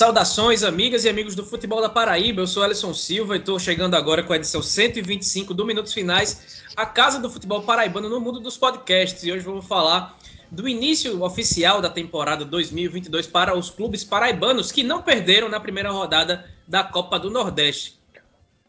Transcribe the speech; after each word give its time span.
Saudações, 0.00 0.62
amigas 0.62 1.04
e 1.04 1.10
amigos 1.10 1.34
do 1.34 1.44
futebol 1.44 1.82
da 1.82 1.88
Paraíba. 1.90 2.40
Eu 2.40 2.46
sou 2.46 2.62
Alisson 2.62 2.94
Silva 2.94 3.36
e 3.36 3.38
estou 3.38 3.58
chegando 3.58 3.94
agora 3.94 4.22
com 4.22 4.32
a 4.32 4.36
edição 4.36 4.62
125 4.62 5.52
do 5.52 5.66
Minutos 5.66 5.92
Finais, 5.92 6.62
a 6.74 6.86
casa 6.86 7.20
do 7.20 7.28
futebol 7.28 7.64
paraibano 7.64 8.08
no 8.08 8.18
mundo 8.18 8.40
dos 8.40 8.56
podcasts. 8.56 9.22
E 9.24 9.30
hoje 9.30 9.44
vamos 9.44 9.66
falar 9.66 10.18
do 10.50 10.66
início 10.66 11.22
oficial 11.22 11.82
da 11.82 11.90
temporada 11.90 12.46
2022 12.46 13.26
para 13.26 13.54
os 13.54 13.68
clubes 13.68 14.02
paraibanos 14.02 14.72
que 14.72 14.82
não 14.82 15.02
perderam 15.02 15.50
na 15.50 15.60
primeira 15.60 15.90
rodada 15.90 16.50
da 16.66 16.82
Copa 16.82 17.18
do 17.18 17.30
Nordeste. 17.30 18.00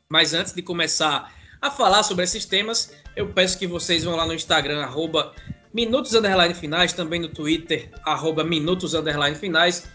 Mas 0.09 0.33
antes 0.33 0.51
de 0.51 0.61
começar 0.61 1.33
a 1.61 1.71
falar 1.71 2.03
sobre 2.03 2.25
esses 2.25 2.43
temas, 2.43 2.91
eu 3.15 3.29
peço 3.29 3.57
que 3.57 3.67
vocês 3.67 4.03
vão 4.03 4.17
lá 4.17 4.25
no 4.25 4.33
Instagram, 4.33 4.81
arroba 4.81 5.33
Minutos 5.73 6.11
Finais, 6.59 6.91
também 6.91 7.21
no 7.21 7.29
Twitter, 7.29 7.89
arroba 8.03 8.43
Minutos 8.43 8.91
Finais 9.39 9.89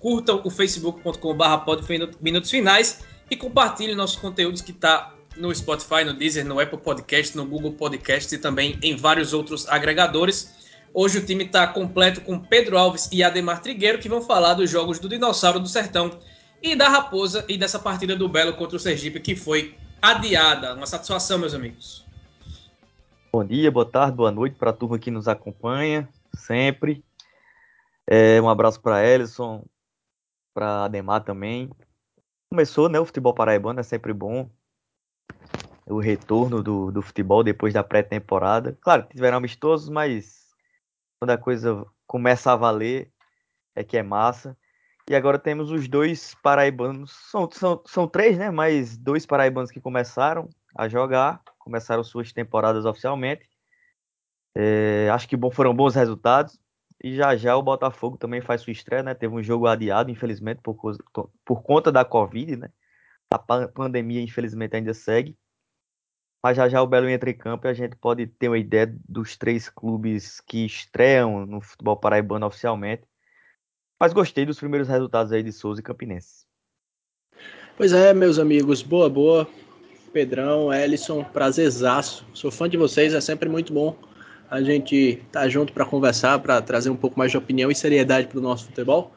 curtam 0.00 0.40
o 0.44 0.50
facebook.com.br 0.50 2.16
Minutos 2.20 2.50
Finais 2.50 3.04
e 3.30 3.36
compartilhem 3.36 3.94
nossos 3.94 4.16
conteúdos 4.16 4.60
que 4.60 4.70
está 4.70 5.14
no 5.36 5.54
Spotify, 5.54 6.04
no 6.04 6.14
Deezer, 6.14 6.44
no 6.44 6.58
Apple 6.58 6.78
Podcast, 6.78 7.36
no 7.36 7.44
Google 7.44 7.72
Podcast 7.72 8.34
e 8.34 8.38
também 8.38 8.78
em 8.82 8.96
vários 8.96 9.32
outros 9.32 9.68
agregadores. 9.68 10.54
Hoje 10.94 11.18
o 11.18 11.26
time 11.26 11.44
está 11.44 11.66
completo 11.66 12.20
com 12.22 12.38
Pedro 12.38 12.78
Alves 12.78 13.08
e 13.12 13.22
Ademar 13.22 13.60
Trigueiro, 13.60 13.98
que 13.98 14.08
vão 14.08 14.22
falar 14.22 14.54
dos 14.54 14.70
jogos 14.70 14.98
do 14.98 15.08
Dinossauro 15.08 15.60
do 15.60 15.68
Sertão 15.68 16.18
e 16.62 16.74
da 16.74 16.88
Raposa 16.88 17.44
e 17.48 17.58
dessa 17.58 17.78
partida 17.78 18.16
do 18.16 18.28
Belo 18.28 18.54
contra 18.54 18.76
o 18.76 18.80
Sergipe, 18.80 19.20
que 19.20 19.36
foi 19.36 19.74
adiada. 20.00 20.74
Uma 20.74 20.86
satisfação, 20.86 21.38
meus 21.38 21.52
amigos. 21.52 22.06
Bom 23.30 23.44
dia, 23.44 23.70
boa 23.70 23.84
tarde, 23.84 24.16
boa 24.16 24.30
noite 24.30 24.56
para 24.56 24.70
a 24.70 24.72
turma 24.72 24.98
que 24.98 25.10
nos 25.10 25.28
acompanha 25.28 26.08
sempre. 26.34 27.04
É, 28.06 28.40
um 28.40 28.48
abraço 28.48 28.80
para 28.80 29.06
Ellison, 29.06 29.64
para 30.56 30.86
Ademar 30.86 31.22
também. 31.22 31.70
Começou, 32.48 32.88
né? 32.88 32.98
O 32.98 33.04
futebol 33.04 33.34
paraibano 33.34 33.78
é 33.78 33.82
sempre 33.82 34.14
bom. 34.14 34.48
O 35.84 36.00
retorno 36.00 36.62
do, 36.62 36.90
do 36.90 37.02
futebol 37.02 37.44
depois 37.44 37.74
da 37.74 37.84
pré-temporada. 37.84 38.76
Claro, 38.80 39.06
tiveram 39.10 39.36
amistosos, 39.36 39.90
mas 39.90 40.46
quando 41.20 41.32
a 41.32 41.36
coisa 41.36 41.84
começa 42.06 42.52
a 42.52 42.56
valer, 42.56 43.12
é 43.74 43.84
que 43.84 43.98
é 43.98 44.02
massa. 44.02 44.56
E 45.10 45.14
agora 45.14 45.38
temos 45.38 45.70
os 45.70 45.86
dois 45.88 46.34
paraibanos. 46.42 47.12
São, 47.30 47.50
são, 47.50 47.82
são 47.86 48.08
três, 48.08 48.38
né? 48.38 48.50
Mas 48.50 48.96
dois 48.96 49.26
paraibanos 49.26 49.70
que 49.70 49.80
começaram 49.80 50.48
a 50.74 50.88
jogar, 50.88 51.42
começaram 51.58 52.02
suas 52.02 52.32
temporadas 52.32 52.86
oficialmente. 52.86 53.46
É, 54.54 55.10
acho 55.12 55.28
que 55.28 55.36
bom, 55.36 55.50
foram 55.50 55.76
bons 55.76 55.94
resultados. 55.94 56.58
E 57.02 57.14
já 57.14 57.36
já 57.36 57.56
o 57.56 57.62
Botafogo 57.62 58.16
também 58.16 58.40
faz 58.40 58.62
sua 58.62 58.72
estreia, 58.72 59.02
né? 59.02 59.14
Teve 59.14 59.34
um 59.34 59.42
jogo 59.42 59.66
adiado, 59.66 60.10
infelizmente, 60.10 60.60
por, 60.62 60.76
por 61.44 61.62
conta 61.62 61.92
da 61.92 62.04
Covid, 62.04 62.56
né? 62.56 62.70
A 63.30 63.38
pandemia, 63.38 64.22
infelizmente, 64.22 64.76
ainda 64.76 64.94
segue. 64.94 65.36
Mas 66.42 66.56
já 66.56 66.68
já 66.68 66.80
o 66.80 66.86
Belo 66.86 67.08
entra 67.08 67.28
em 67.28 67.36
campo 67.36 67.66
e 67.66 67.70
a 67.70 67.74
gente 67.74 67.96
pode 67.96 68.26
ter 68.26 68.48
uma 68.48 68.58
ideia 68.58 68.94
dos 69.08 69.36
três 69.36 69.68
clubes 69.68 70.40
que 70.40 70.64
estreiam 70.64 71.44
no 71.44 71.60
futebol 71.60 71.96
paraibano 71.96 72.46
oficialmente. 72.46 73.02
Mas 73.98 74.12
gostei 74.12 74.46
dos 74.46 74.58
primeiros 74.58 74.88
resultados 74.88 75.32
aí 75.32 75.42
de 75.42 75.52
Souza 75.52 75.80
e 75.80 75.84
Campinense. 75.84 76.46
Pois 77.76 77.92
é, 77.92 78.14
meus 78.14 78.38
amigos, 78.38 78.82
boa, 78.82 79.10
boa. 79.10 79.48
Pedrão, 80.12 80.72
Ellison, 80.72 81.24
prazerzaço. 81.24 82.26
Sou 82.32 82.50
fã 82.50 82.68
de 82.68 82.76
vocês, 82.76 83.12
é 83.12 83.20
sempre 83.20 83.48
muito 83.48 83.72
bom 83.72 84.05
a 84.50 84.62
gente 84.62 85.20
tá 85.32 85.48
junto 85.48 85.72
para 85.72 85.84
conversar, 85.84 86.38
para 86.38 86.60
trazer 86.62 86.90
um 86.90 86.96
pouco 86.96 87.18
mais 87.18 87.30
de 87.30 87.36
opinião 87.36 87.70
e 87.70 87.74
seriedade 87.74 88.26
para 88.28 88.38
o 88.38 88.42
nosso 88.42 88.66
futebol. 88.66 89.12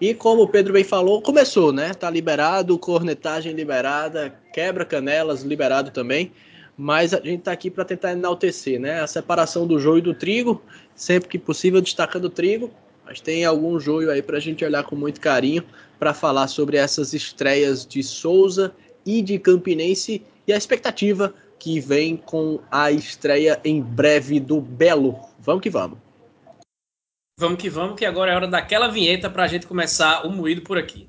E 0.00 0.12
como 0.14 0.42
o 0.42 0.48
Pedro 0.48 0.72
bem 0.72 0.82
falou, 0.82 1.22
começou, 1.22 1.72
né? 1.72 1.94
Tá 1.94 2.10
liberado, 2.10 2.76
cornetagem 2.78 3.52
liberada, 3.52 4.34
quebra-canelas 4.52 5.42
liberado 5.42 5.90
também. 5.90 6.32
Mas 6.76 7.14
a 7.14 7.20
gente 7.20 7.42
tá 7.42 7.52
aqui 7.52 7.70
para 7.70 7.84
tentar 7.84 8.12
enaltecer, 8.12 8.80
né? 8.80 9.00
A 9.00 9.06
separação 9.06 9.66
do 9.66 9.78
joio 9.78 9.98
e 9.98 10.02
do 10.02 10.14
trigo, 10.14 10.60
sempre 10.94 11.28
que 11.28 11.38
possível 11.38 11.80
destacando 11.80 12.24
o 12.24 12.30
trigo, 12.30 12.70
mas 13.04 13.20
tem 13.20 13.44
algum 13.44 13.78
joio 13.78 14.10
aí 14.10 14.22
para 14.22 14.38
a 14.38 14.40
gente 14.40 14.64
olhar 14.64 14.82
com 14.82 14.96
muito 14.96 15.20
carinho 15.20 15.62
para 15.98 16.12
falar 16.12 16.48
sobre 16.48 16.76
essas 16.76 17.12
estreias 17.12 17.86
de 17.86 18.02
Souza 18.02 18.74
e 19.06 19.22
de 19.22 19.38
Campinense 19.38 20.22
e 20.46 20.52
a 20.52 20.56
expectativa 20.56 21.32
que 21.62 21.78
vem 21.78 22.16
com 22.16 22.60
a 22.68 22.90
estreia 22.90 23.60
em 23.64 23.80
breve 23.80 24.40
do 24.40 24.60
Belo. 24.60 25.20
Vamos 25.38 25.62
que 25.62 25.70
vamos. 25.70 25.96
Vamos 27.38 27.62
que 27.62 27.70
vamos, 27.70 27.96
que 27.96 28.04
agora 28.04 28.32
é 28.32 28.34
hora 28.34 28.48
daquela 28.48 28.88
vinheta 28.88 29.30
para 29.30 29.44
a 29.44 29.46
gente 29.46 29.68
começar 29.68 30.26
o 30.26 30.32
moído 30.32 30.62
por 30.62 30.76
aqui. 30.76 31.08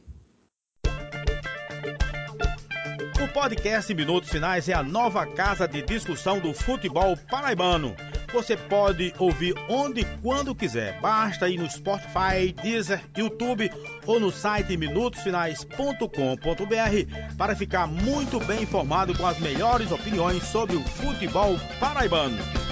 O 3.19 3.34
podcast 3.34 3.91
Minutos 3.96 4.30
Finais 4.30 4.69
é 4.69 4.74
a 4.74 4.84
nova 4.84 5.25
casa 5.25 5.68
de 5.68 5.81
discussão 5.81 6.40
do 6.40 6.53
futebol 6.53 7.18
paraibano 7.31 7.96
você 8.33 8.57
pode 8.57 9.13
ouvir 9.19 9.53
onde 9.69 10.01
e 10.01 10.05
quando 10.21 10.55
quiser. 10.55 10.99
Basta 10.99 11.47
ir 11.47 11.57
no 11.57 11.69
Spotify, 11.69 12.51
Deezer, 12.61 13.01
YouTube 13.16 13.71
ou 14.05 14.19
no 14.19 14.31
site 14.31 14.75
minutosfinais.com.br 14.75 17.35
para 17.38 17.55
ficar 17.55 17.88
muito 17.88 18.39
bem 18.39 18.63
informado 18.63 19.16
com 19.16 19.25
as 19.25 19.39
melhores 19.39 19.91
opiniões 19.91 20.43
sobre 20.43 20.75
o 20.75 20.83
futebol 20.83 21.57
paraibano. 21.79 22.62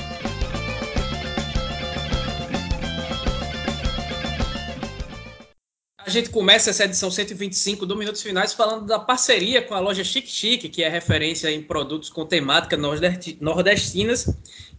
Gente 6.11 6.29
começa 6.29 6.69
essa 6.69 6.83
edição 6.83 7.09
125 7.09 7.85
do 7.85 7.95
Minutos 7.95 8.21
Finais 8.21 8.53
falando 8.53 8.85
da 8.85 8.99
parceria 8.99 9.61
com 9.61 9.73
a 9.73 9.79
loja 9.79 10.03
Chic 10.03 10.27
Chic, 10.27 10.69
que 10.69 10.83
é 10.83 10.89
referência 10.89 11.49
em 11.49 11.63
produtos 11.63 12.09
com 12.09 12.25
temática 12.25 12.77
nordestinas. 13.39 14.29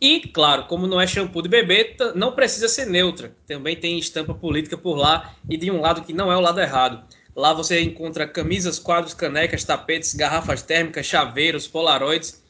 E, 0.01 0.21
claro, 0.21 0.67
como 0.67 0.87
não 0.87 1.01
é 1.01 1.07
shampoo 1.07 1.43
de 1.43 1.49
bebê, 1.49 1.97
não 2.15 2.33
precisa 2.33 2.69
ser 2.69 2.87
neutra. 2.87 3.35
Também 3.47 3.75
tem 3.75 3.99
estampa 3.99 4.35
política 4.35 4.77
por 4.77 4.95
lá 4.95 5.35
e 5.49 5.57
de 5.57 5.71
um 5.71 5.81
lado 5.81 6.03
que 6.03 6.13
não 6.13 6.31
é 6.31 6.37
o 6.37 6.41
lado 6.41 6.61
errado. 6.61 7.03
Lá 7.35 7.55
você 7.55 7.81
encontra 7.81 8.29
camisas, 8.29 8.79
quadros, 8.79 9.15
canecas, 9.15 9.65
tapetes, 9.65 10.15
garrafas 10.15 10.63
térmicas, 10.63 11.07
chaveiros, 11.07 11.67
polaroids. 11.67 12.43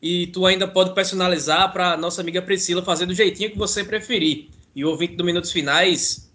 E 0.00 0.28
tu 0.28 0.46
ainda 0.46 0.66
pode 0.66 0.94
personalizar 0.94 1.72
para 1.72 1.96
nossa 1.96 2.22
amiga 2.22 2.40
Priscila 2.40 2.82
fazer 2.82 3.04
do 3.04 3.14
jeitinho 3.14 3.50
que 3.50 3.58
você 3.58 3.84
preferir. 3.84 4.48
E 4.74 4.82
o 4.82 4.88
ouvinte 4.88 5.14
do 5.14 5.24
Minutos 5.24 5.52
Finais 5.52 6.29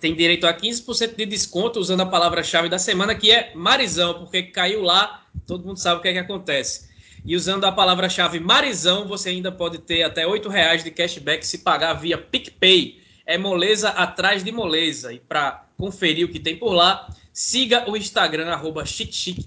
tem 0.00 0.14
direito 0.14 0.46
a 0.46 0.54
15% 0.54 1.14
de 1.14 1.26
desconto 1.26 1.78
usando 1.78 2.00
a 2.00 2.06
palavra-chave 2.06 2.68
da 2.68 2.78
semana, 2.78 3.14
que 3.14 3.30
é 3.30 3.52
Marizão, 3.54 4.14
porque 4.14 4.42
caiu 4.44 4.82
lá, 4.82 5.26
todo 5.46 5.66
mundo 5.66 5.78
sabe 5.78 5.98
o 5.98 6.02
que 6.02 6.08
é 6.08 6.12
que 6.12 6.18
acontece. 6.18 6.88
E 7.24 7.36
usando 7.36 7.64
a 7.64 7.72
palavra-chave 7.72 8.40
Marizão, 8.40 9.06
você 9.06 9.28
ainda 9.28 9.52
pode 9.52 9.78
ter 9.78 10.02
até 10.02 10.26
R$ 10.26 10.40
reais 10.48 10.82
de 10.82 10.90
cashback 10.90 11.46
se 11.46 11.58
pagar 11.58 11.92
via 11.94 12.16
PicPay. 12.16 12.98
É 13.26 13.36
moleza 13.36 13.90
atrás 13.90 14.42
de 14.42 14.50
moleza. 14.50 15.12
E 15.12 15.20
para 15.20 15.66
conferir 15.76 16.26
o 16.26 16.30
que 16.30 16.40
tem 16.40 16.56
por 16.56 16.72
lá, 16.72 17.08
siga 17.32 17.88
o 17.88 17.96
Instagram, 17.96 18.48
arroba 18.48 18.84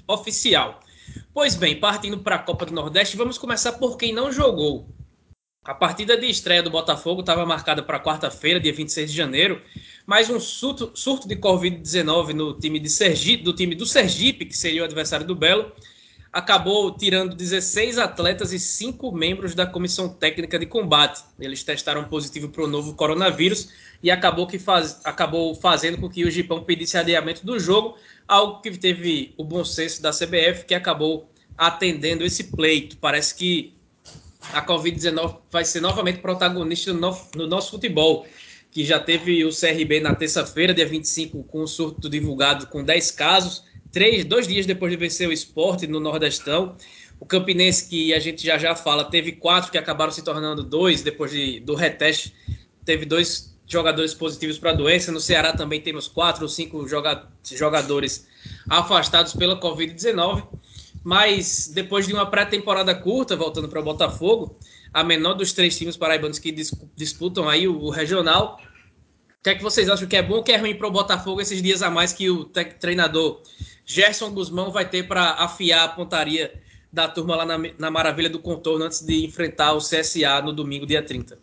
Oficial. 0.08 0.80
Pois 1.34 1.56
bem, 1.56 1.80
partindo 1.80 2.20
para 2.20 2.36
a 2.36 2.40
Copa 2.40 2.66
do 2.66 2.74
Nordeste, 2.74 3.18
vamos 3.18 3.38
começar 3.38 3.74
por 3.74 3.98
quem 3.98 4.14
não 4.14 4.32
jogou. 4.32 4.88
A 5.66 5.74
partida 5.74 6.18
de 6.18 6.28
estreia 6.28 6.62
do 6.62 6.70
Botafogo 6.70 7.22
estava 7.22 7.46
marcada 7.46 7.82
para 7.82 8.00
quarta-feira, 8.00 8.60
dia 8.60 8.74
26 8.74 9.10
de 9.10 9.16
janeiro, 9.16 9.62
mas 10.06 10.30
um 10.30 10.40
surto, 10.40 10.92
surto 10.94 11.28
de 11.28 11.36
Covid-19 11.36 12.34
no 12.34 12.54
time 12.54 12.80
de 12.80 12.90
Sergipe, 12.90 13.44
do 13.44 13.54
time 13.54 13.76
do 13.76 13.86
Sergipe, 13.86 14.46
que 14.46 14.58
seria 14.58 14.82
o 14.82 14.86
adversário 14.86 15.26
do 15.26 15.36
Belo, 15.36 15.72
acabou 16.34 16.92
tirando 16.92 17.36
16 17.36 18.00
atletas 18.00 18.52
e 18.52 18.60
5 18.60 19.12
membros 19.12 19.54
da 19.54 19.68
comissão 19.68 20.10
técnica 20.10 20.58
de 20.58 20.66
combate. 20.66 21.24
Eles 21.40 21.64
testaram 21.64 22.06
positivo 22.06 22.50
para 22.50 22.64
o 22.64 22.68
novo 22.68 22.96
coronavírus 22.96 23.70
e 24.02 24.10
acabou, 24.10 24.48
que 24.48 24.58
faz, 24.58 25.00
acabou 25.04 25.54
fazendo 25.54 26.00
com 26.00 26.10
que 26.10 26.26
o 26.26 26.32
Gipão 26.32 26.64
pedisse 26.64 26.98
adiamento 26.98 27.46
do 27.46 27.60
jogo, 27.60 27.96
algo 28.28 28.62
que 28.62 28.76
teve 28.78 29.34
o 29.38 29.44
bom 29.44 29.64
senso 29.64 30.02
da 30.02 30.12
CBF, 30.12 30.66
que 30.66 30.74
acabou 30.74 31.30
atendendo 31.56 32.26
esse 32.26 32.46
pleito. 32.46 32.98
Parece 32.98 33.36
que 33.36 33.76
a 34.52 34.66
Covid-19 34.66 35.38
vai 35.52 35.64
ser 35.64 35.82
novamente 35.82 36.20
protagonista 36.20 36.92
no, 36.92 37.18
no 37.36 37.48
nosso 37.48 37.72
futebol 37.72 38.26
que 38.74 38.84
já 38.84 39.00
teve 39.00 39.46
o 39.46 39.50
CRB 39.50 40.00
na 40.00 40.16
terça-feira, 40.16 40.74
dia 40.74 40.88
25, 40.88 41.44
com 41.44 41.62
o 41.62 41.68
surto 41.68 42.10
divulgado 42.10 42.66
com 42.68 42.84
10 42.84 43.12
casos, 43.12 43.64
três, 43.92 44.26
dois 44.26 44.48
dias 44.48 44.66
depois 44.66 44.92
de 44.92 44.98
vencer 44.98 45.30
o 45.30 45.32
esporte 45.32 45.86
no 45.86 46.00
Nordestão. 46.00 46.76
O 47.20 47.26
Campinense, 47.26 47.88
que 47.88 48.14
a 48.14 48.20
gente 48.20 48.46
já 48.46 48.58
já 48.58 48.76
fala, 48.76 49.06
teve 49.06 49.34
quatro 49.34 49.72
que 49.72 49.78
acabaram 49.78 50.12
se 50.12 50.24
tornando 50.24 50.64
dois 50.64 51.04
depois 51.04 51.32
de, 51.32 51.60
do 51.60 51.76
reteste. 51.76 52.34
Teve 52.84 53.06
dois 53.06 53.56
jogadores 53.68 54.14
positivos 54.16 54.58
para 54.58 54.72
a 54.72 54.74
doença. 54.74 55.12
No 55.12 55.20
Ceará 55.20 55.54
também 55.54 55.80
temos 55.80 56.08
quatro 56.08 56.42
ou 56.42 56.50
cinco 56.50 56.88
joga, 56.88 57.28
jogadores 57.44 58.28
afastados 58.68 59.34
pela 59.34 59.60
Covid-19. 59.60 60.48
Mas 61.04 61.72
depois 61.74 62.08
de 62.08 62.14
uma 62.14 62.26
pré-temporada 62.26 62.96
curta, 62.96 63.36
voltando 63.36 63.70
para 63.70 63.80
o 63.80 63.84
Botafogo, 63.84 64.58
a 64.94 65.04
menor 65.04 65.34
dos 65.34 65.52
três 65.54 65.78
times 65.78 65.98
paraibanos 65.98 66.40
que 66.40 66.52
disputam 66.96 67.50
aí 67.50 67.68
o, 67.68 67.78
o 67.78 67.90
regional. 67.90 68.60
O 69.40 69.44
que 69.44 69.50
é 69.50 69.56
que 69.56 69.64
vocês 69.64 69.90
acham 69.90 70.08
que 70.08 70.16
é 70.16 70.22
bom 70.22 70.36
ou 70.36 70.44
que 70.44 70.52
é 70.52 70.58
ruim 70.58 70.76
para 70.76 70.88
o 70.88 70.92
Botafogo 70.92 71.42
esses 71.42 71.62
dias 71.62 71.82
a 71.82 71.90
mais 71.90 72.14
que 72.14 72.30
o 72.30 72.46
treinador 72.46 73.42
Gerson 73.86 74.32
Guzmão 74.32 74.72
vai 74.72 74.88
ter 74.88 75.08
para 75.08 75.32
afiar 75.34 75.84
a 75.84 75.90
pontaria 75.90 76.54
da 76.92 77.08
turma 77.08 77.36
lá 77.36 77.46
na, 77.46 77.58
na 77.78 77.92
Maravilha 77.92 78.30
do 78.30 78.40
Contorno 78.40 78.86
antes 78.86 79.02
de 79.02 79.26
enfrentar 79.26 79.74
o 79.74 79.80
CSA 79.80 80.42
no 80.44 80.54
domingo, 80.54 80.86
dia 80.86 81.04
30? 81.04 81.38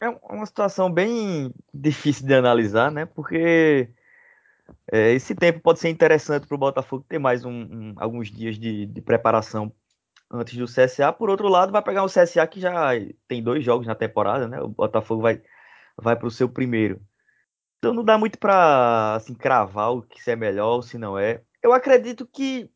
É 0.00 0.08
uma 0.08 0.46
situação 0.46 0.90
bem 0.90 1.52
difícil 1.72 2.26
de 2.26 2.34
analisar, 2.34 2.90
né? 2.90 3.06
Porque 3.06 3.88
é, 4.90 5.12
esse 5.12 5.34
tempo 5.34 5.60
pode 5.60 5.80
ser 5.80 5.88
interessante 5.88 6.46
para 6.46 6.54
o 6.54 6.58
Botafogo 6.58 7.04
ter 7.08 7.18
mais 7.18 7.44
um, 7.44 7.50
um, 7.50 7.94
alguns 7.96 8.30
dias 8.30 8.58
de, 8.58 8.86
de, 8.86 9.00
preparação 9.00 9.72
antes 10.32 10.56
do 10.56 10.66
CSA. 10.66 11.12
Por 11.12 11.30
outro 11.30 11.48
lado, 11.48 11.72
vai 11.72 11.82
pegar 11.82 12.04
o 12.04 12.08
CSA 12.08 12.46
que 12.46 12.60
já 12.60 12.90
tem 13.28 13.42
dois 13.42 13.64
jogos 13.64 13.86
na 13.86 13.94
temporada, 13.94 14.48
né? 14.48 14.60
O 14.60 14.68
Botafogo 14.68 15.22
vai 15.22 15.42
vai 15.96 16.16
para 16.16 16.26
o 16.26 16.30
seu 16.30 16.48
primeiro. 16.48 17.00
Então 17.78 17.92
não 17.92 18.04
dá 18.04 18.16
muito 18.16 18.38
para 18.38 19.16
assim, 19.16 19.34
cravar 19.34 19.92
o 19.92 20.02
que 20.02 20.22
se 20.22 20.30
é 20.30 20.36
melhor 20.36 20.76
ou 20.76 20.82
se 20.82 20.96
não 20.98 21.18
é. 21.18 21.42
Eu 21.62 21.72
acredito 21.72 22.26
que 22.26 22.70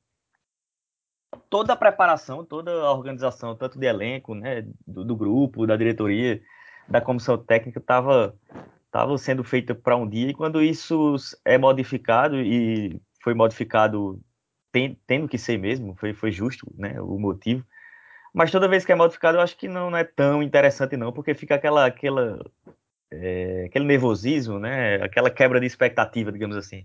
toda 1.49 1.73
a 1.73 1.77
preparação, 1.77 2.45
toda 2.45 2.73
a 2.73 2.93
organização, 2.93 3.55
tanto 3.57 3.79
de 3.79 3.87
elenco, 3.87 4.35
né, 4.35 4.63
do, 4.87 5.05
do 5.05 5.17
grupo, 5.17 5.67
da 5.67 5.77
diretoria, 5.77 6.43
da 6.89 7.01
comissão 7.01 7.39
técnica, 7.39 7.79
estava 7.79 8.37
tava 8.91 9.19
sendo 9.19 9.45
feita 9.45 9.75
para 9.75 9.97
um 9.97 10.09
dia, 10.09 10.31
e 10.31 10.35
quando 10.35 10.63
isso 10.63 11.17
é 11.45 11.59
modificado, 11.59 12.41
e 12.41 13.01
foi 13.23 13.35
modificado 13.35 14.21
tem, 14.77 15.01
tendo 15.07 15.27
que 15.27 15.39
ser 15.39 15.59
mesmo, 15.59 15.95
foi, 15.97 16.13
foi 16.13 16.31
justo 16.31 16.71
né, 16.77 17.01
o 17.01 17.19
motivo, 17.19 17.65
mas 18.35 18.51
toda 18.51 18.69
vez 18.69 18.85
que 18.85 18.93
é 18.93 18.95
modificado, 18.95 19.39
eu 19.39 19.41
acho 19.41 19.57
que 19.57 19.67
não, 19.67 19.91
não 19.91 19.97
é 19.97 20.05
tão 20.05 20.43
interessante 20.43 20.99
não, 20.99 21.11
porque 21.11 21.33
fica 21.33 21.55
aquela, 21.55 21.87
aquela 21.87 22.39
é, 23.11 23.65
aquele 23.65 23.87
nervosismo, 23.87 24.59
né? 24.59 24.97
Aquela 24.97 25.31
quebra 25.31 25.59
de 25.59 25.65
expectativa, 25.65 26.31
digamos 26.31 26.55
assim. 26.55 26.85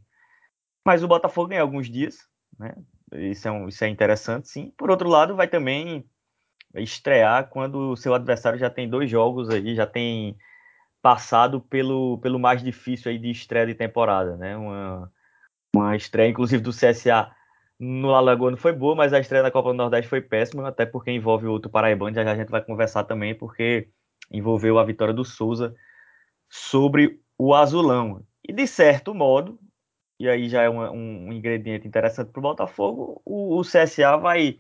Mas 0.86 1.04
o 1.04 1.08
Botafogo 1.10 1.50
ganha 1.50 1.62
alguns 1.62 1.90
dias, 1.90 2.26
né? 2.58 2.74
Isso 3.12 3.46
é, 3.50 3.52
um, 3.52 3.68
isso 3.68 3.84
é 3.84 3.90
interessante, 3.90 4.48
sim. 4.48 4.72
Por 4.78 4.90
outro 4.90 5.10
lado, 5.10 5.36
vai 5.36 5.50
também 5.50 6.06
estrear 6.76 7.50
quando 7.50 7.92
o 7.92 7.98
seu 7.98 8.14
adversário 8.14 8.58
já 8.58 8.70
tem 8.70 8.90
dois 8.90 9.10
jogos 9.10 9.50
aí, 9.50 9.76
já 9.76 9.86
tem 9.86 10.38
passado 11.02 11.60
pelo, 11.60 12.18
pelo 12.20 12.40
mais 12.40 12.64
difícil 12.64 13.12
aí 13.12 13.20
de 13.20 13.30
estreia 13.30 13.68
de 13.68 13.76
temporada, 13.76 14.38
né? 14.38 14.56
Uma, 14.56 15.12
uma 15.76 15.96
estreia, 15.98 16.30
inclusive, 16.30 16.64
do 16.64 16.72
CSA 16.72 17.30
no 17.84 18.14
Alagoano 18.14 18.58
foi 18.58 18.72
boa, 18.74 18.96
mas 18.96 19.12
a 19.12 19.20
estreia 19.20 19.42
da 19.42 19.50
Copa 19.50 19.70
do 19.70 19.76
Nordeste 19.76 20.08
foi 20.08 20.22
péssima, 20.22 20.68
até 20.68 20.86
porque 20.86 21.10
envolve 21.10 21.48
outro 21.48 21.68
paraibano, 21.68 22.14
já, 22.14 22.24
já 22.24 22.34
a 22.34 22.36
gente 22.36 22.52
vai 22.52 22.64
conversar 22.64 23.06
também, 23.06 23.34
porque 23.34 23.90
envolveu 24.30 24.78
a 24.78 24.84
vitória 24.84 25.12
do 25.12 25.26
Souza 25.26 25.76
sobre 26.48 27.20
o 27.40 27.56
azulão. 27.56 28.24
E 28.48 28.54
de 28.54 28.68
certo 28.68 29.16
modo, 29.16 29.60
e 30.20 30.30
aí 30.30 30.48
já 30.48 30.62
é 30.62 30.70
um, 30.70 30.80
um 30.92 31.34
ingrediente 31.34 31.88
interessante 31.88 32.32
para 32.32 32.40
o 32.40 32.44
Botafogo, 32.44 33.20
o, 33.26 33.64
CSA 33.64 34.16
vai 34.16 34.60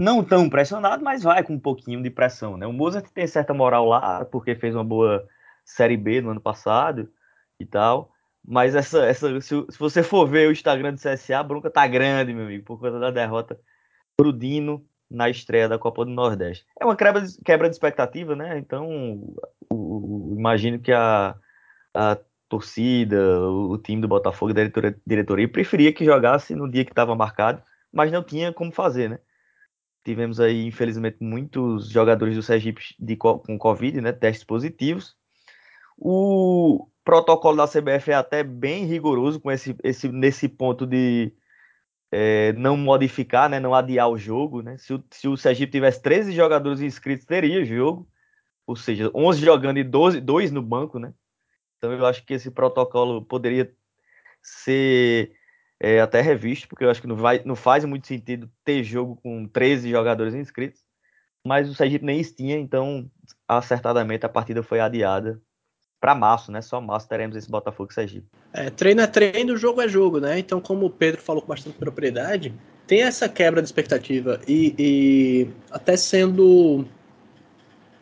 não 0.00 0.24
tão 0.24 0.48
pressionado, 0.48 1.04
mas 1.04 1.22
vai 1.22 1.42
com 1.42 1.52
um 1.52 1.60
pouquinho 1.60 2.02
de 2.02 2.08
pressão. 2.08 2.56
Né? 2.56 2.66
O 2.66 2.72
Mozart 2.72 3.06
tem 3.12 3.26
certa 3.26 3.52
moral 3.52 3.86
lá, 3.86 4.24
porque 4.24 4.54
fez 4.54 4.74
uma 4.74 4.84
boa 4.84 5.28
Série 5.66 5.98
B 5.98 6.22
no 6.22 6.30
ano 6.30 6.40
passado 6.40 7.12
e 7.60 7.66
tal. 7.66 8.13
Mas 8.46 8.74
essa, 8.74 9.06
essa 9.06 9.40
se, 9.40 9.64
se 9.70 9.78
você 9.78 10.02
for 10.02 10.26
ver 10.26 10.48
o 10.48 10.52
Instagram 10.52 10.92
do 10.92 11.00
CSA, 11.00 11.38
a 11.38 11.42
bronca 11.42 11.70
tá 11.70 11.86
grande, 11.86 12.34
meu 12.34 12.44
amigo, 12.44 12.64
por 12.64 12.78
conta 12.78 13.00
da 13.00 13.10
derrota 13.10 13.58
pro 14.16 14.32
Dino 14.32 14.86
na 15.10 15.30
estreia 15.30 15.68
da 15.68 15.78
Copa 15.78 16.04
do 16.04 16.10
Nordeste. 16.10 16.66
É 16.78 16.84
uma 16.84 16.96
quebra 16.96 17.22
de, 17.22 17.38
quebra 17.42 17.68
de 17.68 17.74
expectativa, 17.74 18.36
né? 18.36 18.58
Então, 18.58 18.86
o, 19.70 20.32
o, 20.32 20.34
imagino 20.36 20.78
que 20.78 20.92
a, 20.92 21.34
a 21.94 22.18
torcida, 22.48 23.40
o, 23.48 23.72
o, 23.72 23.78
time 23.78 24.02
do 24.02 24.08
Botafogo, 24.08 24.52
a 24.52 24.54
diretoria, 24.54 25.00
diretoria, 25.06 25.48
preferia 25.48 25.92
que 25.92 26.04
jogasse 26.04 26.54
no 26.54 26.70
dia 26.70 26.84
que 26.84 26.92
estava 26.92 27.14
marcado, 27.14 27.62
mas 27.92 28.12
não 28.12 28.22
tinha 28.22 28.52
como 28.52 28.72
fazer, 28.72 29.08
né? 29.08 29.18
Tivemos 30.04 30.38
aí, 30.38 30.66
infelizmente, 30.66 31.16
muitos 31.20 31.88
jogadores 31.88 32.36
do 32.36 32.42
Sergipe 32.42 32.82
de, 32.98 33.16
com 33.16 33.58
Covid, 33.58 34.02
né? 34.02 34.12
Testes 34.12 34.44
positivos. 34.44 35.16
O 35.96 36.88
protocolo 37.04 37.56
da 37.56 37.68
CBF 37.68 38.10
é 38.10 38.14
até 38.14 38.42
bem 38.42 38.86
rigoroso 38.86 39.38
com 39.38 39.52
esse, 39.52 39.76
esse, 39.84 40.08
nesse 40.08 40.48
ponto 40.48 40.86
de 40.86 41.32
é, 42.10 42.52
não 42.54 42.76
modificar, 42.76 43.50
né, 43.50 43.60
não 43.60 43.74
adiar 43.74 44.08
o 44.08 44.18
jogo. 44.18 44.62
Né? 44.62 44.78
Se, 44.78 44.94
o, 44.94 45.04
se 45.10 45.28
o 45.28 45.36
Sergipe 45.36 45.72
tivesse 45.72 46.00
13 46.02 46.32
jogadores 46.32 46.80
inscritos, 46.80 47.26
teria 47.26 47.64
jogo. 47.64 48.08
Ou 48.66 48.74
seja, 48.74 49.10
11 49.14 49.44
jogando 49.44 49.78
e 49.78 49.84
12, 49.84 50.20
2 50.20 50.50
no 50.50 50.62
banco. 50.62 50.98
Né? 50.98 51.12
Então 51.76 51.92
eu 51.92 52.06
acho 52.06 52.24
que 52.24 52.34
esse 52.34 52.50
protocolo 52.50 53.22
poderia 53.22 53.70
ser 54.42 55.32
é, 55.78 56.00
até 56.00 56.22
revisto, 56.22 56.66
porque 56.68 56.84
eu 56.84 56.90
acho 56.90 57.00
que 57.00 57.06
não, 57.06 57.16
vai, 57.16 57.42
não 57.44 57.54
faz 57.54 57.84
muito 57.84 58.06
sentido 58.06 58.50
ter 58.64 58.82
jogo 58.82 59.16
com 59.16 59.46
13 59.46 59.90
jogadores 59.90 60.34
inscritos. 60.34 60.82
Mas 61.46 61.68
o 61.68 61.74
Sergipe 61.74 62.06
nem 62.06 62.22
tinha, 62.22 62.56
então 62.58 63.10
acertadamente 63.46 64.24
a 64.24 64.30
partida 64.30 64.62
foi 64.62 64.80
adiada 64.80 65.42
para 66.04 66.14
março, 66.14 66.52
né? 66.52 66.60
Só 66.60 66.82
março 66.82 67.08
teremos 67.08 67.34
esse 67.34 67.50
Botafogo 67.50 67.90
Sergipe. 67.90 68.26
É, 68.52 68.68
treino 68.68 69.00
é 69.00 69.06
treino, 69.06 69.56
jogo 69.56 69.80
é 69.80 69.88
jogo, 69.88 70.20
né? 70.20 70.38
Então, 70.38 70.60
como 70.60 70.84
o 70.84 70.90
Pedro 70.90 71.22
falou 71.22 71.40
com 71.40 71.48
bastante 71.48 71.78
propriedade, 71.78 72.52
tem 72.86 73.00
essa 73.00 73.26
quebra 73.26 73.62
de 73.62 73.68
expectativa 73.68 74.38
e, 74.46 74.74
e 74.78 75.48
até 75.70 75.96
sendo 75.96 76.84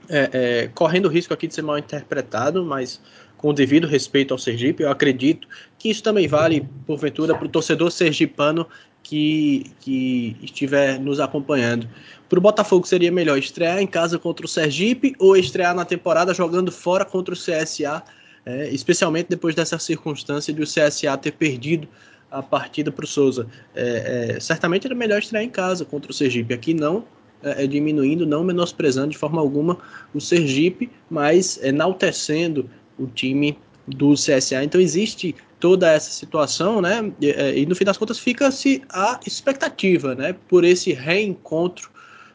é, 0.09 0.31
é, 0.33 0.71
correndo 0.75 1.07
o 1.07 1.09
risco 1.09 1.33
aqui 1.33 1.47
de 1.47 1.55
ser 1.55 1.63
mal 1.63 1.79
interpretado, 1.79 2.65
mas 2.65 3.01
com 3.37 3.51
o 3.51 3.53
devido 3.53 3.87
respeito 3.87 4.35
ao 4.35 4.39
Sergipe, 4.39 4.83
eu 4.83 4.91
acredito 4.91 5.47
que 5.79 5.89
isso 5.89 6.03
também 6.03 6.27
vale, 6.27 6.69
porventura, 6.85 7.37
para 7.37 7.47
o 7.47 7.49
torcedor 7.49 7.93
sergipano 7.93 8.67
que, 9.13 9.67
que 9.79 10.35
estiver 10.43 10.99
nos 10.99 11.21
acompanhando. 11.21 11.87
Para 12.31 12.39
o 12.39 12.41
Botafogo 12.41 12.87
seria 12.87 13.13
melhor 13.13 13.37
estrear 13.37 13.79
em 13.79 13.87
casa 13.87 14.19
contra 14.19 14.47
o 14.47 14.49
Sergipe 14.49 15.15
ou 15.19 15.37
estrear 15.37 15.75
na 15.75 15.85
temporada 15.85 16.33
jogando 16.33 16.73
fora 16.73 17.05
contra 17.05 17.35
o 17.35 17.37
CSA, 17.37 18.03
é, 18.47 18.71
especialmente 18.71 19.27
depois 19.29 19.55
dessa 19.55 19.79
circunstância 19.79 20.51
de 20.51 20.63
o 20.63 20.65
CSA 20.65 21.15
ter 21.19 21.33
perdido 21.33 21.87
a 22.31 22.43
partida 22.43 22.91
para 22.91 23.05
o 23.05 23.07
Souza. 23.07 23.47
É, 23.75 24.37
é, 24.37 24.41
certamente 24.41 24.87
era 24.87 24.95
melhor 24.95 25.19
estrear 25.19 25.45
em 25.45 25.51
casa 25.51 25.85
contra 25.85 26.11
o 26.11 26.15
Sergipe. 26.15 26.55
Aqui 26.55 26.73
não, 26.73 27.05
é, 27.43 27.65
é, 27.65 27.67
diminuindo, 27.67 28.25
não 28.25 28.43
menosprezando 28.43 29.09
de 29.09 29.19
forma 29.19 29.43
alguma 29.43 29.77
o 30.15 30.23
Sergipe, 30.23 30.91
mas 31.11 31.63
enaltecendo 31.63 32.71
o 32.99 33.07
time 33.07 33.59
do 33.87 34.15
CSA. 34.15 34.65
Então 34.65 34.81
existe 34.81 35.35
toda 35.63 35.89
essa 35.89 36.11
situação, 36.11 36.81
né? 36.81 37.13
E, 37.21 37.31
é, 37.31 37.57
e 37.57 37.65
no 37.65 37.77
fim 37.77 37.85
das 37.85 37.97
contas 37.97 38.19
fica-se 38.19 38.83
a 38.89 39.21
expectativa, 39.25 40.13
né? 40.13 40.35
Por 40.49 40.65
esse 40.65 40.93
reencontro 40.93 41.89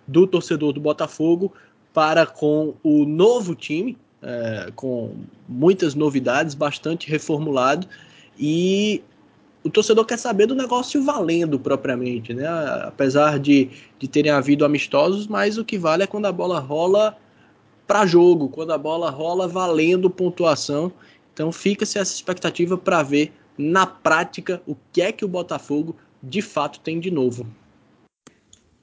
do 0.07 0.25
torcedor 0.25 0.71
do 0.71 0.79
Botafogo 0.79 1.51
para 1.93 2.25
com 2.25 2.75
o 2.81 3.03
novo 3.03 3.53
time, 3.53 3.97
é, 4.21 4.71
com 4.73 5.13
muitas 5.45 5.93
novidades, 5.93 6.55
bastante 6.55 7.09
reformulado 7.09 7.85
e 8.39 9.03
o 9.61 9.69
torcedor 9.69 10.05
quer 10.05 10.17
saber 10.17 10.45
do 10.45 10.55
negócio 10.55 11.03
valendo 11.03 11.59
propriamente, 11.59 12.33
né? 12.33 12.47
Apesar 12.85 13.39
de, 13.39 13.69
de 13.99 14.07
terem 14.07 14.31
havido 14.31 14.63
amistosos, 14.63 15.27
mas 15.27 15.57
o 15.57 15.65
que 15.65 15.77
vale 15.77 16.03
é 16.03 16.07
quando 16.07 16.27
a 16.27 16.31
bola 16.31 16.59
rola 16.59 17.17
para 17.85 18.05
jogo, 18.05 18.47
quando 18.47 18.71
a 18.71 18.77
bola 18.77 19.09
rola 19.09 19.49
valendo 19.49 20.09
pontuação. 20.09 20.93
Então 21.37 21.51
fica-se 21.51 21.99
essa 21.99 22.11
expectativa 22.11 22.75
para 22.75 23.03
ver 23.03 23.31
na 23.55 23.85
prática 23.85 24.59
o 24.65 24.75
que 24.91 25.03
é 25.03 25.11
que 25.11 25.23
o 25.23 25.27
Botafogo 25.27 25.95
de 26.21 26.41
fato 26.41 26.79
tem 26.79 26.99
de 26.99 27.11
novo. 27.11 27.45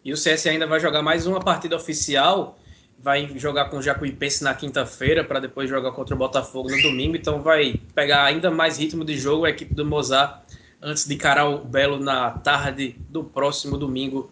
E 0.05 0.13
o 0.13 0.17
CS 0.17 0.47
ainda 0.47 0.65
vai 0.65 0.79
jogar 0.79 1.03
mais 1.03 1.27
uma 1.27 1.41
partida 1.41 1.75
oficial. 1.75 2.57
Vai 2.97 3.37
jogar 3.41 3.71
com 3.71 3.79
o 3.79 3.83
Jacuipense 3.83 4.45
na 4.45 4.55
quinta-feira, 4.55 5.25
para 5.25 5.41
depois 5.41 5.69
jogar 5.69 5.91
contra 5.91 6.15
o 6.15 6.19
Botafogo 6.19 6.71
no 6.71 6.81
domingo. 6.81 7.17
Então 7.17 7.43
vai 7.43 7.75
pegar 7.93 8.23
ainda 8.23 8.53
mais 8.53 8.79
ritmo 8.79 9.05
de 9.05 9.19
jogo 9.19 9.47
a 9.47 9.51
equipe 9.51 9.75
do 9.75 9.85
Mozart 9.85 10.43
antes 10.81 11.09
de 11.09 11.15
encarar 11.15 11.49
o 11.49 11.59
Belo 11.59 11.99
na 11.99 12.31
tarde 12.31 12.95
do 13.09 13.25
próximo 13.25 13.77
domingo 13.77 14.31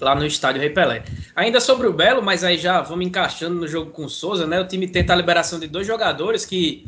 lá 0.00 0.14
no 0.14 0.24
estádio 0.24 0.62
Rei 0.62 0.70
Pelé. 0.70 1.04
Ainda 1.34 1.60
sobre 1.60 1.86
o 1.86 1.92
Belo, 1.92 2.22
mas 2.22 2.42
aí 2.42 2.56
já 2.56 2.80
vamos 2.80 3.04
encaixando 3.04 3.56
no 3.56 3.68
jogo 3.68 3.90
com 3.90 4.06
o 4.06 4.08
Souza, 4.08 4.46
né? 4.46 4.58
O 4.58 4.66
time 4.66 4.88
tenta 4.88 5.12
a 5.12 5.16
liberação 5.16 5.60
de 5.60 5.68
dois 5.68 5.86
jogadores 5.86 6.46
que 6.46 6.86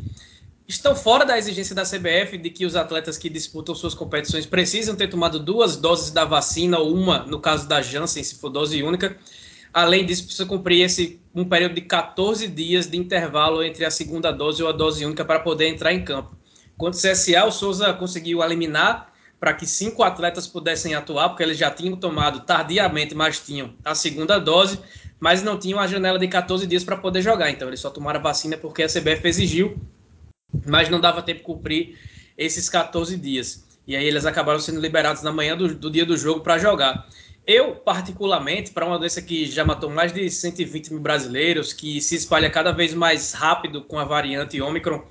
estão 0.69 0.95
fora 0.95 1.25
da 1.25 1.35
exigência 1.35 1.73
da 1.73 1.81
CBF 1.81 2.37
de 2.37 2.51
que 2.51 2.63
os 2.63 2.75
atletas 2.75 3.17
que 3.17 3.27
disputam 3.27 3.73
suas 3.73 3.95
competições 3.95 4.45
precisam 4.45 4.95
ter 4.95 5.07
tomado 5.07 5.39
duas 5.39 5.75
doses 5.75 6.11
da 6.11 6.23
vacina, 6.23 6.77
ou 6.77 6.93
uma, 6.93 7.25
no 7.25 7.39
caso 7.39 7.67
da 7.67 7.81
Janssen, 7.81 8.23
se 8.23 8.35
for 8.35 8.51
dose 8.51 8.83
única. 8.83 9.17
Além 9.73 10.05
disso, 10.05 10.25
precisa 10.25 10.45
cumprir 10.45 10.83
esse, 10.83 11.19
um 11.33 11.43
período 11.43 11.73
de 11.73 11.81
14 11.81 12.47
dias 12.47 12.85
de 12.85 12.97
intervalo 12.97 13.63
entre 13.63 13.83
a 13.83 13.89
segunda 13.89 14.31
dose 14.31 14.61
ou 14.61 14.69
a 14.69 14.71
dose 14.71 15.03
única 15.03 15.25
para 15.25 15.39
poder 15.39 15.67
entrar 15.67 15.91
em 15.91 16.03
campo. 16.03 16.37
Quanto 16.77 16.95
ao 16.95 17.01
CSA, 17.01 17.45
o 17.45 17.51
Souza 17.51 17.91
conseguiu 17.93 18.43
eliminar 18.43 19.11
para 19.39 19.53
que 19.53 19.65
cinco 19.65 20.03
atletas 20.03 20.45
pudessem 20.45 20.93
atuar, 20.93 21.29
porque 21.29 21.41
eles 21.41 21.57
já 21.57 21.71
tinham 21.71 21.95
tomado 21.95 22.41
tardiamente, 22.41 23.15
mas 23.15 23.39
tinham 23.39 23.73
a 23.83 23.95
segunda 23.95 24.37
dose, 24.37 24.79
mas 25.19 25.41
não 25.41 25.57
tinham 25.57 25.79
a 25.79 25.87
janela 25.87 26.19
de 26.19 26.27
14 26.27 26.67
dias 26.67 26.83
para 26.83 26.95
poder 26.95 27.23
jogar. 27.23 27.49
Então, 27.49 27.67
eles 27.67 27.79
só 27.79 27.89
tomaram 27.89 28.19
a 28.19 28.23
vacina 28.23 28.55
porque 28.55 28.83
a 28.83 28.87
CBF 28.87 29.27
exigiu 29.27 29.79
mas 30.65 30.89
não 30.89 30.99
dava 30.99 31.21
tempo 31.21 31.39
de 31.39 31.45
cumprir 31.45 31.97
esses 32.37 32.69
14 32.69 33.17
dias. 33.17 33.67
E 33.85 33.95
aí 33.95 34.05
eles 34.05 34.25
acabaram 34.25 34.59
sendo 34.59 34.79
liberados 34.79 35.23
na 35.23 35.31
manhã 35.31 35.57
do, 35.57 35.73
do 35.73 35.89
dia 35.89 36.05
do 36.05 36.15
jogo 36.15 36.41
para 36.41 36.57
jogar. 36.57 37.07
Eu, 37.45 37.75
particularmente, 37.75 38.71
para 38.71 38.85
uma 38.85 38.99
doença 38.99 39.21
que 39.21 39.47
já 39.47 39.65
matou 39.65 39.89
mais 39.89 40.13
de 40.13 40.29
120 40.29 40.91
mil 40.91 41.01
brasileiros, 41.01 41.73
que 41.73 41.99
se 41.99 42.15
espalha 42.15 42.49
cada 42.49 42.71
vez 42.71 42.93
mais 42.93 43.33
rápido 43.33 43.83
com 43.83 43.97
a 43.97 44.03
variante 44.03 44.61
Ômicron 44.61 45.03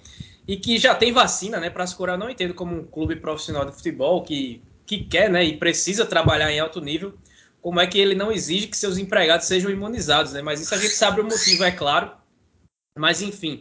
e 0.46 0.56
que 0.56 0.78
já 0.78 0.94
tem 0.94 1.12
vacina 1.12 1.58
né, 1.58 1.68
para 1.68 1.86
se 1.86 1.96
curar, 1.96 2.16
não 2.16 2.30
entendo 2.30 2.54
como 2.54 2.76
um 2.76 2.84
clube 2.84 3.16
profissional 3.16 3.64
de 3.64 3.74
futebol 3.74 4.22
que, 4.22 4.62
que 4.86 5.02
quer 5.02 5.28
né, 5.28 5.44
e 5.44 5.56
precisa 5.56 6.06
trabalhar 6.06 6.50
em 6.52 6.60
alto 6.60 6.80
nível, 6.80 7.12
como 7.60 7.80
é 7.80 7.86
que 7.86 7.98
ele 7.98 8.14
não 8.14 8.30
exige 8.30 8.68
que 8.68 8.76
seus 8.76 8.96
empregados 8.96 9.46
sejam 9.46 9.70
imunizados. 9.70 10.32
Né? 10.32 10.40
Mas 10.40 10.60
isso 10.60 10.74
a 10.74 10.78
gente 10.78 10.94
sabe 10.94 11.20
o 11.20 11.24
motivo, 11.24 11.64
é 11.64 11.72
claro. 11.72 12.12
Mas, 12.96 13.20
enfim, 13.20 13.60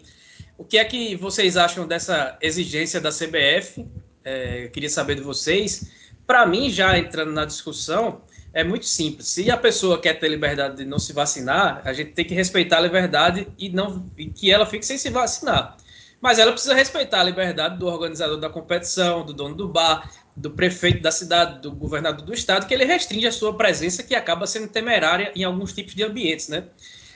o 0.57 0.63
que 0.63 0.77
é 0.77 0.85
que 0.85 1.15
vocês 1.15 1.55
acham 1.55 1.87
dessa 1.87 2.37
exigência 2.41 2.99
da 2.99 3.11
CBF? 3.11 3.85
É, 4.23 4.67
queria 4.67 4.89
saber 4.89 5.15
de 5.15 5.21
vocês. 5.21 5.91
Para 6.25 6.45
mim, 6.45 6.69
já 6.69 6.97
entrando 6.97 7.31
na 7.31 7.45
discussão, 7.45 8.21
é 8.53 8.63
muito 8.63 8.85
simples. 8.85 9.27
Se 9.27 9.49
a 9.51 9.55
pessoa 9.55 10.01
quer 10.01 10.15
ter 10.15 10.27
liberdade 10.27 10.77
de 10.77 10.85
não 10.85 10.97
se 10.97 11.13
vacinar, 11.13 11.81
a 11.85 11.93
gente 11.93 12.11
tem 12.11 12.25
que 12.25 12.33
respeitar 12.33 12.77
a 12.77 12.81
liberdade 12.81 13.47
e 13.57 13.69
não 13.69 14.09
e 14.17 14.29
que 14.29 14.51
ela 14.51 14.65
fique 14.65 14.85
sem 14.85 14.97
se 14.97 15.09
vacinar. 15.09 15.77
Mas 16.19 16.39
ela 16.39 16.51
precisa 16.51 16.73
respeitar 16.73 17.21
a 17.21 17.23
liberdade 17.23 17.77
do 17.77 17.85
organizador 17.85 18.37
da 18.37 18.49
competição, 18.49 19.23
do 19.23 19.33
dono 19.33 19.53
do 19.53 19.67
bar, 19.67 20.11
do 20.35 20.49
prefeito 20.49 21.01
da 21.01 21.11
cidade, 21.11 21.61
do 21.61 21.71
governador 21.71 22.25
do 22.25 22.33
estado, 22.33 22.65
que 22.65 22.73
ele 22.73 22.85
restringe 22.85 23.27
a 23.27 23.31
sua 23.31 23.55
presença, 23.55 24.01
que 24.01 24.15
acaba 24.15 24.47
sendo 24.47 24.67
temerária 24.67 25.31
em 25.35 25.43
alguns 25.43 25.71
tipos 25.71 25.93
de 25.93 26.03
ambientes, 26.03 26.47
né? 26.47 26.63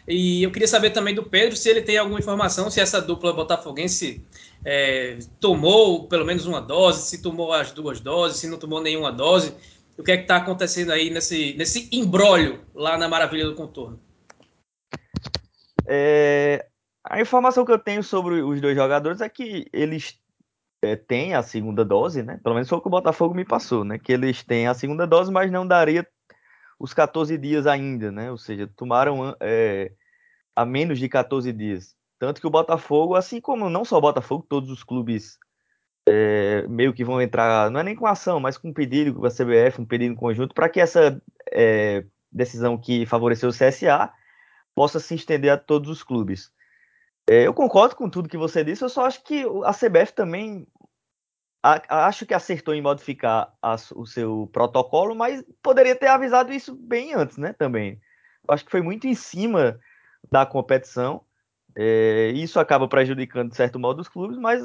E 0.08 0.44
eu 0.44 0.52
queria 0.52 0.68
saber 0.68 0.90
também 0.92 1.14
do 1.14 1.24
Pedro 1.24 1.56
se 1.56 1.70
ele 1.70 1.82
tem 1.82 1.98
alguma 1.98 2.20
informação, 2.20 2.70
se 2.70 2.80
essa 2.80 3.02
dupla 3.02 3.34
botafoguense 3.34 4.26
é, 4.66 5.18
tomou 5.40 6.08
pelo 6.08 6.26
menos 6.26 6.46
uma 6.46 6.62
dose, 6.62 7.04
se 7.04 7.22
tomou 7.22 7.54
as 7.54 7.72
duas 7.72 8.00
doses, 8.00 8.38
se 8.38 8.48
não 8.48 8.58
tomou 8.58 8.82
nenhuma 8.82 9.12
dose. 9.12 9.54
O 9.98 10.04
que 10.04 10.12
é 10.12 10.18
que 10.18 10.24
está 10.24 10.38
acontecendo 10.38 10.92
aí 10.92 11.10
nesse, 11.10 11.54
nesse 11.58 11.90
embrólio 11.92 12.62
lá 12.74 12.98
na 12.98 13.08
Maravilha 13.08 13.46
do 13.46 13.56
Contorno? 13.56 14.00
É, 15.86 16.66
a 17.04 17.22
informação 17.22 17.66
que 17.66 17.72
eu 17.72 17.80
tenho 17.80 18.04
sobre 18.04 18.42
os 18.42 18.62
dois 18.62 18.76
jogadores 18.76 19.22
é 19.22 19.30
que 19.30 19.68
eles 19.72 20.18
é, 20.82 20.96
têm 20.96 21.34
a 21.34 21.44
segunda 21.44 21.86
dose, 21.86 22.24
né? 22.24 22.40
Pelo 22.44 22.56
menos 22.56 22.70
foi 22.70 22.78
o 22.78 22.82
que 22.82 22.88
o 22.88 22.92
Botafogo 22.92 23.36
me 23.36 23.46
passou, 23.46 23.84
né? 23.84 24.00
Que 24.00 24.14
eles 24.14 24.44
têm 24.44 24.68
a 24.68 24.74
segunda 24.74 25.06
dose, 25.06 25.32
mas 25.32 25.52
não 25.52 25.68
daria 25.68 26.08
os 26.82 26.96
14 26.96 27.38
dias 27.38 27.68
ainda, 27.68 28.12
né? 28.12 28.32
Ou 28.32 28.38
seja, 28.38 28.68
tomaram 28.76 29.36
é, 29.40 29.92
a 30.56 30.66
menos 30.66 30.98
de 30.98 31.08
14 31.08 31.54
dias. 31.54 31.96
Tanto 32.18 32.42
que 32.42 32.48
o 32.48 32.52
Botafogo, 32.52 33.16
assim 33.16 33.40
como 33.40 33.70
não 33.70 33.86
só 33.86 33.98
o 33.98 34.02
Botafogo, 34.02 34.46
todos 34.50 34.72
os 34.72 34.84
clubes 34.84 35.38
é, 36.08 36.66
meio 36.68 36.92
que 36.92 37.06
vão 37.06 37.22
entrar, 37.22 37.70
não 37.70 37.80
é 37.80 37.84
nem 37.84 37.96
com 37.96 38.08
ação, 38.08 38.40
mas 38.40 38.58
com 38.58 38.70
um 38.70 38.74
pedido 38.74 39.14
com 39.14 39.26
a 39.26 39.30
CBF, 39.30 39.80
um 39.80 39.86
pedido 39.86 40.12
em 40.12 40.16
conjunto, 40.16 40.56
para 40.56 40.70
que 40.70 40.80
essa 40.80 41.22
é, 41.52 42.04
decisão 42.32 42.78
que 42.78 43.06
favoreceu 43.06 43.50
o 43.50 43.54
CSA 43.54 44.12
possa 44.74 45.00
se 45.00 45.14
estender 45.14 45.52
a 45.52 45.58
todos 45.58 45.90
os 45.90 46.02
clubes. 46.02 46.52
É, 47.30 47.46
eu 47.46 47.54
concordo 47.54 47.96
com 47.96 48.10
tudo 48.10 48.30
que 48.30 48.38
você 48.38 48.64
disse, 48.64 48.84
eu 48.84 48.90
só 48.90 49.06
acho 49.06 49.24
que 49.24 49.46
a 49.64 49.72
CBF 49.72 50.14
também 50.14 50.68
acho 51.64 52.26
que 52.26 52.34
acertou 52.34 52.74
em 52.74 52.82
modificar 52.82 53.54
a, 53.62 53.76
o 53.96 54.06
seu 54.06 54.50
protocolo, 54.52 55.16
mas 55.16 55.44
poderia 55.62 55.96
ter 55.96 56.08
avisado 56.08 56.52
isso 56.52 56.76
bem 56.76 57.14
antes, 57.14 57.38
né? 57.38 57.54
Também. 57.54 58.02
Acho 58.48 58.66
que 58.66 58.72
foi 58.72 58.82
muito 58.82 59.08
em 59.08 59.14
cima 59.14 59.80
da 60.32 60.46
competição. 60.46 61.24
É, 61.76 62.30
isso 62.36 62.60
acaba 62.60 62.88
prejudicando, 62.88 63.52
de 63.52 63.56
certo 63.56 63.80
modo, 63.80 64.02
os 64.02 64.10
clubes, 64.10 64.38
mas 64.38 64.62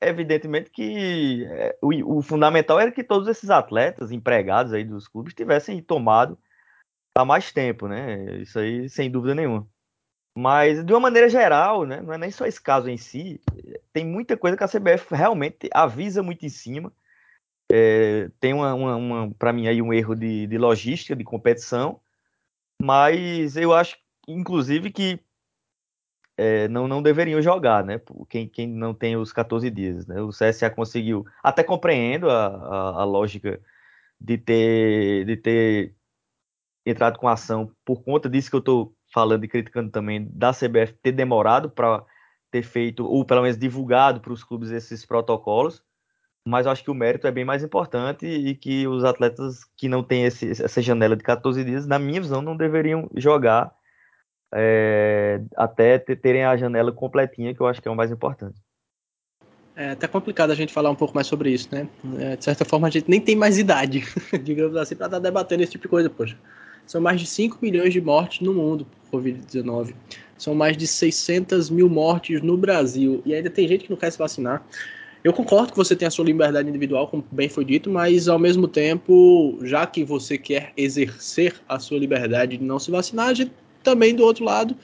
evidentemente 0.00 0.70
que 0.70 1.44
é, 1.46 1.76
o, 1.80 2.18
o, 2.18 2.22
fundamental 2.22 2.78
era 2.78 2.92
que 2.92 3.02
todos 3.02 3.26
esses 3.26 3.50
atletas, 3.50 4.12
empregados 4.12 4.72
aí 4.72 4.84
dos 4.84 5.08
clubes, 5.08 5.34
tivessem 5.34 5.82
tomado 5.82 6.38
há 7.16 7.24
mais 7.24 7.52
tempo, 7.52 7.88
né? 7.88 8.40
Isso 8.40 8.58
aí, 8.58 8.88
sem 8.88 9.10
dúvida 9.10 9.34
nenhuma. 9.34 9.66
Mas, 10.36 10.84
de 10.84 10.92
uma 10.92 10.98
maneira 10.98 11.28
geral, 11.28 11.86
né, 11.86 12.00
não 12.00 12.12
é 12.12 12.18
nem 12.18 12.30
só 12.30 12.44
esse 12.44 12.60
caso 12.60 12.88
em 12.88 12.96
si, 12.96 13.40
tem 13.92 14.04
muita 14.04 14.36
coisa 14.36 14.56
que 14.56 14.64
a 14.64 14.68
CBF 14.68 15.14
realmente 15.14 15.70
avisa 15.72 16.22
muito 16.24 16.44
em 16.44 16.48
cima. 16.48 16.92
É, 17.70 18.28
tem 18.40 18.52
uma, 18.52 18.74
uma, 18.74 18.96
uma 18.96 19.34
para 19.34 19.52
mim 19.52 19.68
aí 19.68 19.80
um 19.80 19.92
erro 19.92 20.14
de, 20.14 20.46
de, 20.46 20.58
logística, 20.58 21.14
de 21.14 21.22
competição, 21.24 22.00
mas 22.82 23.56
eu 23.56 23.72
acho, 23.72 23.96
inclusive, 24.26 24.90
que 24.90 25.20
é, 26.36 26.66
não, 26.68 26.88
não 26.88 27.00
deveriam 27.00 27.40
jogar, 27.40 27.84
né? 27.84 28.00
Quem, 28.28 28.48
quem 28.48 28.66
não 28.68 28.92
tem 28.92 29.16
os 29.16 29.32
14 29.32 29.70
dias, 29.70 30.06
né? 30.06 30.20
O 30.20 30.30
CSA 30.30 30.68
conseguiu, 30.68 31.24
até 31.42 31.62
compreendo 31.62 32.28
a, 32.28 32.46
a, 32.46 33.02
a 33.02 33.04
lógica 33.04 33.60
de 34.20 34.36
ter, 34.36 35.24
de 35.26 35.36
ter 35.36 35.94
entrado 36.84 37.18
com 37.18 37.28
ação 37.28 37.70
por 37.84 38.02
conta 38.02 38.28
disso 38.28 38.50
que 38.50 38.56
eu 38.56 38.60
estou 38.60 38.94
falando 39.14 39.44
e 39.44 39.48
criticando 39.48 39.90
também 39.90 40.28
da 40.32 40.50
CBF 40.50 40.92
ter 41.00 41.12
demorado 41.12 41.70
para 41.70 42.04
ter 42.50 42.62
feito, 42.62 43.06
ou 43.06 43.24
pelo 43.24 43.42
menos 43.42 43.56
divulgado 43.56 44.20
para 44.20 44.32
os 44.32 44.42
clubes 44.42 44.70
esses 44.70 45.06
protocolos, 45.06 45.82
mas 46.46 46.66
eu 46.66 46.72
acho 46.72 46.82
que 46.82 46.90
o 46.90 46.94
mérito 46.94 47.26
é 47.26 47.30
bem 47.30 47.44
mais 47.44 47.62
importante 47.62 48.26
e 48.26 48.54
que 48.54 48.86
os 48.86 49.04
atletas 49.04 49.60
que 49.76 49.88
não 49.88 50.02
têm 50.02 50.24
esse, 50.24 50.50
essa 50.50 50.82
janela 50.82 51.16
de 51.16 51.22
14 51.22 51.64
dias, 51.64 51.86
na 51.86 51.98
minha 51.98 52.20
visão, 52.20 52.42
não 52.42 52.56
deveriam 52.56 53.08
jogar 53.14 53.72
é, 54.52 55.40
até 55.56 55.98
terem 55.98 56.44
a 56.44 56.56
janela 56.56 56.92
completinha, 56.92 57.54
que 57.54 57.60
eu 57.60 57.66
acho 57.66 57.80
que 57.80 57.88
é 57.88 57.90
o 57.90 57.96
mais 57.96 58.10
importante. 58.10 58.60
É 59.76 59.90
até 59.90 60.06
complicado 60.06 60.50
a 60.50 60.54
gente 60.54 60.72
falar 60.72 60.90
um 60.90 60.94
pouco 60.94 61.14
mais 61.14 61.26
sobre 61.26 61.50
isso, 61.50 61.68
né? 61.72 61.88
É, 62.18 62.36
de 62.36 62.44
certa 62.44 62.64
forma, 62.64 62.86
a 62.86 62.90
gente 62.90 63.10
nem 63.10 63.20
tem 63.20 63.34
mais 63.34 63.58
idade, 63.58 64.04
digamos 64.42 64.76
assim, 64.76 64.94
para 64.94 65.06
estar 65.06 65.16
tá 65.16 65.22
debatendo 65.22 65.62
esse 65.62 65.72
tipo 65.72 65.82
de 65.82 65.88
coisa, 65.88 66.10
poxa. 66.10 66.36
São 66.86 67.00
mais 67.00 67.20
de 67.20 67.26
5 67.26 67.58
milhões 67.60 67.92
de 67.92 68.00
mortes 68.00 68.40
no 68.40 68.54
mundo 68.54 68.86
por 69.10 69.20
Covid-19. 69.20 69.94
São 70.36 70.54
mais 70.54 70.76
de 70.76 70.86
600 70.86 71.70
mil 71.70 71.88
mortes 71.88 72.42
no 72.42 72.56
Brasil. 72.56 73.22
E 73.24 73.34
ainda 73.34 73.48
tem 73.48 73.66
gente 73.66 73.84
que 73.84 73.90
não 73.90 73.96
quer 73.96 74.10
se 74.10 74.18
vacinar. 74.18 74.66
Eu 75.22 75.32
concordo 75.32 75.72
que 75.72 75.78
você 75.78 75.96
tem 75.96 76.06
a 76.06 76.10
sua 76.10 76.24
liberdade 76.24 76.68
individual, 76.68 77.08
como 77.08 77.24
bem 77.32 77.48
foi 77.48 77.64
dito, 77.64 77.88
mas 77.88 78.28
ao 78.28 78.38
mesmo 78.38 78.68
tempo, 78.68 79.58
já 79.62 79.86
que 79.86 80.04
você 80.04 80.36
quer 80.36 80.72
exercer 80.76 81.54
a 81.66 81.78
sua 81.78 81.98
liberdade 81.98 82.58
de 82.58 82.64
não 82.64 82.78
se 82.78 82.90
vacinar, 82.90 83.28
a 83.28 83.34
gente 83.34 83.50
também 83.82 84.14
do 84.14 84.22
outro 84.22 84.44
lado 84.44 84.76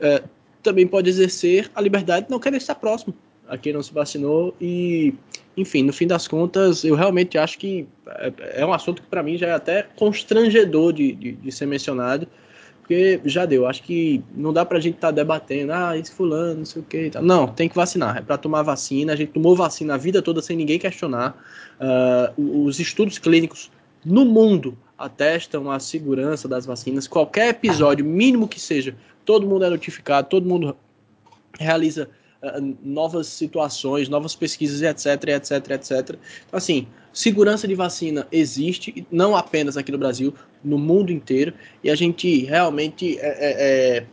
é, 0.00 0.22
também 0.62 0.86
pode 0.86 1.10
exercer 1.10 1.68
a 1.74 1.80
liberdade 1.80 2.26
de 2.26 2.30
não 2.30 2.38
querer 2.38 2.58
estar 2.58 2.76
próximo 2.76 3.14
a 3.48 3.58
quem 3.58 3.72
não 3.72 3.82
se 3.82 3.92
vacinou 3.92 4.54
e 4.60 5.14
enfim, 5.56 5.82
no 5.82 5.92
fim 5.92 6.06
das 6.06 6.26
contas, 6.26 6.84
eu 6.84 6.94
realmente 6.94 7.38
acho 7.38 7.58
que 7.58 7.86
é, 8.08 8.32
é 8.62 8.66
um 8.66 8.72
assunto 8.72 9.02
que 9.02 9.08
para 9.08 9.22
mim 9.22 9.36
já 9.38 9.48
é 9.48 9.52
até 9.52 9.86
constrangedor 9.96 10.92
de, 10.92 11.12
de, 11.12 11.32
de, 11.32 11.52
ser 11.52 11.66
mencionado, 11.66 12.26
porque 12.80 13.20
já 13.24 13.46
deu. 13.46 13.66
Acho 13.66 13.82
que 13.82 14.22
não 14.34 14.52
dá 14.52 14.64
para 14.64 14.78
a 14.78 14.80
gente 14.80 14.96
estar 14.96 15.08
tá 15.08 15.12
debatendo, 15.12 15.72
ah, 15.72 15.96
esse 15.96 16.10
fulano, 16.10 16.58
não 16.58 16.64
sei 16.64 16.82
o 16.82 16.84
que. 16.84 17.10
Não, 17.22 17.46
tem 17.46 17.68
que 17.68 17.76
vacinar. 17.76 18.18
É 18.18 18.20
para 18.20 18.36
tomar 18.36 18.62
vacina. 18.62 19.12
A 19.12 19.16
gente 19.16 19.30
tomou 19.32 19.54
vacina 19.54 19.94
a 19.94 19.96
vida 19.96 20.20
toda 20.20 20.42
sem 20.42 20.56
ninguém 20.56 20.78
questionar. 20.78 21.40
Uh, 22.36 22.66
os 22.66 22.80
estudos 22.80 23.18
clínicos 23.18 23.70
no 24.04 24.24
mundo 24.24 24.76
atestam 24.98 25.70
a 25.70 25.78
segurança 25.78 26.48
das 26.48 26.66
vacinas. 26.66 27.06
Qualquer 27.06 27.50
episódio, 27.50 28.04
mínimo 28.04 28.46
que 28.46 28.60
seja, 28.60 28.94
todo 29.24 29.46
mundo 29.46 29.64
é 29.64 29.70
notificado, 29.70 30.28
todo 30.28 30.46
mundo 30.46 30.76
realiza 31.58 32.10
novas 32.82 33.26
situações, 33.26 34.08
novas 34.08 34.34
pesquisas, 34.34 34.82
etc, 34.82 35.28
etc, 35.28 35.70
etc. 35.70 36.18
Então, 36.46 36.58
assim, 36.58 36.86
segurança 37.12 37.66
de 37.66 37.74
vacina 37.74 38.26
existe, 38.30 39.06
não 39.10 39.36
apenas 39.36 39.76
aqui 39.76 39.92
no 39.92 39.98
Brasil, 39.98 40.34
no 40.62 40.78
mundo 40.78 41.12
inteiro, 41.12 41.54
e 41.82 41.90
a 41.90 41.94
gente 41.94 42.44
realmente 42.44 43.18
é, 43.18 43.26
é, 43.26 43.98
é, 43.98 44.06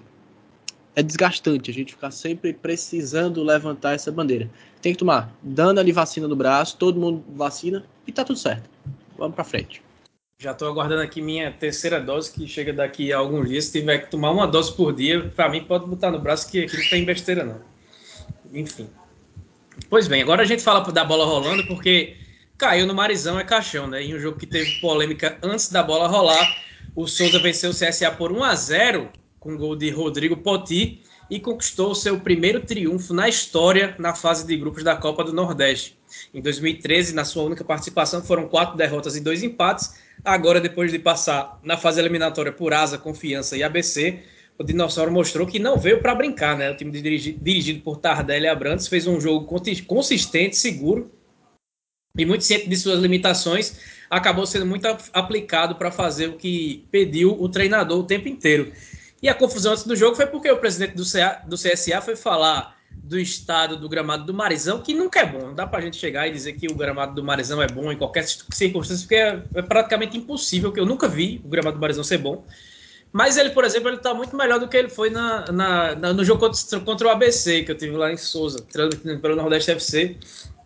é 0.95 1.03
desgastante 1.03 1.71
a 1.71 1.73
gente 1.73 1.93
ficar 1.93 2.11
sempre 2.11 2.53
precisando 2.53 3.43
levantar 3.43 3.93
essa 3.93 4.11
bandeira. 4.11 4.49
Tem 4.81 4.93
que 4.93 4.99
tomar, 4.99 5.35
dando 5.41 5.79
ali 5.79 5.91
vacina 5.91 6.27
no 6.27 6.35
braço, 6.35 6.77
todo 6.77 6.99
mundo 6.99 7.23
vacina 7.35 7.83
e 8.05 8.11
tá 8.11 8.23
tudo 8.23 8.39
certo. 8.39 8.69
Vamos 9.17 9.35
para 9.35 9.43
frente. 9.43 9.81
Já 10.39 10.53
estou 10.53 10.67
aguardando 10.67 11.03
aqui 11.03 11.21
minha 11.21 11.51
terceira 11.51 11.99
dose, 11.99 12.31
que 12.31 12.47
chega 12.47 12.73
daqui 12.73 13.13
a 13.13 13.17
alguns 13.17 13.47
dias. 13.47 13.65
Se 13.65 13.79
tiver 13.79 13.99
que 13.99 14.09
tomar 14.09 14.31
uma 14.31 14.47
dose 14.47 14.75
por 14.75 14.91
dia, 14.91 15.31
para 15.35 15.47
mim 15.47 15.63
pode 15.63 15.85
botar 15.85 16.09
no 16.09 16.19
braço, 16.19 16.49
que 16.49 16.63
aqui 16.63 16.77
não 16.77 16.89
tem 16.89 17.05
besteira 17.05 17.43
não 17.43 17.70
enfim. 18.53 18.89
Pois 19.89 20.07
bem, 20.07 20.21
agora 20.21 20.43
a 20.43 20.45
gente 20.45 20.63
fala 20.63 20.81
da 20.91 21.03
bola 21.03 21.25
rolando, 21.25 21.65
porque 21.67 22.15
caiu 22.57 22.85
no 22.85 22.93
Marizão 22.93 23.39
é 23.39 23.43
caixão, 23.43 23.87
né? 23.87 24.03
Em 24.03 24.15
um 24.15 24.19
jogo 24.19 24.37
que 24.37 24.45
teve 24.45 24.79
polêmica 24.79 25.37
antes 25.41 25.69
da 25.69 25.81
bola 25.81 26.07
rolar, 26.07 26.45
o 26.95 27.07
Souza 27.07 27.39
venceu 27.39 27.71
o 27.71 27.73
CSA 27.73 28.11
por 28.11 28.31
1 28.31 28.43
a 28.43 28.55
0 28.55 29.09
com 29.39 29.57
gol 29.57 29.75
de 29.75 29.89
Rodrigo 29.89 30.37
Poti 30.37 31.01
e 31.29 31.39
conquistou 31.39 31.95
seu 31.95 32.19
primeiro 32.19 32.59
triunfo 32.59 33.13
na 33.13 33.29
história 33.29 33.95
na 33.97 34.13
fase 34.13 34.45
de 34.45 34.55
grupos 34.57 34.83
da 34.83 34.95
Copa 34.95 35.23
do 35.23 35.31
Nordeste. 35.31 35.97
Em 36.33 36.41
2013, 36.41 37.15
na 37.15 37.23
sua 37.23 37.43
única 37.43 37.63
participação, 37.63 38.21
foram 38.21 38.49
quatro 38.49 38.75
derrotas 38.75 39.15
e 39.15 39.21
dois 39.21 39.41
empates. 39.41 39.95
Agora, 40.23 40.59
depois 40.59 40.91
de 40.91 40.99
passar 40.99 41.59
na 41.63 41.77
fase 41.77 42.01
eliminatória 42.01 42.51
por 42.51 42.73
Asa, 42.73 42.97
Confiança 42.97 43.55
e 43.55 43.63
ABC, 43.63 44.19
o 44.61 44.63
Dinossauro 44.63 45.11
mostrou 45.11 45.47
que 45.47 45.57
não 45.57 45.75
veio 45.75 46.01
para 46.01 46.13
brincar, 46.13 46.55
né? 46.55 46.69
O 46.69 46.77
time 46.77 46.91
dirigido, 46.91 47.81
por 47.81 47.97
Tardelli 47.97 48.47
Abrantes 48.47 48.87
fez 48.87 49.07
um 49.07 49.19
jogo 49.19 49.47
consistente, 49.87 50.55
seguro 50.55 51.11
e 52.15 52.25
muito 52.25 52.43
ciente 52.43 52.69
de 52.69 52.77
suas 52.77 52.99
limitações, 52.99 53.79
acabou 54.09 54.45
sendo 54.45 54.65
muito 54.65 54.85
aplicado 55.13 55.75
para 55.75 55.89
fazer 55.89 56.27
o 56.27 56.33
que 56.33 56.85
pediu 56.91 57.41
o 57.41 57.49
treinador 57.49 57.99
o 57.99 58.03
tempo 58.03 58.27
inteiro. 58.27 58.71
E 59.21 59.29
a 59.29 59.33
confusão 59.33 59.71
antes 59.71 59.85
do 59.85 59.95
jogo 59.95 60.15
foi 60.15 60.27
porque 60.27 60.51
o 60.51 60.57
presidente 60.57 60.95
do, 60.95 61.03
CA, 61.03 61.41
do 61.47 61.55
CSA 61.55 62.01
foi 62.01 62.15
falar 62.15 62.77
do 62.91 63.19
estado 63.19 63.77
do 63.77 63.89
gramado 63.89 64.25
do 64.25 64.33
Marizão, 64.33 64.81
que 64.81 64.93
nunca 64.93 65.21
é 65.21 65.25
bom. 65.25 65.47
Não 65.47 65.55
dá 65.55 65.65
para 65.65 65.79
a 65.79 65.81
gente 65.81 65.97
chegar 65.97 66.27
e 66.27 66.31
dizer 66.31 66.53
que 66.53 66.67
o 66.67 66.75
gramado 66.75 67.15
do 67.15 67.23
Marizão 67.23 67.61
é 67.61 67.67
bom 67.67 67.91
em 67.91 67.97
qualquer 67.97 68.25
circunstância, 68.25 69.03
porque 69.03 69.15
é, 69.15 69.43
é 69.55 69.61
praticamente 69.61 70.17
impossível, 70.17 70.71
que 70.71 70.79
eu 70.79 70.85
nunca 70.85 71.07
vi 71.07 71.41
o 71.43 71.47
gramado 71.47 71.77
do 71.77 71.81
Marizão 71.81 72.03
ser 72.03 72.17
bom. 72.17 72.45
Mas 73.13 73.35
ele, 73.35 73.49
por 73.49 73.65
exemplo, 73.65 73.89
ele 73.89 73.97
está 73.97 74.13
muito 74.13 74.35
melhor 74.37 74.59
do 74.59 74.67
que 74.67 74.77
ele 74.77 74.89
foi 74.89 75.09
na, 75.09 75.51
na, 75.51 75.95
na, 75.95 76.13
no 76.13 76.23
jogo 76.23 76.39
contra, 76.39 76.79
contra, 76.79 77.07
o 77.07 77.11
ABC, 77.11 77.63
que 77.63 77.71
eu 77.71 77.77
tive 77.77 77.95
lá 77.95 78.11
em 78.11 78.17
Souza, 78.17 78.65
pelo 79.21 79.35
Nordeste 79.35 79.71
FC, 79.71 80.17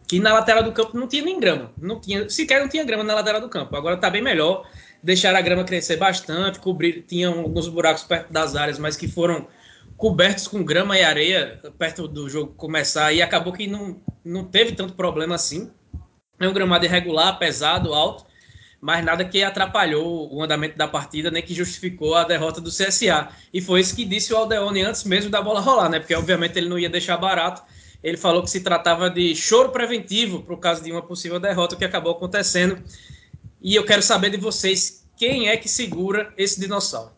que 0.07 0.19
na 0.19 0.33
lateral 0.33 0.61
do 0.61 0.71
campo 0.71 0.97
não 0.97 1.07
tinha 1.07 1.23
nem 1.23 1.39
grama. 1.39 1.71
Não 1.77 1.99
tinha, 1.99 2.29
sequer 2.29 2.61
não 2.61 2.69
tinha 2.69 2.83
grama 2.83 3.03
na 3.03 3.15
lateral 3.15 3.41
do 3.41 3.49
campo. 3.49 3.75
Agora 3.75 3.95
está 3.95 4.09
bem 4.09 4.21
melhor. 4.21 4.67
Deixaram 5.01 5.37
a 5.37 5.41
grama 5.41 5.63
crescer 5.63 5.97
bastante, 5.97 6.59
cobrir, 6.59 7.03
tinham 7.07 7.39
alguns 7.39 7.67
buracos 7.67 8.03
perto 8.03 8.31
das 8.31 8.55
áreas, 8.55 8.79
mas 8.79 8.95
que 8.95 9.07
foram 9.07 9.47
cobertos 9.97 10.47
com 10.47 10.63
grama 10.63 10.97
e 10.97 11.03
areia 11.03 11.59
perto 11.77 12.07
do 12.07 12.27
jogo 12.27 12.53
começar 12.53 13.13
e 13.13 13.21
acabou 13.21 13.53
que 13.53 13.67
não, 13.67 14.01
não 14.23 14.43
teve 14.43 14.73
tanto 14.73 14.93
problema 14.93 15.35
assim. 15.35 15.71
É 16.39 16.47
um 16.47 16.53
gramado 16.53 16.85
irregular, 16.85 17.37
pesado, 17.39 17.93
alto, 17.93 18.25
mas 18.85 19.03
nada 19.03 19.25
que 19.25 19.41
atrapalhou 19.41 20.31
o 20.31 20.43
andamento 20.43 20.77
da 20.77 20.87
partida, 20.87 21.31
nem 21.31 21.41
que 21.41 21.55
justificou 21.55 22.13
a 22.13 22.23
derrota 22.23 22.61
do 22.61 22.69
CSA. 22.69 23.29
E 23.51 23.59
foi 23.59 23.79
isso 23.79 23.95
que 23.95 24.05
disse 24.05 24.31
o 24.31 24.37
Aldeone 24.37 24.83
antes 24.83 25.03
mesmo 25.03 25.31
da 25.31 25.41
bola 25.41 25.59
rolar, 25.59 25.89
né? 25.89 25.99
Porque 25.99 26.13
obviamente 26.13 26.55
ele 26.55 26.69
não 26.69 26.77
ia 26.77 26.87
deixar 26.87 27.17
barato. 27.17 27.63
Ele 28.03 28.15
falou 28.15 28.43
que 28.43 28.49
se 28.51 28.61
tratava 28.61 29.09
de 29.09 29.35
choro 29.35 29.69
preventivo 29.69 30.43
para 30.43 30.53
o 30.53 30.59
caso 30.59 30.83
de 30.83 30.91
uma 30.91 31.01
possível 31.01 31.39
derrota 31.39 31.75
que 31.75 31.83
acabou 31.83 32.11
acontecendo. 32.11 32.79
E 33.59 33.73
eu 33.73 33.83
quero 33.83 34.03
saber 34.03 34.29
de 34.29 34.37
vocês 34.37 35.03
quem 35.17 35.49
é 35.49 35.57
que 35.57 35.67
segura 35.67 36.31
esse 36.37 36.59
dinossauro 36.59 37.15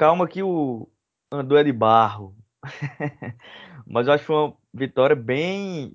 calma 0.00 0.26
que 0.26 0.42
o 0.42 0.88
Andor 1.30 1.58
é 1.58 1.64
de 1.64 1.72
barro. 1.72 2.34
Mas 3.86 4.06
eu 4.06 4.14
acho 4.14 4.32
uma 4.32 4.56
vitória 4.72 5.14
bem 5.14 5.92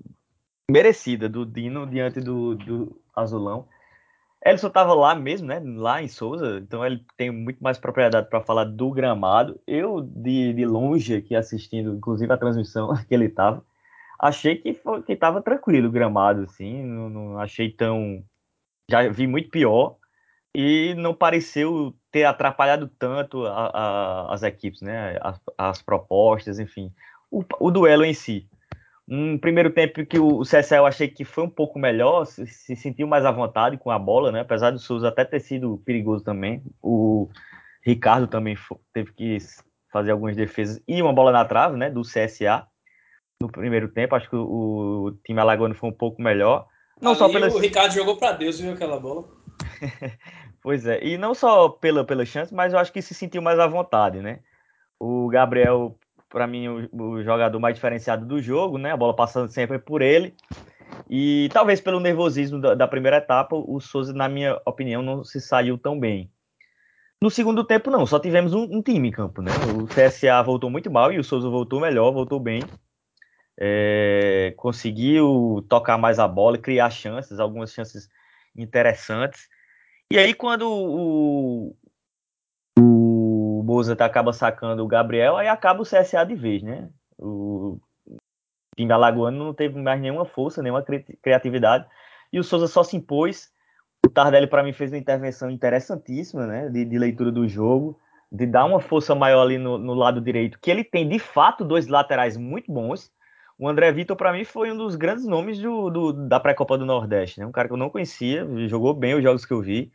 merecida 0.69 1.29
do 1.29 1.45
Dino 1.45 1.85
diante 1.85 2.19
do, 2.19 2.55
do 2.55 3.01
Azulão. 3.15 3.67
Ele 4.43 4.57
só 4.57 4.67
estava 4.67 4.93
lá 4.93 5.15
mesmo, 5.15 5.47
né? 5.47 5.59
Lá 5.63 6.03
em 6.03 6.07
Souza, 6.07 6.59
então 6.59 6.85
ele 6.85 7.03
tem 7.17 7.31
muito 7.31 7.63
mais 7.63 7.79
propriedade 7.79 8.29
para 8.29 8.41
falar 8.41 8.65
do 8.65 8.91
gramado. 8.91 9.59
Eu, 9.65 10.01
de, 10.01 10.53
de 10.53 10.65
longe 10.65 11.15
aqui 11.15 11.35
assistindo, 11.35 11.95
inclusive 11.95 12.31
a 12.31 12.37
transmissão 12.37 12.93
que 13.07 13.13
ele 13.13 13.25
estava, 13.25 13.65
achei 14.19 14.55
que 14.55 14.73
foi, 14.75 15.01
que 15.01 15.13
estava 15.13 15.41
tranquilo 15.41 15.87
o 15.87 15.91
gramado, 15.91 16.43
assim. 16.43 16.83
Não, 16.83 17.09
não 17.09 17.39
achei 17.39 17.71
tão. 17.71 18.23
Já 18.89 19.07
vi 19.09 19.25
muito 19.25 19.49
pior 19.49 19.97
e 20.55 20.93
não 20.95 21.13
pareceu 21.13 21.93
ter 22.11 22.23
atrapalhado 22.23 22.87
tanto 22.99 23.45
a, 23.45 23.67
a, 23.67 24.33
as 24.33 24.43
equipes, 24.43 24.81
né? 24.81 25.17
As, 25.21 25.39
as 25.57 25.81
propostas, 25.81 26.59
enfim. 26.59 26.93
O, 27.31 27.43
o, 27.59 27.71
duelo 27.71 28.05
em 28.05 28.13
si. 28.13 28.47
Um 29.07 29.37
primeiro 29.37 29.69
tempo 29.69 30.05
que 30.05 30.17
o, 30.17 30.41
CSA 30.41 30.77
eu 30.77 30.85
achei 30.85 31.07
que 31.07 31.23
foi 31.23 31.43
um 31.43 31.49
pouco 31.49 31.77
melhor, 31.77 32.25
se, 32.25 32.45
se, 32.47 32.75
sentiu 32.75 33.07
mais 33.07 33.23
à 33.23 33.31
vontade 33.31 33.77
com 33.77 33.91
a 33.91 33.99
bola, 33.99 34.31
né? 34.31 34.39
Apesar 34.39 34.71
do 34.71 34.79
Souza 34.79 35.09
até 35.09 35.23
ter 35.23 35.39
sido 35.39 35.77
perigoso 35.85 36.23
também. 36.23 36.63
O 36.81 37.29
Ricardo 37.83 38.27
também 38.27 38.57
teve 38.91 39.13
que 39.13 39.37
fazer 39.91 40.11
algumas 40.11 40.35
defesas 40.35 40.81
e 40.87 41.01
uma 41.01 41.13
bola 41.13 41.31
na 41.31 41.45
trave, 41.45 41.77
né? 41.77 41.89
Do 41.89 42.01
CSA 42.01 42.65
no 43.39 43.51
primeiro 43.51 43.89
tempo. 43.89 44.15
Acho 44.15 44.29
que 44.29 44.35
o, 44.35 45.07
o 45.07 45.11
time 45.23 45.39
alagoano 45.39 45.75
foi 45.75 45.89
um 45.89 45.93
pouco 45.93 46.21
melhor. 46.21 46.67
Não 46.99 47.11
Ali 47.11 47.19
só 47.19 47.29
pelo 47.29 47.47
O 47.47 47.59
Ricardo 47.59 47.93
jogou 47.93 48.17
para 48.17 48.31
Deus, 48.31 48.59
viu 48.59 48.73
aquela 48.73 48.99
bola? 48.99 49.25
Pois 50.65 50.83
é, 50.87 50.99
e 51.05 51.15
não 51.15 51.35
só 51.35 51.69
pela, 51.69 52.03
pela 52.03 52.25
chance, 52.25 52.51
mas 52.51 52.73
eu 52.73 52.79
acho 52.79 52.91
que 52.91 52.99
se 52.99 53.13
sentiu 53.13 53.39
mais 53.39 53.59
à 53.59 53.67
vontade, 53.67 54.19
né? 54.19 54.39
O 54.99 55.27
Gabriel, 55.27 55.95
para 56.35 56.47
mim, 56.47 56.67
o, 56.67 56.89
o, 56.91 57.23
jogador 57.23 57.57
mais 57.61 57.75
diferenciado 57.75 58.25
do 58.25 58.41
jogo, 58.41 58.77
né? 58.77 58.91
A 58.91 58.97
bola 58.97 59.15
passando 59.15 59.49
sempre 59.49 59.79
por 59.79 60.01
ele. 60.01 60.35
E 61.09 61.49
talvez 61.53 61.79
pelo 61.79 62.01
nervosismo 62.01 62.59
da, 62.59 62.75
da 62.75 62.85
primeira 62.89 63.19
etapa, 63.19 63.55
o 63.55 63.79
Souza, 63.79 64.11
na 64.11 64.27
minha 64.27 64.59
opinião, 64.65 65.01
não 65.01 65.23
se 65.23 65.39
saiu 65.39 65.77
tão 65.77 65.97
bem. 65.97 66.29
No 67.21 67.29
segundo 67.29 67.63
tempo, 67.63 67.89
não, 67.89 68.05
só 68.05 68.19
tivemos 68.19 68.53
um, 68.53 68.63
um 68.63 68.81
time 68.81 69.07
em 69.07 69.11
campo, 69.11 69.41
né? 69.41 69.49
O 69.79 69.87
CSA 69.87 70.43
voltou 70.43 70.69
muito 70.69 70.91
mal 70.91 71.09
e 71.13 71.17
o 71.17 71.23
Souza 71.23 71.47
voltou 71.47 71.79
melhor, 71.79 72.11
voltou 72.11 72.37
bem. 72.37 72.61
É, 73.57 74.53
conseguiu 74.57 75.65
tocar 75.69 75.97
mais 75.97 76.19
a 76.19 76.27
bola, 76.27 76.57
criar 76.57 76.89
chances, 76.89 77.39
algumas 77.39 77.71
chances 77.71 78.09
interessantes. 78.53 79.47
E 80.11 80.19
aí, 80.19 80.33
quando 80.33 80.69
o, 80.69 81.77
o 83.75 83.77
Mozart 83.77 83.99
acaba 84.01 84.31
sacando 84.31 84.83
o 84.83 84.87
Gabriel, 84.87 85.35
aí 85.35 85.47
acaba 85.47 85.81
o 85.81 85.85
CSA 85.85 86.25
de 86.25 86.35
vez, 86.35 86.63
né? 86.63 86.89
O 87.17 87.77
time 88.75 88.91
alagoano 88.91 89.37
não 89.37 89.53
teve 89.53 89.79
mais 89.81 89.99
nenhuma 89.99 90.25
força, 90.25 90.61
nenhuma 90.61 90.83
criatividade. 91.21 91.85
E 92.31 92.39
o 92.39 92.43
Souza 92.43 92.67
só 92.67 92.83
se 92.83 92.95
impôs. 92.95 93.49
O 94.05 94.09
Tardelli, 94.09 94.47
para 94.47 94.63
mim, 94.63 94.73
fez 94.73 94.91
uma 94.91 94.97
intervenção 94.97 95.49
interessantíssima, 95.49 96.45
né? 96.45 96.69
De, 96.69 96.85
de, 96.85 96.97
leitura 96.97 97.31
do 97.31 97.47
jogo, 97.47 97.99
de 98.31 98.45
dar 98.45 98.65
uma 98.65 98.79
força 98.79 99.13
maior 99.13 99.41
ali 99.41 99.57
no, 99.57 99.77
no 99.77 99.93
lado 99.93 100.21
direito, 100.21 100.59
que 100.59 100.71
ele 100.71 100.83
tem, 100.83 101.07
de 101.07 101.19
fato, 101.19 101.65
dois 101.65 101.87
laterais 101.87 102.37
muito 102.37 102.71
bons. 102.71 103.11
O 103.57 103.67
André 103.67 103.91
Vitor, 103.91 104.15
para 104.15 104.33
mim, 104.33 104.43
foi 104.43 104.71
um 104.71 104.77
dos 104.77 104.95
grandes 104.95 105.25
nomes 105.25 105.59
do, 105.59 105.89
do 105.89 106.13
da 106.27 106.39
pré-copa 106.39 106.77
do 106.77 106.85
Nordeste. 106.85 107.39
Né? 107.39 107.45
Um 107.45 107.51
cara 107.51 107.67
que 107.67 107.73
eu 107.73 107.77
não 107.77 107.89
conhecia, 107.89 108.45
jogou 108.67 108.93
bem 108.93 109.15
os 109.15 109.23
jogos 109.23 109.45
que 109.45 109.53
eu 109.53 109.61
vi. 109.61 109.91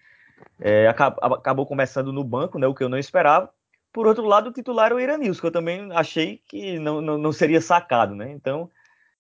É, 0.59 0.89
acabou 0.89 1.67
começando 1.67 2.13
no 2.13 2.25
banco, 2.25 2.59
né, 2.59 2.67
o 2.67 2.75
que 2.75 2.83
eu 2.83 2.89
não 2.89 2.99
esperava. 2.99 3.51
Por 3.93 4.07
outro 4.07 4.25
lado, 4.25 4.51
o 4.51 4.53
titular 4.53 4.87
era 4.87 4.95
o 4.95 5.01
Iranils, 5.01 5.41
que 5.41 5.47
eu 5.47 5.51
também 5.51 5.91
achei 5.93 6.41
que 6.49 6.79
não, 6.79 7.01
não, 7.01 7.19
não 7.19 7.33
seria 7.33 7.61
sacado. 7.61 8.15
Né? 8.15 8.31
Então, 8.33 8.71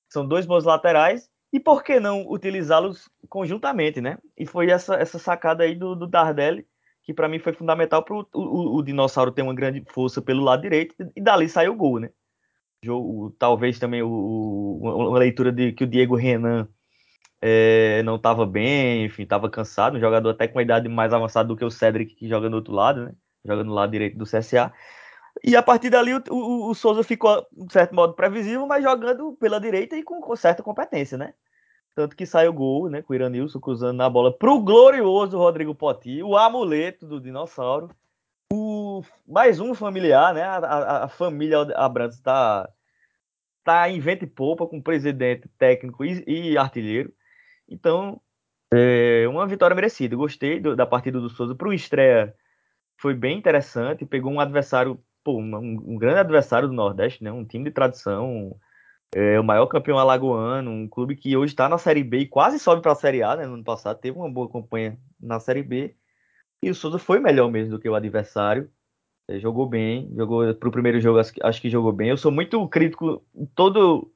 são 0.08 0.26
dois 0.26 0.46
bons 0.46 0.64
laterais. 0.64 1.28
E 1.52 1.58
por 1.58 1.82
que 1.82 1.98
não 1.98 2.30
utilizá-los 2.30 3.10
conjuntamente, 3.28 4.00
né? 4.00 4.18
E 4.38 4.46
foi 4.46 4.70
essa, 4.70 4.94
essa 4.94 5.18
sacada 5.18 5.64
aí 5.64 5.74
do, 5.74 5.96
do 5.96 6.06
Dardelli, 6.06 6.64
que 7.02 7.12
para 7.12 7.28
mim 7.28 7.40
foi 7.40 7.52
fundamental 7.52 8.04
para 8.04 8.14
o, 8.14 8.26
o, 8.32 8.82
Dinossauro 8.82 9.32
ter 9.32 9.42
uma 9.42 9.54
grande 9.54 9.82
força 9.90 10.22
pelo 10.22 10.44
lado 10.44 10.62
direito, 10.62 10.94
e 11.16 11.20
dali 11.20 11.48
saiu 11.48 11.72
o 11.72 11.76
gol, 11.76 11.98
né? 11.98 12.10
talvez 13.38 13.78
também 13.78 14.02
o, 14.02 14.78
uma 14.80 15.18
leitura 15.18 15.52
de 15.52 15.72
que 15.72 15.84
o 15.84 15.86
Diego 15.86 16.16
Renan 16.16 16.66
é, 17.40 18.02
não 18.04 18.16
estava 18.16 18.46
bem, 18.46 19.04
enfim, 19.04 19.24
estava 19.24 19.50
cansado, 19.50 19.96
um 19.96 20.00
jogador 20.00 20.30
até 20.30 20.46
com 20.46 20.56
uma 20.56 20.62
idade 20.62 20.88
mais 20.88 21.12
avançada 21.12 21.48
do 21.48 21.56
que 21.56 21.64
o 21.64 21.70
Cedric, 21.70 22.14
que 22.14 22.28
joga 22.28 22.48
no 22.48 22.56
outro 22.56 22.72
lado, 22.72 23.06
né? 23.06 23.12
Joga 23.44 23.64
no 23.64 23.72
lado 23.72 23.92
direito 23.92 24.18
do 24.18 24.24
CSA. 24.24 24.72
E 25.44 25.56
a 25.56 25.62
partir 25.62 25.90
dali 25.90 26.14
o, 26.14 26.22
o, 26.30 26.70
o 26.70 26.74
Souza 26.74 27.02
ficou, 27.02 27.46
de 27.52 27.72
certo 27.72 27.94
modo, 27.94 28.14
previsível, 28.14 28.66
mas 28.66 28.82
jogando 28.82 29.32
pela 29.34 29.60
direita 29.60 29.96
e 29.96 30.02
com, 30.02 30.20
com 30.20 30.36
certa 30.36 30.62
competência, 30.62 31.16
né? 31.16 31.34
Tanto 31.94 32.16
que 32.16 32.26
saiu 32.26 32.50
o 32.50 32.54
gol, 32.54 32.88
né? 32.88 33.02
Com 33.02 33.12
o 33.12 33.16
Iranilson 33.16 33.60
cruzando 33.60 33.96
na 33.96 34.08
bola 34.08 34.36
pro 34.36 34.60
glorioso 34.60 35.38
Rodrigo 35.38 35.74
Poti, 35.74 36.22
o 36.22 36.36
amuleto 36.36 37.06
do 37.06 37.20
dinossauro 37.20 37.90
o, 38.52 39.02
mais 39.26 39.60
um 39.60 39.74
familiar, 39.74 40.34
né? 40.34 40.42
A, 40.42 40.56
a, 40.56 41.04
a 41.04 41.08
família 41.08 41.60
Abrantes 41.76 42.18
está 42.18 42.68
tá 43.64 43.88
em 43.88 44.00
vento 44.00 44.24
e 44.24 44.28
poupa 44.28 44.66
com 44.66 44.82
presidente, 44.82 45.48
técnico 45.58 46.04
e, 46.04 46.24
e 46.26 46.58
artilheiro. 46.58 47.12
Então, 47.68 48.20
é 48.72 49.26
uma 49.28 49.46
vitória 49.46 49.74
merecida. 49.74 50.16
Gostei 50.16 50.60
do, 50.60 50.74
da 50.74 50.86
partida 50.86 51.20
do 51.20 51.30
Souza. 51.30 51.54
Para 51.54 51.74
estreia, 51.74 52.34
foi 53.00 53.14
bem 53.14 53.38
interessante. 53.38 54.04
Pegou 54.04 54.30
um 54.30 54.40
adversário, 54.40 55.02
pô, 55.24 55.38
um, 55.38 55.56
um, 55.56 55.96
grande 55.96 56.18
adversário 56.20 56.68
do 56.68 56.74
Nordeste, 56.74 57.24
né? 57.24 57.32
Um 57.32 57.44
time 57.44 57.64
de 57.64 57.70
tradição. 57.70 58.56
É, 59.14 59.40
o 59.40 59.44
maior 59.44 59.66
campeão 59.66 59.98
alagoano, 59.98 60.70
um 60.70 60.88
clube 60.88 61.16
que 61.16 61.36
hoje 61.36 61.52
está 61.52 61.68
na 61.68 61.78
Série 61.78 62.04
B 62.04 62.18
e 62.20 62.26
quase 62.28 62.58
sobe 62.60 62.82
para 62.82 62.92
a 62.92 62.94
Série 62.94 63.22
A, 63.22 63.36
né? 63.36 63.46
No 63.46 63.54
ano 63.54 63.64
passado 63.64 63.98
teve 63.98 64.16
uma 64.16 64.30
boa 64.30 64.50
campanha 64.50 64.98
na 65.20 65.40
Série 65.40 65.62
B 65.62 65.96
e 66.62 66.70
o 66.70 66.74
Souza 66.74 66.98
foi 66.98 67.18
melhor 67.20 67.50
mesmo 67.50 67.72
do 67.72 67.80
que 67.80 67.88
o 67.88 67.94
adversário. 67.94 68.70
É, 69.28 69.40
jogou 69.40 69.66
bem, 69.68 70.12
jogou 70.14 70.54
pro 70.54 70.70
primeiro 70.70 71.00
jogo, 71.00 71.18
acho 71.20 71.62
que 71.62 71.70
jogou 71.70 71.92
bem. 71.92 72.10
Eu 72.10 72.16
sou 72.16 72.30
muito 72.30 72.68
crítico 72.68 73.24
todo 73.54 74.12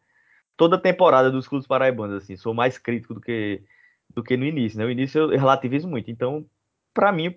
toda 0.57 0.79
temporada 0.79 1.31
dos 1.31 1.49
clubes 1.49 1.67
paraibanos, 1.67 2.23
assim, 2.23 2.37
sou 2.37 2.55
mais 2.55 2.79
crítico 2.79 3.15
do 3.15 3.21
que 3.21 3.63
do 4.15 4.23
que 4.23 4.37
no 4.37 4.45
início, 4.45 4.79
né? 4.79 4.85
No 4.85 4.91
início 4.91 5.23
eu 5.23 5.29
relativizo 5.31 5.89
muito. 5.89 6.11
Então, 6.11 6.47
para 6.95 7.13
mim, 7.13 7.31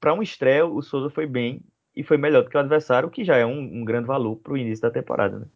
para 0.00 0.12
um 0.12 0.22
estreia, 0.22 0.66
o 0.66 0.82
Souza 0.82 1.08
foi 1.08 1.26
bem 1.26 1.62
e 1.94 2.02
foi 2.02 2.18
melhor 2.18 2.42
do 2.42 2.50
que 2.50 2.56
o 2.56 2.60
adversário, 2.60 3.08
o 3.08 3.10
que 3.10 3.24
já 3.24 3.36
é 3.36 3.46
um, 3.46 3.58
um 3.58 3.84
grande 3.84 4.06
valor 4.06 4.36
para 4.36 4.52
o 4.52 4.58
início 4.58 4.82
da 4.82 4.90
temporada, 4.90 5.38
né? 5.38 5.46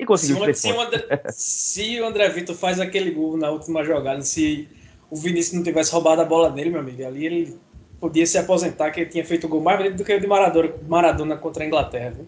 E 0.00 0.04
conseguiu 0.04 0.44
se, 0.46 0.54
se, 0.54 0.72
o 0.72 0.80
André, 0.80 1.22
se 1.30 2.00
o 2.00 2.06
André 2.06 2.28
Vitor 2.30 2.56
faz 2.56 2.80
aquele 2.80 3.12
gol 3.12 3.36
na 3.36 3.50
última 3.50 3.84
jogada, 3.84 4.22
se 4.22 4.68
o 5.08 5.14
Vinícius 5.14 5.54
não 5.54 5.62
tivesse 5.62 5.92
roubado 5.92 6.22
a 6.22 6.24
bola 6.24 6.50
dele, 6.50 6.70
meu 6.70 6.80
amigo, 6.80 7.06
ali 7.06 7.26
ele 7.26 7.58
podia 8.00 8.26
se 8.26 8.36
aposentar, 8.36 8.90
que 8.90 9.00
ele 9.00 9.10
tinha 9.10 9.24
feito 9.24 9.46
o 9.46 9.48
gol 9.48 9.60
mais 9.60 9.78
bonito 9.78 9.96
do 9.96 10.04
que 10.04 10.12
o 10.12 10.20
de 10.20 10.26
Maradona, 10.26 10.74
Maradona 10.88 11.36
contra 11.36 11.62
a 11.62 11.66
Inglaterra. 11.66 12.10
Viu? 12.10 12.26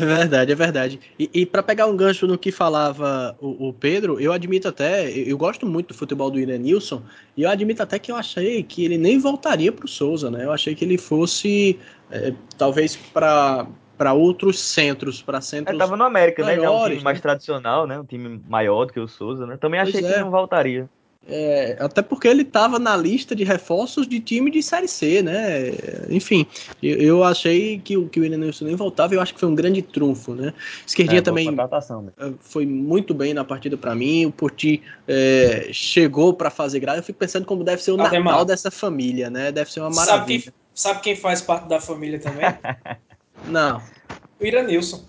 É 0.00 0.06
verdade, 0.06 0.52
é 0.52 0.54
verdade. 0.54 1.00
E, 1.18 1.30
e 1.32 1.46
para 1.46 1.62
pegar 1.62 1.86
um 1.86 1.96
gancho 1.96 2.26
no 2.26 2.38
que 2.38 2.50
falava 2.50 3.36
o, 3.40 3.68
o, 3.68 3.72
Pedro, 3.72 4.18
eu 4.18 4.32
admito 4.32 4.66
até, 4.66 5.10
eu 5.10 5.36
gosto 5.36 5.66
muito 5.66 5.88
do 5.88 5.94
futebol 5.94 6.30
do 6.30 6.38
Nilson 6.38 7.02
e 7.36 7.42
eu 7.42 7.50
admito 7.50 7.82
até 7.82 7.98
que 7.98 8.10
eu 8.10 8.16
achei 8.16 8.62
que 8.62 8.84
ele 8.84 8.96
nem 8.96 9.18
voltaria 9.18 9.70
para 9.70 9.84
o 9.84 9.88
Souza, 9.88 10.30
né? 10.30 10.44
Eu 10.44 10.52
achei 10.52 10.74
que 10.74 10.84
ele 10.84 10.96
fosse, 10.96 11.78
é, 12.10 12.32
talvez, 12.56 12.96
para 12.96 13.66
para 13.98 14.14
outros 14.14 14.58
centros, 14.58 15.20
para 15.20 15.42
centros. 15.42 15.74
Ele 15.74 15.78
tava 15.78 15.94
no 15.94 16.04
América, 16.04 16.42
maiores, 16.42 16.62
né? 16.62 16.64
É 16.64 16.70
um 16.70 16.88
time 16.88 17.04
mais 17.04 17.18
né? 17.18 17.20
tradicional, 17.20 17.86
né? 17.86 18.00
Um 18.00 18.04
time 18.06 18.42
maior 18.48 18.86
do 18.86 18.94
que 18.94 18.98
o 18.98 19.06
Souza, 19.06 19.46
né? 19.46 19.58
Também 19.58 19.78
achei 19.78 20.00
que 20.00 20.08
é. 20.08 20.20
não 20.20 20.30
voltaria. 20.30 20.88
É, 21.28 21.76
até 21.78 22.00
porque 22.00 22.26
ele 22.26 22.42
estava 22.42 22.78
na 22.78 22.96
lista 22.96 23.36
de 23.36 23.44
reforços 23.44 24.08
de 24.08 24.20
time 24.20 24.50
de 24.50 24.62
Série 24.62 24.88
C, 24.88 25.22
né? 25.22 25.70
Enfim, 26.08 26.46
eu, 26.82 26.96
eu 26.96 27.24
achei 27.24 27.78
que, 27.78 28.02
que 28.06 28.18
o 28.18 28.22
William 28.22 28.38
Nilson 28.38 28.64
nem 28.64 28.74
voltava 28.74 29.14
e 29.14 29.16
eu 29.16 29.20
acho 29.20 29.34
que 29.34 29.40
foi 29.40 29.48
um 29.48 29.54
grande 29.54 29.82
trunfo, 29.82 30.34
né? 30.34 30.54
Esquerdinha 30.86 31.18
é, 31.18 31.22
também 31.22 31.48
eh, 31.48 32.32
foi 32.40 32.64
muito 32.64 33.12
bem 33.12 33.34
na 33.34 33.44
partida 33.44 33.76
para 33.76 33.94
mim. 33.94 34.26
O 34.26 34.32
Porti 34.32 34.82
é, 35.06 35.68
chegou 35.72 36.32
para 36.32 36.50
fazer 36.50 36.80
graça. 36.80 37.00
Eu 37.00 37.04
fico 37.04 37.18
pensando 37.18 37.44
como 37.44 37.62
deve 37.62 37.82
ser 37.82 37.92
o 37.92 38.00
Ademar. 38.00 38.32
Natal 38.32 38.44
dessa 38.46 38.70
família, 38.70 39.28
né? 39.28 39.52
Deve 39.52 39.70
ser 39.70 39.80
uma 39.80 39.90
maravilha. 39.90 40.40
Sabe 40.40 40.42
quem, 40.42 40.52
sabe 40.74 41.00
quem 41.00 41.16
faz 41.16 41.42
parte 41.42 41.68
da 41.68 41.80
família 41.80 42.18
também? 42.18 42.46
Não. 43.46 43.82
O 44.40 44.44
Iranilson. 44.44 45.04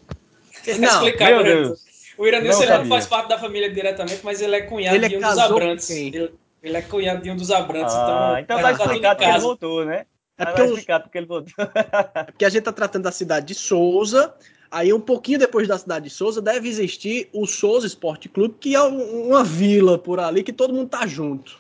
Não, 0.78 1.02
Meu 1.18 1.44
Deus. 1.44 1.91
O 2.22 2.28
Iranilson 2.28 2.66
não, 2.66 2.78
não 2.78 2.86
faz 2.86 3.08
parte 3.08 3.30
da 3.30 3.40
família 3.40 3.68
diretamente, 3.74 4.20
mas 4.24 4.40
ele 4.42 4.56
é 4.56 4.62
cunhado 4.62 4.96
ele 4.96 5.10
de 5.10 5.18
um 5.18 5.22
dos 5.22 5.40
Abrantes. 5.40 5.90
Ele, 5.90 6.32
ele, 6.62 6.78
é 6.78 6.82
cunhado 6.84 7.24
de 7.24 7.32
um 7.32 7.36
dos 7.36 7.50
Abrantes. 7.50 7.96
Ah, 7.96 8.38
então, 8.40 8.60
então 8.60 8.62
tá, 8.62 8.84
explicado 8.84 9.16
porque 9.18 9.32
ele 9.32 9.40
voltou, 9.40 9.86
né? 9.86 10.06
É 10.38 10.46
porque, 10.46 10.84
tá 10.84 11.00
porque 11.00 11.18
ele 11.18 11.26
voltou. 11.26 11.52
é 11.58 12.24
porque 12.26 12.46
a 12.46 12.50
gente 12.50 12.62
tá 12.62 12.72
tratando 12.72 13.06
da 13.06 13.12
cidade 13.12 13.48
de 13.48 13.56
Souza. 13.56 14.36
Aí, 14.70 14.94
um 14.94 15.00
pouquinho 15.00 15.40
depois 15.40 15.68
da 15.68 15.80
cidade 15.80 16.10
de 16.10 16.12
Souza, 16.12 16.44
deve 16.44 16.70
existir 16.70 17.28
o 17.34 17.48
Souza 17.48 17.88
Esporte 17.88 18.30
Clube, 18.30 18.54
que 18.60 18.76
é 18.76 18.82
uma 18.84 19.44
vila 19.44 19.98
por 19.98 20.20
ali 20.20 20.44
que 20.44 20.54
todo 20.54 20.76
mundo 20.76 20.90
tá 20.90 21.08
junto. 21.08 21.58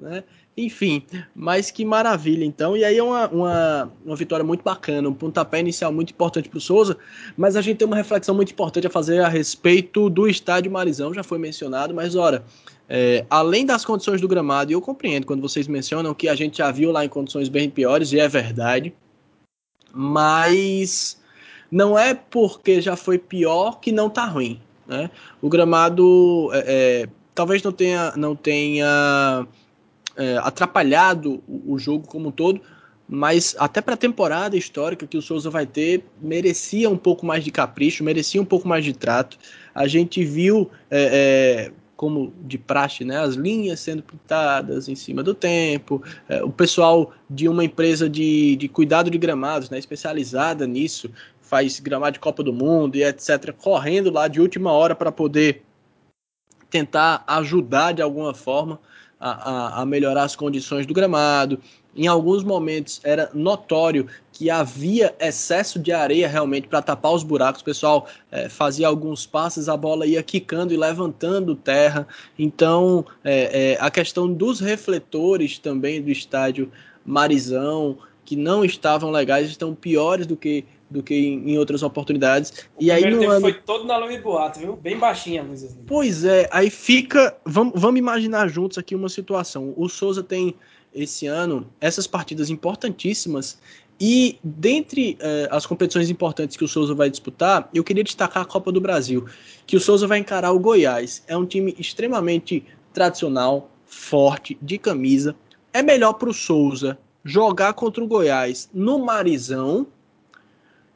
Né? 0.00 0.24
Enfim, 0.54 1.02
mas 1.34 1.70
que 1.70 1.82
maravilha 1.82 2.44
então. 2.44 2.76
E 2.76 2.84
aí 2.84 2.98
é 2.98 3.02
uma, 3.02 3.26
uma, 3.28 3.92
uma 4.04 4.16
vitória 4.16 4.44
muito 4.44 4.62
bacana, 4.62 5.08
um 5.08 5.14
pontapé 5.14 5.60
inicial 5.60 5.90
muito 5.90 6.10
importante 6.10 6.48
para 6.48 6.58
o 6.58 6.60
Souza, 6.60 6.98
mas 7.36 7.56
a 7.56 7.62
gente 7.62 7.78
tem 7.78 7.86
uma 7.86 7.96
reflexão 7.96 8.34
muito 8.34 8.52
importante 8.52 8.86
a 8.86 8.90
fazer 8.90 9.20
a 9.20 9.28
respeito 9.28 10.10
do 10.10 10.28
estádio 10.28 10.70
Marizão, 10.70 11.14
já 11.14 11.22
foi 11.22 11.38
mencionado, 11.38 11.94
mas 11.94 12.14
ora, 12.14 12.44
é, 12.86 13.24
além 13.30 13.64
das 13.64 13.82
condições 13.82 14.20
do 14.20 14.28
gramado, 14.28 14.70
e 14.70 14.74
eu 14.74 14.82
compreendo 14.82 15.26
quando 15.26 15.40
vocês 15.40 15.66
mencionam 15.66 16.12
que 16.12 16.28
a 16.28 16.34
gente 16.34 16.58
já 16.58 16.70
viu 16.70 16.92
lá 16.92 17.02
em 17.02 17.08
condições 17.08 17.48
bem 17.48 17.70
piores, 17.70 18.12
e 18.12 18.20
é 18.20 18.28
verdade, 18.28 18.92
mas 19.90 21.18
não 21.70 21.98
é 21.98 22.12
porque 22.12 22.82
já 22.82 22.94
foi 22.94 23.16
pior 23.16 23.80
que 23.80 23.90
não 23.90 24.10
tá 24.10 24.26
ruim. 24.26 24.60
Né? 24.86 25.10
O 25.40 25.48
gramado 25.48 26.50
é, 26.52 26.64
é, 26.66 27.08
talvez 27.34 27.62
não 27.62 27.72
tenha, 27.72 28.12
não 28.16 28.36
tenha 28.36 29.46
é, 30.16 30.38
atrapalhado 30.38 31.42
o, 31.48 31.78
jogo 31.78 32.06
como 32.06 32.28
um 32.28 32.32
todo, 32.32 32.60
mas 33.08 33.54
até 33.58 33.80
para 33.80 33.94
a 33.94 33.96
temporada 33.96 34.56
histórica 34.56 35.06
que 35.06 35.16
o 35.16 35.22
Souza 35.22 35.50
vai 35.50 35.66
ter, 35.66 36.04
merecia 36.20 36.88
um 36.88 36.96
pouco 36.96 37.26
mais 37.26 37.44
de 37.44 37.50
capricho, 37.50 38.04
merecia 38.04 38.40
um 38.40 38.44
pouco 38.44 38.66
mais 38.66 38.84
de 38.84 38.92
trato. 38.92 39.38
A 39.74 39.86
gente 39.86 40.24
viu, 40.24 40.70
é, 40.90 41.68
é, 41.68 41.72
como 41.96 42.32
de 42.42 42.58
praxe, 42.58 43.04
né, 43.04 43.18
as 43.18 43.34
linhas 43.34 43.80
sendo 43.80 44.02
pintadas 44.02 44.88
em 44.88 44.94
cima 44.94 45.22
do 45.22 45.34
tempo, 45.34 46.02
é, 46.28 46.42
o 46.42 46.50
pessoal 46.50 47.12
de 47.28 47.48
uma 47.48 47.64
empresa 47.64 48.08
de, 48.08 48.56
de 48.56 48.68
cuidado 48.68 49.10
de 49.10 49.18
gramados, 49.18 49.70
né, 49.70 49.78
especializada 49.78 50.66
nisso, 50.66 51.10
faz 51.40 51.78
gramado 51.80 52.14
de 52.14 52.18
Copa 52.18 52.42
do 52.42 52.52
Mundo 52.52 52.96
e 52.96 53.04
etc., 53.04 53.52
correndo 53.52 54.10
lá 54.10 54.26
de 54.26 54.40
última 54.40 54.72
hora 54.72 54.94
para 54.94 55.12
poder 55.12 55.62
tentar 56.70 57.22
ajudar 57.26 57.92
de 57.92 58.00
alguma 58.00 58.32
forma 58.32 58.80
a, 59.22 59.82
a, 59.82 59.86
melhorar 59.86 60.24
as 60.24 60.34
condições 60.34 60.84
do 60.84 60.92
gramado. 60.92 61.60
Em 61.94 62.06
alguns 62.08 62.42
momentos 62.42 63.00
era 63.04 63.30
notório 63.32 64.08
que 64.32 64.50
havia 64.50 65.14
excesso 65.20 65.78
de 65.78 65.92
areia 65.92 66.26
realmente 66.26 66.66
para 66.66 66.82
tapar 66.82 67.12
os 67.12 67.22
buracos. 67.22 67.60
O 67.60 67.64
pessoal 67.64 68.08
é, 68.30 68.48
fazia 68.48 68.88
alguns 68.88 69.24
passes, 69.24 69.68
a 69.68 69.76
bola 69.76 70.06
ia 70.06 70.22
quicando 70.22 70.74
e 70.74 70.76
levantando 70.76 71.54
terra. 71.54 72.08
Então, 72.36 73.04
é, 73.22 73.74
é, 73.74 73.78
a 73.80 73.90
questão 73.90 74.32
dos 74.32 74.58
refletores 74.58 75.58
também 75.58 76.02
do 76.02 76.10
estádio 76.10 76.72
Marizão, 77.04 77.98
que 78.24 78.34
não 78.34 78.64
estavam 78.64 79.10
legais, 79.10 79.48
estão 79.48 79.74
piores 79.74 80.26
do 80.26 80.36
que 80.36 80.64
do 80.92 81.02
que 81.02 81.14
em, 81.14 81.58
outras 81.58 81.82
oportunidades. 81.82 82.52
O 82.76 82.82
e 82.82 82.90
aí 82.90 83.10
no 83.10 83.28
ano... 83.28 83.40
foi 83.40 83.54
todo 83.54 83.84
na 83.84 83.96
luz 83.96 84.14
de 84.14 84.20
boato, 84.20 84.60
viu? 84.60 84.76
Bem 84.76 84.98
baixinha 84.98 85.42
a 85.42 85.44
luz. 85.44 85.64
Assim. 85.64 85.80
Pois 85.86 86.24
é, 86.24 86.48
aí 86.52 86.70
fica. 86.70 87.36
Vamos, 87.44 87.72
vamos 87.76 87.98
imaginar 87.98 88.48
juntos 88.48 88.78
aqui 88.78 88.94
uma 88.94 89.08
situação. 89.08 89.72
O 89.76 89.88
Souza 89.88 90.22
tem 90.22 90.54
esse 90.94 91.26
ano 91.26 91.66
essas 91.80 92.06
partidas 92.06 92.50
importantíssimas. 92.50 93.58
E 94.00 94.38
dentre 94.42 95.16
uh, 95.20 95.54
as 95.54 95.64
competições 95.64 96.10
importantes 96.10 96.56
que 96.56 96.64
o 96.64 96.68
Souza 96.68 96.94
vai 96.94 97.08
disputar, 97.08 97.68
eu 97.72 97.84
queria 97.84 98.02
destacar 98.02 98.42
a 98.42 98.46
Copa 98.46 98.72
do 98.72 98.80
Brasil, 98.80 99.26
que 99.66 99.76
o 99.76 99.80
Souza 99.80 100.06
vai 100.06 100.18
encarar 100.18 100.52
o 100.52 100.58
Goiás. 100.58 101.22
É 101.28 101.36
um 101.36 101.46
time 101.46 101.74
extremamente 101.78 102.64
tradicional, 102.92 103.70
forte, 103.86 104.58
de 104.60 104.76
camisa. 104.76 105.36
É 105.72 105.82
melhor 105.82 106.14
para 106.14 106.28
o 106.28 106.34
Souza 106.34 106.98
jogar 107.24 107.72
contra 107.74 108.02
o 108.02 108.06
Goiás 108.06 108.68
no 108.74 108.98
Marizão 108.98 109.86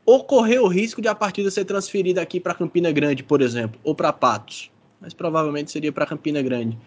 ocorrer 0.07 0.63
o 0.63 0.69
risco 0.69 1.03
de 1.03 1.09
a 1.09 1.15
partida 1.15 1.51
ser 1.51 1.65
transferida 1.65 2.23
aqui 2.23 2.39
para 2.39 2.55
Campina 2.55 2.93
Grande, 2.93 3.25
por 3.25 3.43
exemplo, 3.43 3.79
ou 3.83 3.93
para 3.93 4.13
Patos, 4.13 4.71
mas 5.01 5.13
provavelmente 5.13 5.73
seria 5.73 5.91
para 5.91 6.07
Campina 6.07 6.41
Grande. 6.41 6.79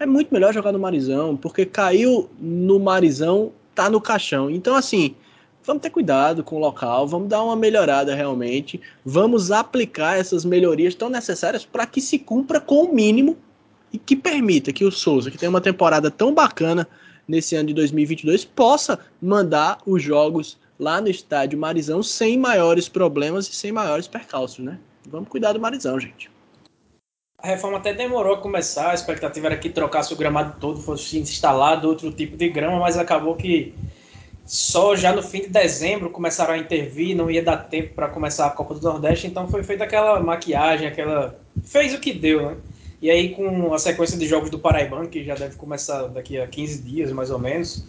É 0.00 0.06
muito 0.06 0.32
melhor 0.32 0.54
jogar 0.54 0.72
no 0.72 0.78
Marizão, 0.78 1.36
porque 1.36 1.66
caiu 1.66 2.30
no 2.40 2.80
Marizão, 2.80 3.52
tá 3.74 3.90
no 3.90 4.00
caixão. 4.00 4.50
Então, 4.50 4.74
assim, 4.74 5.14
vamos 5.62 5.82
ter 5.82 5.90
cuidado 5.90 6.42
com 6.42 6.56
o 6.56 6.58
local, 6.58 7.06
vamos 7.06 7.28
dar 7.28 7.42
uma 7.42 7.56
melhorada 7.56 8.14
realmente, 8.14 8.80
vamos 9.04 9.50
aplicar 9.50 10.18
essas 10.18 10.44
melhorias 10.44 10.94
tão 10.94 11.10
necessárias 11.10 11.64
para 11.64 11.86
que 11.86 12.00
se 12.00 12.18
cumpra 12.18 12.58
com 12.58 12.84
o 12.84 12.94
mínimo 12.94 13.36
e 13.92 13.98
que 13.98 14.16
permita 14.16 14.72
que 14.72 14.84
o 14.84 14.90
Souza, 14.90 15.30
que 15.30 15.38
tem 15.38 15.48
uma 15.48 15.60
temporada 15.60 16.10
tão 16.10 16.32
bacana 16.32 16.88
nesse 17.28 17.54
ano 17.54 17.68
de 17.68 17.74
2022, 17.74 18.44
possa 18.44 18.98
mandar 19.20 19.78
os 19.86 20.02
jogos 20.02 20.58
lá 20.78 21.00
no 21.00 21.08
estádio 21.08 21.58
Marizão 21.58 22.02
sem 22.02 22.38
maiores 22.38 22.88
problemas 22.88 23.48
e 23.48 23.54
sem 23.54 23.72
maiores 23.72 24.06
percalços, 24.06 24.64
né? 24.64 24.78
Vamos 25.08 25.28
cuidar 25.28 25.52
do 25.52 25.60
Marizão, 25.60 25.98
gente. 25.98 26.30
A 27.38 27.48
reforma 27.48 27.78
até 27.78 27.92
demorou 27.92 28.34
a 28.34 28.40
começar, 28.40 28.90
a 28.90 28.94
expectativa 28.94 29.46
era 29.46 29.56
que 29.56 29.68
trocasse 29.68 30.12
o 30.12 30.16
gramado 30.16 30.58
todo, 30.58 30.80
fosse 30.80 31.18
instalado 31.18 31.88
outro 31.88 32.10
tipo 32.10 32.36
de 32.36 32.48
grama, 32.48 32.80
mas 32.80 32.96
acabou 32.96 33.36
que 33.36 33.74
só 34.46 34.94
já 34.94 35.12
no 35.12 35.22
fim 35.22 35.42
de 35.42 35.48
dezembro 35.48 36.08
começaram 36.08 36.54
a 36.54 36.58
intervir, 36.58 37.16
não 37.16 37.30
ia 37.30 37.42
dar 37.42 37.56
tempo 37.56 37.94
para 37.94 38.08
começar 38.08 38.46
a 38.46 38.50
Copa 38.50 38.74
do 38.74 38.80
Nordeste, 38.80 39.26
então 39.26 39.48
foi 39.48 39.62
feita 39.62 39.84
aquela 39.84 40.20
maquiagem, 40.20 40.86
aquela. 40.86 41.38
fez 41.62 41.92
o 41.92 42.00
que 42.00 42.12
deu, 42.12 42.50
né? 42.50 42.56
E 43.02 43.10
aí, 43.10 43.34
com 43.34 43.74
a 43.74 43.78
sequência 43.78 44.16
de 44.16 44.26
jogos 44.26 44.48
do 44.48 44.58
Paraibano, 44.58 45.08
que 45.08 45.22
já 45.22 45.34
deve 45.34 45.56
começar 45.56 46.06
daqui 46.06 46.40
a 46.40 46.46
15 46.46 46.82
dias 46.82 47.12
mais 47.12 47.30
ou 47.30 47.38
menos, 47.38 47.84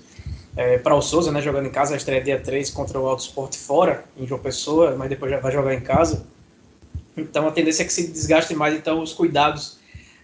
é, 0.57 0.79
para 0.79 0.95
o 0.95 1.01
Souza, 1.01 1.31
né, 1.31 1.39
jogando 1.39 1.67
em 1.67 1.71
casa, 1.71 1.93
a 1.93 1.97
estreia 1.97 2.19
dia 2.19 2.39
3 2.39 2.71
contra 2.71 2.99
o 2.99 3.07
Alto 3.07 3.21
Sport 3.21 3.55
fora, 3.55 4.03
em 4.17 4.25
João 4.25 4.41
Pessoa, 4.41 4.95
mas 4.97 5.07
depois 5.07 5.31
já 5.31 5.39
vai 5.39 5.51
jogar 5.51 5.73
em 5.75 5.79
casa. 5.79 6.25
Então 7.15 7.47
a 7.47 7.51
tendência 7.51 7.83
é 7.83 7.85
que 7.85 7.93
se 7.93 8.07
desgaste 8.07 8.55
mais, 8.55 8.73
então 8.73 9.01
os 9.01 9.13
cuidados 9.13 9.77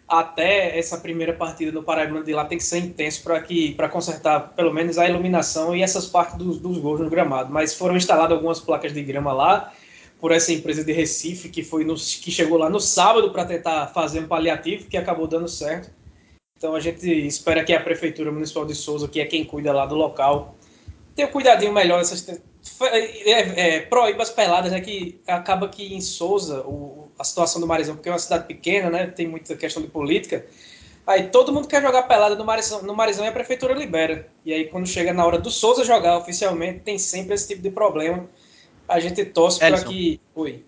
até 0.07 0.77
essa 0.77 0.97
primeira 0.97 1.33
partida 1.33 1.71
no 1.71 1.83
Paraíba 1.83 2.21
de 2.23 2.33
lá 2.33 2.45
tem 2.45 2.57
que 2.57 2.63
ser 2.63 2.79
intenso 2.79 3.23
para 3.23 3.39
que 3.41 3.73
para 3.75 3.87
consertar 3.87 4.53
pelo 4.55 4.73
menos 4.73 4.97
a 4.97 5.07
iluminação 5.07 5.75
e 5.75 5.81
essas 5.81 6.07
partes 6.07 6.35
dos, 6.35 6.59
dos 6.59 6.79
gols 6.79 6.99
no 6.99 7.09
gramado. 7.09 7.53
Mas 7.53 7.75
foram 7.75 7.95
instaladas 7.95 8.35
algumas 8.35 8.59
placas 8.59 8.91
de 8.91 9.03
grama 9.03 9.31
lá 9.31 9.71
por 10.19 10.31
essa 10.31 10.51
empresa 10.51 10.83
de 10.83 10.91
Recife 10.91 11.49
que 11.49 11.63
foi 11.63 11.83
no, 11.83 11.95
que 11.95 12.31
chegou 12.31 12.57
lá 12.57 12.69
no 12.69 12.79
sábado 12.79 13.31
para 13.31 13.45
tentar 13.45 13.87
fazer 13.87 14.19
um 14.19 14.27
paliativo 14.27 14.85
que 14.85 14.97
acabou 14.97 15.27
dando 15.27 15.47
certo 15.47 15.89
então 16.63 16.75
a 16.75 16.79
gente 16.79 17.05
espera 17.27 17.61
que 17.61 17.73
a 17.73 17.81
Prefeitura 17.81 18.31
Municipal 18.31 18.65
de 18.65 18.73
Souza, 18.73 19.05
que 19.09 19.19
é 19.19 19.25
quem 19.25 19.43
cuida 19.43 19.73
lá 19.73 19.85
do 19.85 19.95
local, 19.95 20.55
tenha 21.13 21.27
um 21.27 21.31
cuidadinho 21.31 21.73
melhor 21.73 21.99
essas, 21.99 22.25
é, 22.29 23.75
é, 23.75 23.79
proíba 23.81 24.23
as 24.23 24.29
peladas, 24.29 24.71
né? 24.71 24.79
Que 24.79 25.19
acaba 25.27 25.67
que 25.67 25.93
em 25.93 25.99
Souza, 25.99 26.61
o, 26.61 27.11
a 27.19 27.23
situação 27.25 27.59
do 27.59 27.67
Marizão, 27.67 27.95
porque 27.95 28.07
é 28.07 28.13
uma 28.13 28.17
cidade 28.17 28.47
pequena, 28.47 28.89
né? 28.89 29.07
Tem 29.07 29.27
muita 29.27 29.57
questão 29.57 29.83
de 29.83 29.89
política. 29.89 30.45
Aí 31.05 31.27
todo 31.27 31.51
mundo 31.51 31.67
quer 31.67 31.81
jogar 31.81 32.03
pelada 32.03 32.33
no 32.33 32.45
Marizão, 32.45 32.81
no 32.81 32.95
Marizão 32.95 33.25
e 33.25 33.27
a 33.27 33.33
prefeitura 33.33 33.73
libera. 33.73 34.29
E 34.45 34.53
aí 34.53 34.63
quando 34.69 34.87
chega 34.87 35.11
na 35.11 35.25
hora 35.25 35.39
do 35.39 35.51
Souza 35.51 35.83
jogar 35.83 36.17
oficialmente, 36.17 36.79
tem 36.79 36.97
sempre 36.97 37.35
esse 37.35 37.45
tipo 37.45 37.61
de 37.61 37.71
problema. 37.71 38.25
A 38.87 39.01
gente 39.01 39.25
torce 39.25 39.59
para 39.59 39.83
que. 39.83 40.17
Oi. 40.33 40.63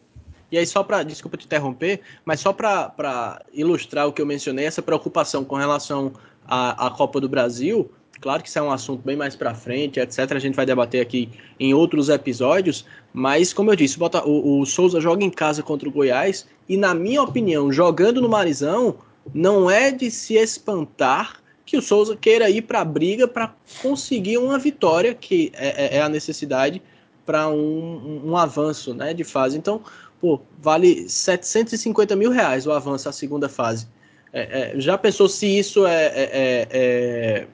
E 0.51 0.57
aí, 0.57 0.65
só 0.65 0.83
para. 0.83 1.03
Desculpa 1.03 1.37
te 1.37 1.45
interromper, 1.45 2.01
mas 2.23 2.39
só 2.39 2.53
para 2.53 3.41
ilustrar 3.53 4.07
o 4.07 4.13
que 4.13 4.21
eu 4.21 4.25
mencionei, 4.25 4.65
essa 4.65 4.81
preocupação 4.81 5.43
com 5.43 5.55
relação 5.55 6.13
à, 6.47 6.87
à 6.87 6.89
Copa 6.91 7.19
do 7.19 7.27
Brasil, 7.27 7.89
Claro 8.21 8.41
que 8.41 8.49
isso 8.49 8.59
é 8.59 8.61
um 8.61 8.71
assunto 8.71 9.03
bem 9.03 9.15
mais 9.15 9.35
para 9.35 9.53
frente, 9.53 9.99
etc. 9.99 10.31
A 10.31 10.39
gente 10.39 10.55
vai 10.55 10.65
debater 10.65 11.01
aqui 11.01 11.29
em 11.59 11.73
outros 11.73 12.09
episódios, 12.09 12.85
mas 13.13 13.53
como 13.53 13.71
eu 13.71 13.75
disse, 13.75 13.97
o, 13.99 14.61
o 14.61 14.65
Souza 14.65 15.01
joga 15.01 15.23
em 15.23 15.29
casa 15.29 15.61
contra 15.61 15.87
o 15.87 15.91
Goiás 15.91 16.47
e, 16.67 16.77
na 16.77 16.93
minha 16.93 17.21
opinião, 17.21 17.71
jogando 17.71 18.21
no 18.21 18.29
Marizão, 18.29 18.95
não 19.33 19.69
é 19.69 19.91
de 19.91 20.09
se 20.09 20.35
espantar 20.35 21.41
que 21.65 21.77
o 21.77 21.81
Souza 21.81 22.15
queira 22.15 22.49
ir 22.49 22.61
para 22.61 22.81
a 22.81 22.85
briga 22.85 23.27
para 23.27 23.53
conseguir 23.81 24.37
uma 24.37 24.57
vitória, 24.57 25.13
que 25.13 25.51
é, 25.55 25.95
é, 25.95 25.97
é 25.97 26.01
a 26.01 26.09
necessidade 26.09 26.81
para 27.25 27.47
um, 27.49 28.21
um, 28.23 28.37
avanço 28.37 28.93
né, 28.93 29.13
de 29.13 29.23
fase. 29.23 29.57
Então, 29.57 29.81
pô, 30.19 30.41
vale 30.59 31.09
750 31.09 32.15
mil 32.15 32.31
reais 32.31 32.65
o 32.65 32.71
avanço 32.71 33.09
à 33.09 33.11
segunda 33.11 33.49
fase. 33.49 33.87
É, 34.33 34.73
é, 34.75 34.79
já 34.79 34.97
pensou 34.97 35.29
se 35.29 35.47
isso 35.47 35.87
é, 35.87 36.05
é, 36.07 36.67
é, 36.69 37.47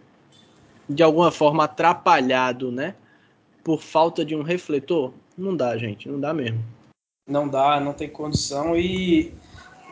de 0.89 1.03
alguma 1.03 1.31
forma 1.31 1.65
atrapalhado, 1.65 2.71
né? 2.71 2.95
Por 3.63 3.81
falta 3.81 4.25
de 4.25 4.35
um 4.35 4.41
refletor? 4.41 5.13
Não 5.37 5.55
dá, 5.55 5.77
gente, 5.77 6.09
não 6.09 6.19
dá 6.19 6.33
mesmo. 6.33 6.59
Não 7.29 7.47
dá, 7.47 7.79
não 7.79 7.93
tem 7.93 8.09
condição. 8.09 8.75
E 8.75 9.31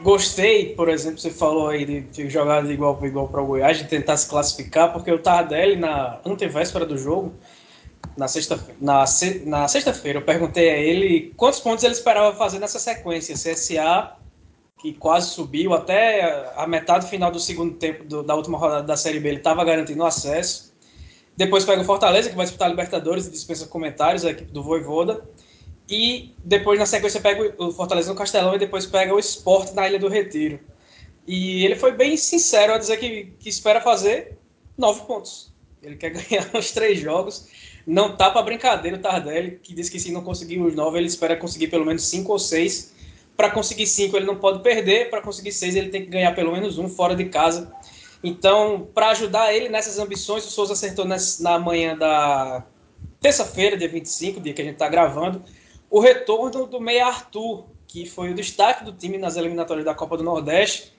gostei, 0.01 0.73
por 0.73 0.89
exemplo, 0.89 1.19
você 1.19 1.29
falou 1.29 1.67
aí 1.69 1.85
de, 1.85 2.01
de 2.01 2.29
jogar 2.29 2.63
de 2.63 2.73
igual 2.73 2.97
para 2.97 3.07
igual 3.07 3.27
para 3.27 3.41
o 3.41 3.45
Goiás, 3.45 3.77
de 3.77 3.87
tentar 3.87 4.17
se 4.17 4.27
classificar, 4.27 4.91
porque 4.91 5.11
o 5.11 5.19
Tardelli, 5.19 5.75
na 5.75 6.19
antevéspera 6.25 6.85
do 6.85 6.97
jogo, 6.97 7.33
na 8.17 8.27
sexta-feira, 8.27 8.77
na, 8.79 9.05
na 9.45 9.67
sexta-feira, 9.67 10.19
eu 10.19 10.23
perguntei 10.23 10.69
a 10.69 10.77
ele 10.77 11.33
quantos 11.37 11.59
pontos 11.59 11.83
ele 11.83 11.93
esperava 11.93 12.35
fazer 12.35 12.59
nessa 12.59 12.79
sequência. 12.79 13.35
CSA, 13.35 14.15
que 14.79 14.93
quase 14.93 15.29
subiu, 15.31 15.73
até 15.73 16.51
a 16.55 16.65
metade 16.65 17.09
final 17.09 17.31
do 17.31 17.39
segundo 17.39 17.75
tempo 17.75 18.03
do, 18.03 18.23
da 18.23 18.35
última 18.35 18.57
rodada 18.57 18.83
da 18.83 18.97
Série 18.97 19.19
B, 19.19 19.29
ele 19.29 19.37
estava 19.37 19.63
garantindo 19.63 20.03
acesso. 20.05 20.73
Depois 21.35 21.63
pega 21.63 21.81
o 21.81 21.85
Fortaleza, 21.85 22.29
que 22.29 22.35
vai 22.35 22.45
disputar 22.45 22.67
a 22.67 22.71
Libertadores 22.71 23.27
e 23.27 23.31
dispensa 23.31 23.65
comentários, 23.67 24.25
a 24.25 24.31
equipe 24.31 24.51
do 24.51 24.61
Voivoda. 24.63 25.23
E 25.89 26.35
depois, 26.43 26.77
na 26.77 26.85
sequência, 26.85 27.19
pega 27.19 27.55
o 27.57 27.71
Fortaleza 27.71 28.09
no 28.09 28.17
Castelão 28.17 28.55
e 28.55 28.59
depois 28.59 28.85
pega 28.85 29.13
o 29.13 29.19
Sport 29.19 29.73
na 29.73 29.87
Ilha 29.87 29.97
do 29.97 30.07
Retiro. 30.07 30.59
E 31.25 31.65
ele 31.65 31.75
foi 31.75 31.91
bem 31.91 32.17
sincero 32.17 32.73
a 32.73 32.77
dizer 32.77 32.97
que, 32.97 33.33
que 33.39 33.49
espera 33.49 33.81
fazer 33.81 34.37
nove 34.77 35.01
pontos. 35.05 35.53
Ele 35.81 35.95
quer 35.95 36.09
ganhar 36.17 36.49
os 36.53 36.71
três 36.71 36.99
jogos. 36.99 37.47
Não 37.89 38.15
tá 38.15 38.29
para 38.29 38.43
brincadeira 38.43 38.97
o 38.97 38.99
Tardelli, 38.99 39.59
que 39.63 39.73
diz 39.73 39.89
que 39.89 39.99
se 39.99 40.11
não 40.11 40.21
conseguir 40.21 40.59
os 40.59 40.75
nove, 40.75 40.99
ele 40.99 41.07
espera 41.07 41.35
conseguir 41.35 41.69
pelo 41.69 41.83
menos 41.83 42.03
cinco 42.03 42.31
ou 42.31 42.37
seis. 42.37 42.93
Para 43.35 43.49
conseguir 43.49 43.87
cinco, 43.87 44.15
ele 44.15 44.27
não 44.27 44.35
pode 44.35 44.61
perder. 44.61 45.09
Para 45.09 45.23
conseguir 45.23 45.51
seis, 45.51 45.75
ele 45.75 45.89
tem 45.89 46.03
que 46.03 46.07
ganhar 46.07 46.35
pelo 46.35 46.51
menos 46.51 46.77
um 46.77 46.87
fora 46.87 47.15
de 47.15 47.25
casa. 47.25 47.73
Então, 48.23 48.87
para 48.93 49.09
ajudar 49.09 49.55
ele 49.55 49.69
nessas 49.69 49.97
ambições, 49.97 50.45
o 50.45 50.51
Souza 50.51 50.73
acertou 50.73 51.03
na 51.03 51.57
manhã 51.57 51.97
da 51.97 52.63
terça-feira, 53.19 53.75
dia 53.75 53.89
25, 53.89 54.39
dia 54.39 54.53
que 54.53 54.61
a 54.61 54.65
gente 54.65 54.75
está 54.75 54.87
gravando, 54.87 55.43
o 55.89 55.99
retorno 55.99 56.67
do 56.67 56.79
meia 56.79 57.07
Arthur, 57.07 57.65
que 57.87 58.05
foi 58.05 58.29
o 58.29 58.35
destaque 58.35 58.85
do 58.85 58.91
time 58.91 59.17
nas 59.17 59.35
eliminatórias 59.35 59.83
da 59.83 59.95
Copa 59.95 60.15
do 60.15 60.23
Nordeste. 60.23 60.93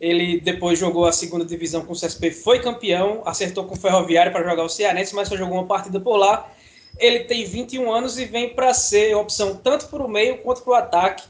Ele 0.00 0.40
depois 0.40 0.78
jogou 0.78 1.06
a 1.06 1.12
segunda 1.12 1.44
divisão 1.44 1.84
com 1.84 1.92
o 1.92 1.96
CSP, 1.96 2.30
foi 2.30 2.60
campeão, 2.60 3.22
acertou 3.24 3.64
com 3.64 3.74
o 3.74 3.78
Ferroviário 3.78 4.30
para 4.30 4.48
jogar 4.48 4.64
o 4.64 4.68
Cearense, 4.68 5.14
mas 5.14 5.28
só 5.28 5.36
jogou 5.36 5.56
uma 5.56 5.66
partida 5.66 5.98
por 5.98 6.16
lá. 6.16 6.50
Ele 6.98 7.20
tem 7.20 7.44
21 7.44 7.90
anos 7.92 8.18
e 8.18 8.24
vem 8.24 8.54
para 8.54 8.72
ser 8.74 9.14
opção 9.14 9.56
tanto 9.56 9.88
para 9.88 10.02
o 10.02 10.08
meio 10.08 10.38
quanto 10.42 10.62
para 10.62 10.70
o 10.70 10.74
ataque. 10.74 11.24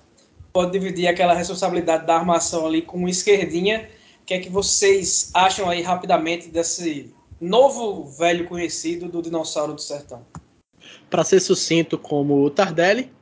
Pode 0.52 0.72
dividir 0.72 1.06
aquela 1.06 1.34
responsabilidade 1.34 2.06
da 2.06 2.16
armação 2.16 2.66
ali 2.66 2.82
com 2.82 3.04
o 3.04 3.08
esquerdinha. 3.08 3.88
O 4.22 4.24
que 4.24 4.34
é 4.34 4.40
que 4.40 4.48
vocês 4.48 5.30
acham 5.34 5.68
aí 5.68 5.82
rapidamente 5.82 6.48
desse 6.48 7.14
novo 7.40 8.04
velho 8.04 8.48
conhecido 8.48 9.08
do 9.08 9.22
Dinossauro 9.22 9.74
do 9.74 9.80
Sertão? 9.80 10.24
Para 11.10 11.24
ser 11.24 11.40
sucinto 11.40 11.98
como 11.98 12.42
o 12.42 12.50
Tardelli, 12.50 13.12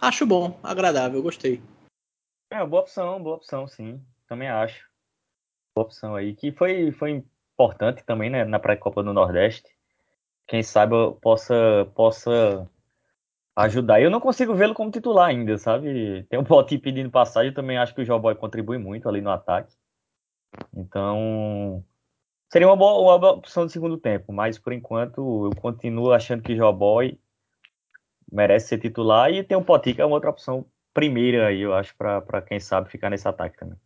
acho 0.00 0.26
bom, 0.26 0.58
agradável, 0.62 1.22
gostei. 1.22 1.62
É, 2.50 2.64
boa 2.66 2.82
opção, 2.82 3.22
boa 3.22 3.36
opção, 3.36 3.66
sim. 3.66 4.00
Também 4.32 4.48
acho. 4.48 4.88
Boa 5.76 5.84
opção 5.84 6.16
aí. 6.16 6.34
Que 6.34 6.50
foi, 6.52 6.90
foi 6.92 7.22
importante 7.52 8.02
também, 8.02 8.30
né, 8.30 8.46
na 8.46 8.58
pré-copa 8.58 9.02
do 9.02 9.12
Nordeste. 9.12 9.68
Quem 10.46 10.62
sabe 10.62 10.94
possa, 11.20 11.54
possa 11.94 12.66
ajudar. 13.54 14.00
Eu 14.00 14.10
não 14.10 14.20
consigo 14.20 14.54
vê-lo 14.54 14.72
como 14.72 14.90
titular 14.90 15.28
ainda, 15.28 15.58
sabe? 15.58 16.24
Tem 16.30 16.38
um 16.38 16.44
Botinho 16.44 16.80
pedindo 16.80 17.10
passagem, 17.10 17.50
eu 17.50 17.54
também 17.54 17.76
acho 17.76 17.94
que 17.94 18.00
o 18.00 18.04
Joboy 18.06 18.34
contribui 18.34 18.78
muito 18.78 19.06
ali 19.06 19.20
no 19.20 19.28
ataque. 19.28 19.76
Então, 20.74 21.84
seria 22.50 22.68
uma 22.68 22.76
boa, 22.76 23.02
uma 23.02 23.18
boa 23.18 23.32
opção 23.34 23.66
de 23.66 23.72
segundo 23.72 23.98
tempo, 23.98 24.32
mas 24.32 24.58
por 24.58 24.72
enquanto 24.72 25.44
eu 25.44 25.60
continuo 25.60 26.10
achando 26.10 26.42
que 26.42 26.56
Joboy 26.56 27.20
merece 28.32 28.68
ser 28.68 28.78
titular 28.78 29.30
e 29.30 29.44
tem 29.44 29.58
o 29.58 29.62
Poti, 29.62 29.92
que 29.92 30.00
é 30.00 30.06
uma 30.06 30.14
outra 30.14 30.30
opção 30.30 30.64
primeira 30.94 31.48
aí, 31.48 31.60
eu 31.60 31.74
acho, 31.74 31.94
para 31.94 32.40
quem 32.40 32.58
sabe 32.58 32.88
ficar 32.90 33.10
nesse 33.10 33.28
ataque 33.28 33.58
também. 33.58 33.78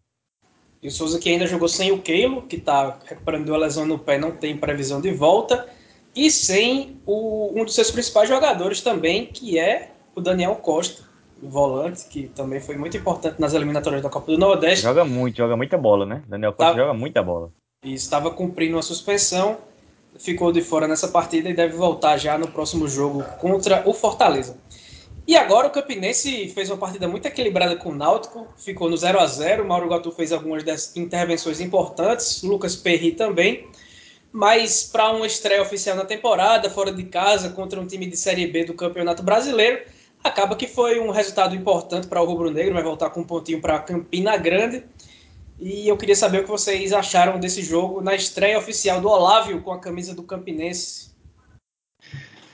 E 0.83 0.89
o 0.89 0.91
Souza 0.91 1.19
que 1.19 1.29
ainda 1.29 1.47
jogou 1.47 1.69
sem 1.69 1.91
o 1.91 2.01
Keilo, 2.01 2.43
que 2.43 2.57
está 2.57 2.99
recuperando 3.05 3.55
a 3.55 3.59
lesão 3.59 3.87
no 3.87 3.99
pé, 3.99 4.19
não 4.19 4.31
tem 4.31 4.57
previsão 4.57 5.01
de 5.01 5.11
volta, 5.11 5.67
e 6.15 6.31
sem 6.31 7.01
o, 7.05 7.53
um 7.55 7.65
dos 7.65 7.75
seus 7.75 7.91
principais 7.91 8.29
jogadores 8.29 8.81
também, 8.81 9.27
que 9.27 9.59
é 9.59 9.91
o 10.15 10.21
Daniel 10.21 10.55
Costa, 10.57 11.03
o 11.43 11.49
volante, 11.49 12.07
que 12.09 12.29
também 12.29 12.61
foi 12.61 12.77
muito 12.77 12.97
importante 12.97 13.41
nas 13.41 13.53
eliminatórias 13.53 14.03
da 14.03 14.09
Copa 14.09 14.33
do 14.33 14.39
Nordeste. 14.39 14.83
Joga 14.83 15.05
muito, 15.05 15.37
joga 15.37 15.57
muita 15.57 15.77
bola, 15.77 16.07
né? 16.07 16.23
Daniel 16.27 16.53
Costa 16.53 16.73
tá, 16.73 16.79
joga 16.79 16.95
muita 16.95 17.23
bola. 17.23 17.53
E 17.85 17.93
estava 17.93 18.31
cumprindo 18.31 18.77
uma 18.77 18.83
suspensão, 18.83 19.59
ficou 20.19 20.51
de 20.51 20.63
fora 20.63 20.89
nessa 20.89 21.09
partida 21.09 21.51
e 21.51 21.55
deve 21.55 21.77
voltar 21.77 22.17
já 22.17 22.39
no 22.39 22.49
próximo 22.49 22.89
jogo 22.89 23.23
contra 23.39 23.83
o 23.87 23.93
Fortaleza. 23.93 24.57
E 25.27 25.35
agora 25.35 25.67
o 25.67 25.71
Campinense 25.71 26.49
fez 26.51 26.71
uma 26.71 26.77
partida 26.77 27.09
muito 27.09 27.27
equilibrada 27.27 27.75
com 27.75 27.89
o 27.89 27.95
Náutico, 27.95 28.47
ficou 28.57 28.89
no 28.89 28.97
0 28.97 29.19
a 29.19 29.27
0 29.27 29.67
Mauro 29.67 29.89
Gatu 29.89 30.13
fez 30.13 30.33
algumas 30.33 30.63
intervenções 30.97 31.61
importantes, 31.61 32.45
Lucas 32.45 32.77
Perry 32.77 33.11
também. 33.11 33.69
Mas 34.31 34.85
para 34.85 35.11
uma 35.11 35.27
estreia 35.27 35.61
oficial 35.61 35.97
na 35.97 36.05
temporada, 36.05 36.71
fora 36.71 36.93
de 36.93 37.03
casa, 37.05 37.51
contra 37.51 37.81
um 37.81 37.87
time 37.87 38.07
de 38.07 38.17
Série 38.17 38.47
B 38.47 38.65
do 38.65 38.75
Campeonato 38.75 39.23
Brasileiro, 39.23 39.83
acaba 40.23 40.55
que 40.55 40.69
foi 40.69 41.01
um 41.01 41.11
resultado 41.11 41.57
importante 41.57 42.07
para 42.07 42.23
o 42.23 42.25
Rubro 42.25 42.51
Negro, 42.51 42.75
vai 42.75 42.83
voltar 42.83 43.11
com 43.11 43.21
um 43.21 43.25
pontinho 43.25 43.61
para 43.61 43.81
Campina 43.81 44.37
Grande. 44.37 44.85
E 45.59 45.89
eu 45.89 45.97
queria 45.97 46.15
saber 46.15 46.41
o 46.41 46.45
que 46.45 46.51
vocês 46.51 46.93
acharam 46.93 47.41
desse 47.41 47.63
jogo 47.63 48.01
na 48.01 48.15
estreia 48.15 48.59
oficial 48.59 49.01
do 49.01 49.09
Olávio 49.09 49.61
com 49.63 49.73
a 49.73 49.81
camisa 49.81 50.15
do 50.15 50.23
Campinense. 50.23 51.16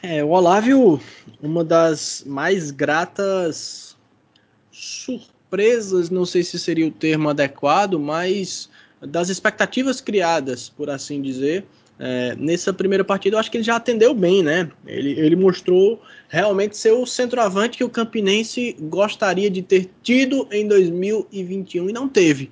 É, 0.02 0.24
o 0.24 0.30
Olávio, 0.30 1.00
uma 1.40 1.62
das 1.62 2.24
mais 2.26 2.72
gratas 2.72 3.96
surpresas, 4.72 6.10
não 6.10 6.26
sei 6.26 6.42
se 6.42 6.58
seria 6.58 6.88
o 6.88 6.90
termo 6.90 7.28
adequado, 7.28 8.00
mas 8.00 8.68
das 9.00 9.28
expectativas 9.28 10.00
criadas, 10.00 10.68
por 10.68 10.90
assim 10.90 11.22
dizer, 11.22 11.64
é, 12.00 12.34
nessa 12.34 12.72
primeira 12.72 13.04
partida, 13.04 13.36
eu 13.36 13.38
acho 13.38 13.48
que 13.48 13.58
ele 13.58 13.62
já 13.62 13.76
atendeu 13.76 14.12
bem, 14.12 14.42
né? 14.42 14.68
Ele, 14.84 15.12
ele 15.20 15.36
mostrou 15.36 16.02
realmente 16.28 16.76
ser 16.76 16.90
o 16.90 17.06
centroavante 17.06 17.78
que 17.78 17.84
o 17.84 17.88
Campinense 17.88 18.76
gostaria 18.80 19.48
de 19.48 19.62
ter 19.62 19.88
tido 20.02 20.48
em 20.50 20.66
2021 20.66 21.90
e 21.90 21.92
não 21.92 22.08
teve. 22.08 22.50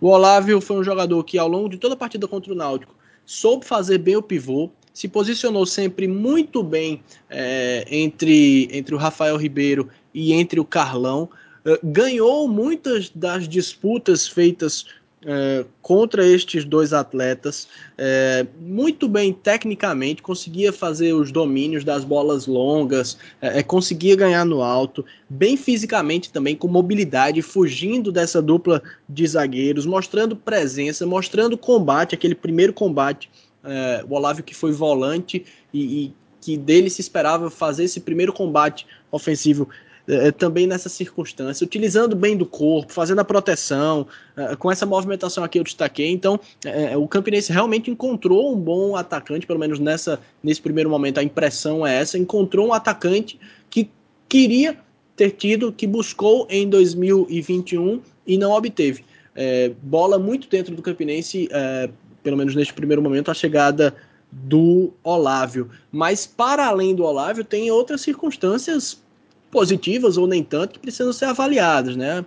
O 0.00 0.08
Olávio 0.08 0.60
foi 0.60 0.78
um 0.78 0.84
jogador 0.84 1.22
que, 1.22 1.38
ao 1.38 1.46
longo 1.46 1.68
de 1.68 1.76
toda 1.76 1.94
a 1.94 1.96
partida 1.96 2.26
contra 2.26 2.52
o 2.52 2.56
Náutico, 2.56 2.96
soube 3.24 3.64
fazer 3.64 3.98
bem 3.98 4.16
o 4.16 4.22
pivô, 4.22 4.68
se 4.98 5.06
posicionou 5.06 5.64
sempre 5.64 6.08
muito 6.08 6.60
bem 6.60 7.00
é, 7.30 7.86
entre, 7.88 8.68
entre 8.72 8.96
o 8.96 8.98
Rafael 8.98 9.36
Ribeiro 9.36 9.88
e 10.12 10.32
entre 10.32 10.58
o 10.58 10.64
Carlão. 10.64 11.28
Uh, 11.64 11.78
ganhou 11.84 12.48
muitas 12.48 13.08
das 13.08 13.48
disputas 13.48 14.26
feitas 14.26 14.86
é, 15.24 15.64
contra 15.82 16.26
estes 16.26 16.64
dois 16.64 16.92
atletas, 16.92 17.68
é, 17.96 18.46
muito 18.60 19.08
bem 19.08 19.32
tecnicamente, 19.32 20.22
conseguia 20.22 20.72
fazer 20.72 21.12
os 21.12 21.32
domínios 21.32 21.84
das 21.84 22.04
bolas 22.04 22.46
longas, 22.46 23.18
é, 23.40 23.62
conseguia 23.62 24.14
ganhar 24.14 24.44
no 24.44 24.62
alto, 24.62 25.04
bem 25.28 25.56
fisicamente 25.56 26.30
também, 26.30 26.54
com 26.54 26.68
mobilidade, 26.68 27.42
fugindo 27.42 28.12
dessa 28.12 28.40
dupla 28.40 28.82
de 29.08 29.26
zagueiros, 29.26 29.86
mostrando 29.86 30.36
presença, 30.36 31.04
mostrando 31.04 31.58
combate, 31.58 32.14
aquele 32.14 32.34
primeiro 32.34 32.72
combate, 32.72 33.28
é, 33.68 34.04
o 34.08 34.14
Olávio 34.14 34.42
que 34.42 34.54
foi 34.54 34.72
volante 34.72 35.44
e, 35.72 36.04
e 36.04 36.12
que 36.40 36.56
dele 36.56 36.88
se 36.88 37.00
esperava 37.00 37.50
fazer 37.50 37.84
esse 37.84 38.00
primeiro 38.00 38.32
combate 38.32 38.86
ofensivo 39.10 39.68
é, 40.08 40.32
também 40.32 40.66
nessa 40.66 40.88
circunstância, 40.88 41.64
utilizando 41.64 42.16
bem 42.16 42.34
do 42.34 42.46
corpo, 42.46 42.92
fazendo 42.92 43.20
a 43.20 43.24
proteção, 43.24 44.06
é, 44.34 44.56
com 44.56 44.72
essa 44.72 44.86
movimentação 44.86 45.44
aqui 45.44 45.58
eu 45.58 45.64
destaquei. 45.64 46.10
Então, 46.10 46.40
é, 46.64 46.96
o 46.96 47.06
Campinense 47.06 47.52
realmente 47.52 47.90
encontrou 47.90 48.54
um 48.54 48.56
bom 48.56 48.96
atacante, 48.96 49.46
pelo 49.46 49.58
menos 49.58 49.78
nessa, 49.78 50.18
nesse 50.42 50.62
primeiro 50.62 50.88
momento 50.88 51.18
a 51.18 51.22
impressão 51.22 51.86
é 51.86 52.00
essa, 52.00 52.16
encontrou 52.16 52.68
um 52.68 52.72
atacante 52.72 53.38
que 53.68 53.90
queria 54.28 54.78
ter 55.14 55.32
tido, 55.32 55.72
que 55.72 55.86
buscou 55.86 56.46
em 56.48 56.68
2021 56.68 58.00
e 58.26 58.38
não 58.38 58.52
obteve. 58.52 59.04
É, 59.34 59.72
bola 59.82 60.18
muito 60.18 60.48
dentro 60.48 60.74
do 60.74 60.80
Campinense, 60.80 61.48
é, 61.52 61.90
pelo 62.28 62.36
menos 62.36 62.54
neste 62.54 62.74
primeiro 62.74 63.00
momento, 63.00 63.30
a 63.30 63.34
chegada 63.34 63.94
do 64.30 64.92
Olávio. 65.02 65.70
Mas 65.90 66.26
para 66.26 66.66
além 66.66 66.94
do 66.94 67.02
Olávio, 67.02 67.42
tem 67.42 67.70
outras 67.70 68.02
circunstâncias 68.02 69.02
positivas 69.50 70.18
ou 70.18 70.26
nem 70.26 70.44
tanto 70.44 70.74
que 70.74 70.78
precisam 70.78 71.10
ser 71.10 71.24
avaliadas, 71.24 71.96
né? 71.96 72.22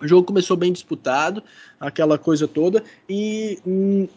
O 0.00 0.08
jogo 0.08 0.26
começou 0.26 0.56
bem 0.56 0.72
disputado, 0.72 1.44
aquela 1.78 2.18
coisa 2.18 2.48
toda, 2.48 2.82
e 3.08 3.60
hum, 3.64 4.08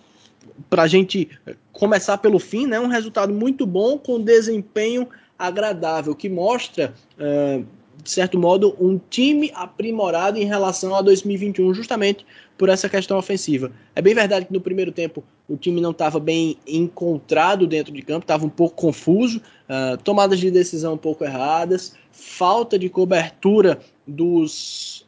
para 0.68 0.82
a 0.82 0.88
gente 0.88 1.30
começar 1.72 2.18
pelo 2.18 2.40
fim, 2.40 2.66
né, 2.66 2.80
um 2.80 2.88
resultado 2.88 3.32
muito 3.32 3.68
bom 3.68 4.00
com 4.00 4.20
desempenho 4.20 5.08
agradável, 5.38 6.16
que 6.16 6.28
mostra, 6.28 6.92
uh, 7.20 7.64
de 8.04 8.12
certo 8.12 8.38
modo, 8.38 8.76
um 8.80 9.00
time 9.10 9.50
aprimorado 9.56 10.38
em 10.38 10.44
relação 10.44 10.94
a 10.94 11.02
2021, 11.02 11.74
justamente 11.74 12.26
por 12.58 12.68
essa 12.68 12.90
questão 12.90 13.18
ofensiva. 13.18 13.72
É 13.96 14.02
bem 14.02 14.14
verdade 14.14 14.46
que 14.46 14.54
no 14.54 14.60
primeiro 14.60 14.92
tempo 14.92 15.24
o 15.48 15.56
time 15.56 15.80
não 15.80 15.92
estava 15.92 16.20
bem 16.20 16.58
encontrado 16.68 17.66
dentro 17.66 17.94
de 17.94 18.02
campo, 18.02 18.26
estava 18.26 18.46
um 18.46 18.50
pouco 18.50 18.76
confuso, 18.76 19.42
uh, 19.70 19.98
tomadas 20.04 20.40
de 20.40 20.52
decisão 20.52 20.96
um 20.96 20.98
pouco 20.98 21.24
erradas, 21.24 21.96
falta 22.12 22.78
de 22.78 22.90
cobertura 22.90 23.80
dos, 24.06 25.06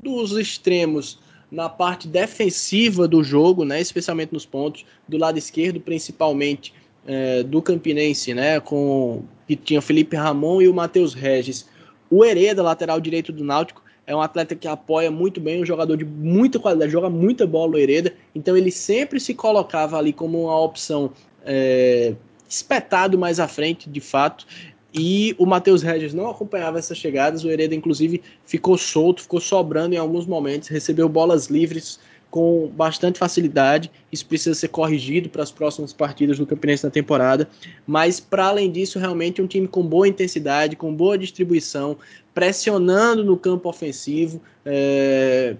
dos 0.00 0.32
extremos 0.32 1.18
na 1.50 1.68
parte 1.68 2.08
defensiva 2.08 3.06
do 3.06 3.22
jogo, 3.22 3.64
né, 3.64 3.80
especialmente 3.80 4.32
nos 4.32 4.46
pontos 4.46 4.84
do 5.08 5.16
lado 5.16 5.38
esquerdo, 5.38 5.80
principalmente 5.80 6.72
é, 7.06 7.42
do 7.42 7.62
Campinense, 7.62 8.34
né, 8.34 8.58
com 8.60 9.22
que 9.46 9.54
tinha 9.54 9.80
Felipe 9.80 10.16
Ramon 10.16 10.60
e 10.60 10.68
o 10.68 10.74
Matheus 10.74 11.14
Regis. 11.14 11.66
O 12.10 12.24
Hereda, 12.24 12.62
lateral 12.62 13.00
direito 13.00 13.32
do 13.32 13.44
Náutico, 13.44 13.82
é 14.06 14.14
um 14.14 14.20
atleta 14.20 14.54
que 14.54 14.68
apoia 14.68 15.10
muito 15.10 15.40
bem, 15.40 15.62
um 15.62 15.66
jogador 15.66 15.96
de 15.96 16.04
muita 16.04 16.58
qualidade, 16.58 16.92
joga 16.92 17.10
muita 17.10 17.46
bola 17.46 17.74
o 17.74 17.78
Hereda, 17.78 18.14
então 18.34 18.56
ele 18.56 18.70
sempre 18.70 19.18
se 19.18 19.34
colocava 19.34 19.98
ali 19.98 20.12
como 20.12 20.44
uma 20.44 20.60
opção 20.60 21.10
é, 21.44 22.14
espetado 22.48 23.18
mais 23.18 23.40
à 23.40 23.48
frente, 23.48 23.90
de 23.90 24.00
fato, 24.00 24.46
e 24.94 25.34
o 25.38 25.44
Matheus 25.44 25.82
Regis 25.82 26.14
não 26.14 26.30
acompanhava 26.30 26.78
essas 26.78 26.96
chegadas, 26.96 27.44
o 27.44 27.50
Hereda 27.50 27.74
inclusive 27.74 28.22
ficou 28.46 28.78
solto, 28.78 29.22
ficou 29.22 29.40
sobrando 29.40 29.94
em 29.94 29.98
alguns 29.98 30.24
momentos, 30.24 30.68
recebeu 30.68 31.08
bolas 31.08 31.48
livres 31.48 31.98
com 32.36 32.70
bastante 32.76 33.18
facilidade. 33.18 33.90
Isso 34.12 34.26
precisa 34.26 34.54
ser 34.54 34.68
corrigido 34.68 35.26
para 35.26 35.42
as 35.42 35.50
próximas 35.50 35.94
partidas 35.94 36.38
do 36.38 36.46
Campinense 36.46 36.84
na 36.84 36.90
temporada. 36.90 37.48
Mas, 37.86 38.20
para 38.20 38.48
além 38.48 38.70
disso, 38.70 38.98
realmente 38.98 39.40
um 39.40 39.46
time 39.46 39.66
com 39.66 39.82
boa 39.82 40.06
intensidade, 40.06 40.76
com 40.76 40.94
boa 40.94 41.16
distribuição, 41.16 41.96
pressionando 42.34 43.24
no 43.24 43.38
campo 43.38 43.70
ofensivo, 43.70 44.42
é, 44.66 45.56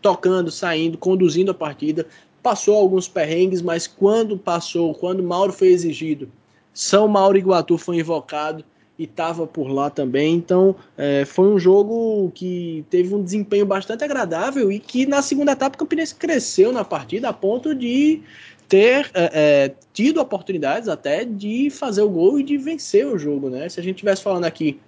tocando, 0.00 0.50
saindo, 0.50 0.98
conduzindo 0.98 1.52
a 1.52 1.54
partida. 1.54 2.04
Passou 2.42 2.74
alguns 2.74 3.06
perrengues, 3.06 3.62
mas 3.62 3.86
quando 3.86 4.36
passou, 4.36 4.92
quando 4.96 5.22
Mauro 5.22 5.52
foi 5.52 5.68
exigido, 5.68 6.28
São 6.74 7.06
Mauro 7.06 7.38
Iguatu 7.38 7.78
foi 7.78 7.98
invocado 7.98 8.64
e 8.98 9.04
estava 9.04 9.46
por 9.46 9.68
lá 9.68 9.90
também. 9.90 10.34
Então 10.34 10.76
é, 10.96 11.24
foi 11.24 11.48
um 11.48 11.58
jogo 11.58 12.30
que 12.34 12.84
teve 12.90 13.14
um 13.14 13.22
desempenho 13.22 13.66
bastante 13.66 14.04
agradável 14.04 14.70
e 14.70 14.78
que 14.78 15.06
na 15.06 15.22
segunda 15.22 15.52
etapa 15.52 15.76
o 15.76 15.78
Campinense 15.78 16.14
cresceu 16.14 16.72
na 16.72 16.84
partida 16.84 17.28
a 17.28 17.32
ponto 17.32 17.74
de 17.74 18.22
ter 18.68 19.10
é, 19.12 19.30
é, 19.34 19.74
tido 19.92 20.20
oportunidades 20.20 20.88
até 20.88 21.24
de 21.24 21.68
fazer 21.70 22.02
o 22.02 22.08
gol 22.08 22.40
e 22.40 22.42
de 22.42 22.56
vencer 22.56 23.06
o 23.06 23.18
jogo, 23.18 23.50
né? 23.50 23.68
Se 23.68 23.78
a 23.78 23.82
gente 23.82 23.96
tivesse 23.96 24.22
falando 24.22 24.44
aqui 24.44 24.80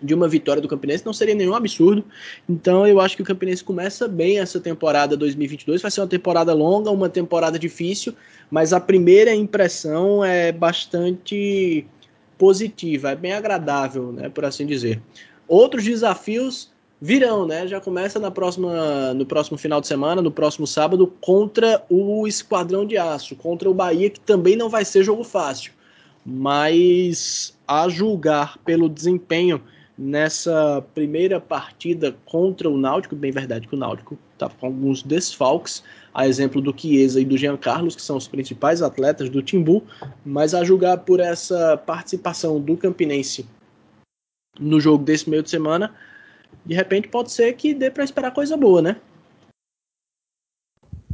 de 0.00 0.14
uma 0.14 0.28
vitória 0.28 0.62
do 0.62 0.68
Campinense 0.68 1.04
não 1.04 1.12
seria 1.12 1.34
nenhum 1.34 1.54
absurdo. 1.54 2.04
Então 2.48 2.86
eu 2.86 3.00
acho 3.00 3.16
que 3.16 3.22
o 3.22 3.24
Campinense 3.24 3.64
começa 3.64 4.06
bem 4.06 4.38
essa 4.38 4.60
temporada 4.60 5.16
2022. 5.16 5.82
Vai 5.82 5.90
ser 5.90 6.00
uma 6.00 6.06
temporada 6.06 6.52
longa, 6.54 6.90
uma 6.90 7.08
temporada 7.08 7.58
difícil, 7.58 8.14
mas 8.50 8.72
a 8.72 8.80
primeira 8.80 9.34
impressão 9.34 10.24
é 10.24 10.52
bastante 10.52 11.84
positiva, 12.38 13.10
é 13.10 13.16
bem 13.16 13.32
agradável, 13.32 14.12
né, 14.12 14.28
por 14.28 14.44
assim 14.44 14.64
dizer. 14.64 15.02
Outros 15.46 15.84
desafios 15.84 16.70
virão, 17.00 17.46
né? 17.46 17.66
Já 17.66 17.80
começa 17.80 18.18
na 18.18 18.30
próxima, 18.30 19.14
no 19.14 19.24
próximo 19.24 19.56
final 19.56 19.80
de 19.80 19.86
semana, 19.86 20.20
no 20.20 20.30
próximo 20.30 20.66
sábado, 20.66 21.12
contra 21.20 21.84
o 21.88 22.26
Esquadrão 22.26 22.84
de 22.84 22.96
Aço, 22.96 23.36
contra 23.36 23.70
o 23.70 23.74
Bahia, 23.74 24.10
que 24.10 24.20
também 24.20 24.56
não 24.56 24.68
vai 24.68 24.84
ser 24.84 25.04
jogo 25.04 25.24
fácil. 25.24 25.72
Mas 26.24 27.56
a 27.66 27.88
julgar 27.88 28.58
pelo 28.58 28.88
desempenho 28.88 29.62
nessa 29.96 30.84
primeira 30.94 31.40
partida 31.40 32.16
contra 32.24 32.68
o 32.68 32.76
Náutico, 32.76 33.16
bem 33.16 33.32
verdade 33.32 33.66
que 33.66 33.74
o 33.74 33.78
Náutico 33.78 34.18
estava 34.38 34.54
com 34.54 34.66
alguns 34.66 35.02
desfalques, 35.02 35.82
a 36.14 36.26
exemplo 36.26 36.60
do 36.60 36.74
Chiesa 36.76 37.20
e 37.20 37.24
do 37.24 37.36
Jean 37.36 37.56
Carlos, 37.56 37.94
que 37.94 38.02
são 38.02 38.16
os 38.16 38.26
principais 38.26 38.82
atletas 38.82 39.28
do 39.28 39.42
Timbu, 39.42 39.84
mas 40.24 40.54
a 40.54 40.64
julgar 40.64 40.98
por 40.98 41.20
essa 41.20 41.76
participação 41.76 42.60
do 42.60 42.76
Campinense 42.76 43.46
no 44.58 44.80
jogo 44.80 45.04
desse 45.04 45.28
meio 45.28 45.42
de 45.42 45.50
semana, 45.50 45.94
de 46.64 46.74
repente 46.74 47.08
pode 47.08 47.30
ser 47.30 47.52
que 47.52 47.74
dê 47.74 47.90
para 47.90 48.04
esperar 48.04 48.32
coisa 48.32 48.56
boa, 48.56 48.82
né? 48.82 48.96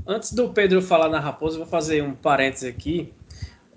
Antes 0.07 0.33
do 0.33 0.51
Pedro 0.51 0.83
falar 0.83 1.09
na 1.09 1.19
Raposa, 1.19 1.59
vou 1.59 1.67
fazer 1.67 2.03
um 2.03 2.15
parênteses 2.15 2.69
aqui. 2.69 3.13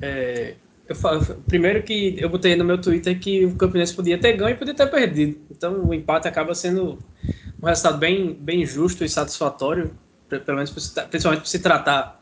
É, 0.01 0.55
falo, 0.95 1.23
primeiro 1.47 1.83
que 1.83 2.15
eu 2.19 2.29
botei 2.29 2.55
no 2.55 2.63
meu 2.63 2.79
Twitter 2.79 3.19
que 3.19 3.45
o 3.45 3.55
Campinense 3.55 3.95
podia 3.95 4.17
ter 4.17 4.33
ganho 4.33 4.51
e 4.51 4.57
podia 4.57 4.73
ter 4.73 4.87
perdido. 4.87 5.39
Então 5.49 5.85
o 5.85 5.93
empate 5.93 6.27
acaba 6.27 6.53
sendo 6.53 6.99
um 7.61 7.65
resultado 7.65 7.97
bem, 7.97 8.33
bem 8.33 8.65
justo 8.65 9.03
e 9.03 9.09
satisfatório, 9.09 9.97
pelo 10.29 10.55
menos 10.55 10.71
principalmente 11.09 11.41
por 11.41 11.47
se 11.47 11.59
tratar 11.59 12.21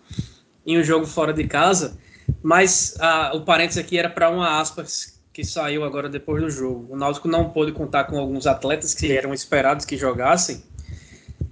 em 0.66 0.80
um 0.80 0.84
jogo 0.84 1.06
fora 1.06 1.34
de 1.34 1.46
casa. 1.46 1.98
Mas 2.42 2.96
a, 3.00 3.36
o 3.36 3.42
parênteses 3.42 3.84
aqui 3.84 3.98
era 3.98 4.10
para 4.10 4.30
uma 4.30 4.60
aspas 4.60 5.20
que 5.32 5.44
saiu 5.44 5.84
agora 5.84 6.08
depois 6.08 6.42
do 6.42 6.50
jogo. 6.50 6.94
O 6.94 6.98
Náutico 6.98 7.28
não 7.28 7.50
pôde 7.50 7.72
contar 7.72 8.06
com 8.06 8.18
alguns 8.18 8.48
atletas 8.48 8.94
que 8.94 9.12
eram 9.12 9.34
esperados 9.34 9.86
que 9.86 9.98
jogassem. 9.98 10.64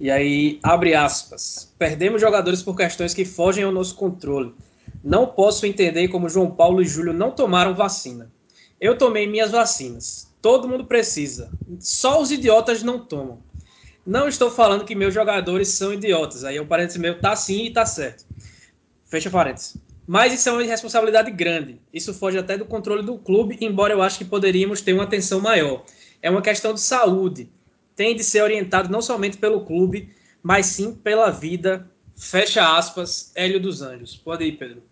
E 0.00 0.10
aí, 0.10 0.58
abre 0.62 0.94
aspas. 0.94 1.72
Perdemos 1.78 2.20
jogadores 2.20 2.62
por 2.62 2.76
questões 2.76 3.14
que 3.14 3.24
fogem 3.24 3.62
ao 3.62 3.70
nosso 3.70 3.94
controle 3.94 4.54
não 5.04 5.26
posso 5.26 5.66
entender 5.66 6.08
como 6.08 6.30
João 6.30 6.50
Paulo 6.50 6.80
e 6.80 6.86
Júlio 6.86 7.12
não 7.12 7.30
tomaram 7.30 7.74
vacina. 7.74 8.32
Eu 8.80 8.96
tomei 8.96 9.26
minhas 9.26 9.50
vacinas. 9.50 10.32
Todo 10.40 10.66
mundo 10.66 10.86
precisa. 10.86 11.50
Só 11.78 12.22
os 12.22 12.32
idiotas 12.32 12.82
não 12.82 12.98
tomam. 12.98 13.38
Não 14.06 14.28
estou 14.28 14.50
falando 14.50 14.84
que 14.84 14.94
meus 14.94 15.14
jogadores 15.14 15.68
são 15.68 15.92
idiotas. 15.92 16.44
Aí 16.44 16.60
o 16.60 16.66
parênteses 16.66 17.00
meu 17.00 17.18
tá 17.18 17.34
sim 17.34 17.66
e 17.66 17.72
tá 17.72 17.86
certo. 17.86 18.26
Fecha 19.06 19.30
parênteses. 19.30 19.76
Mas 20.06 20.34
isso 20.34 20.48
é 20.48 20.52
uma 20.52 20.62
responsabilidade 20.62 21.30
grande. 21.30 21.80
Isso 21.92 22.12
foge 22.12 22.36
até 22.36 22.58
do 22.58 22.66
controle 22.66 23.02
do 23.02 23.16
clube, 23.16 23.56
embora 23.60 23.94
eu 23.94 24.02
acho 24.02 24.18
que 24.18 24.24
poderíamos 24.24 24.82
ter 24.82 24.92
uma 24.92 25.04
atenção 25.04 25.40
maior. 25.40 25.84
É 26.20 26.30
uma 26.30 26.42
questão 26.42 26.74
de 26.74 26.80
saúde. 26.80 27.50
Tem 27.96 28.14
de 28.14 28.22
ser 28.22 28.42
orientado 28.42 28.90
não 28.90 29.00
somente 29.00 29.38
pelo 29.38 29.64
clube, 29.64 30.14
mas 30.42 30.66
sim 30.66 30.94
pela 30.94 31.30
vida. 31.30 31.90
Fecha 32.16 32.76
aspas, 32.76 33.32
Hélio 33.34 33.58
dos 33.58 33.80
Anjos. 33.80 34.14
Pode 34.14 34.44
ir, 34.44 34.58
Pedro. 34.58 34.82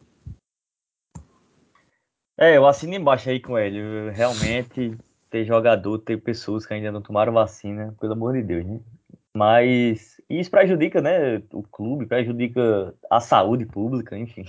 É, 2.39 2.57
eu 2.57 2.67
assino 2.67 2.95
embaixo 2.95 3.29
aí 3.29 3.39
com 3.39 3.59
ele. 3.59 4.11
Realmente, 4.13 4.97
ter 5.29 5.45
jogador, 5.45 5.99
ter 5.99 6.21
pessoas 6.23 6.65
que 6.65 6.73
ainda 6.73 6.91
não 6.91 7.03
tomaram 7.03 7.33
vacina, 7.33 7.95
pelo 8.01 8.15
amor 8.15 8.35
de 8.35 8.43
Deus, 8.43 8.65
né? 8.65 8.81
Mas 9.37 10.21
isso 10.29 10.51
prejudica, 10.51 11.01
né? 11.01 11.43
O 11.53 11.63
clube, 11.63 12.07
prejudica 12.07 12.95
a 13.11 13.21
saúde 13.21 13.65
pública, 13.67 14.17
enfim. 14.17 14.45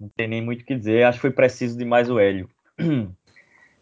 Não 0.00 0.08
tem 0.08 0.26
nem 0.28 0.42
muito 0.42 0.62
o 0.62 0.64
que 0.64 0.74
dizer. 0.74 1.04
Acho 1.04 1.18
que 1.18 1.22
foi 1.22 1.30
preciso 1.30 1.76
demais 1.76 2.10
o 2.10 2.18
Hélio. 2.18 2.48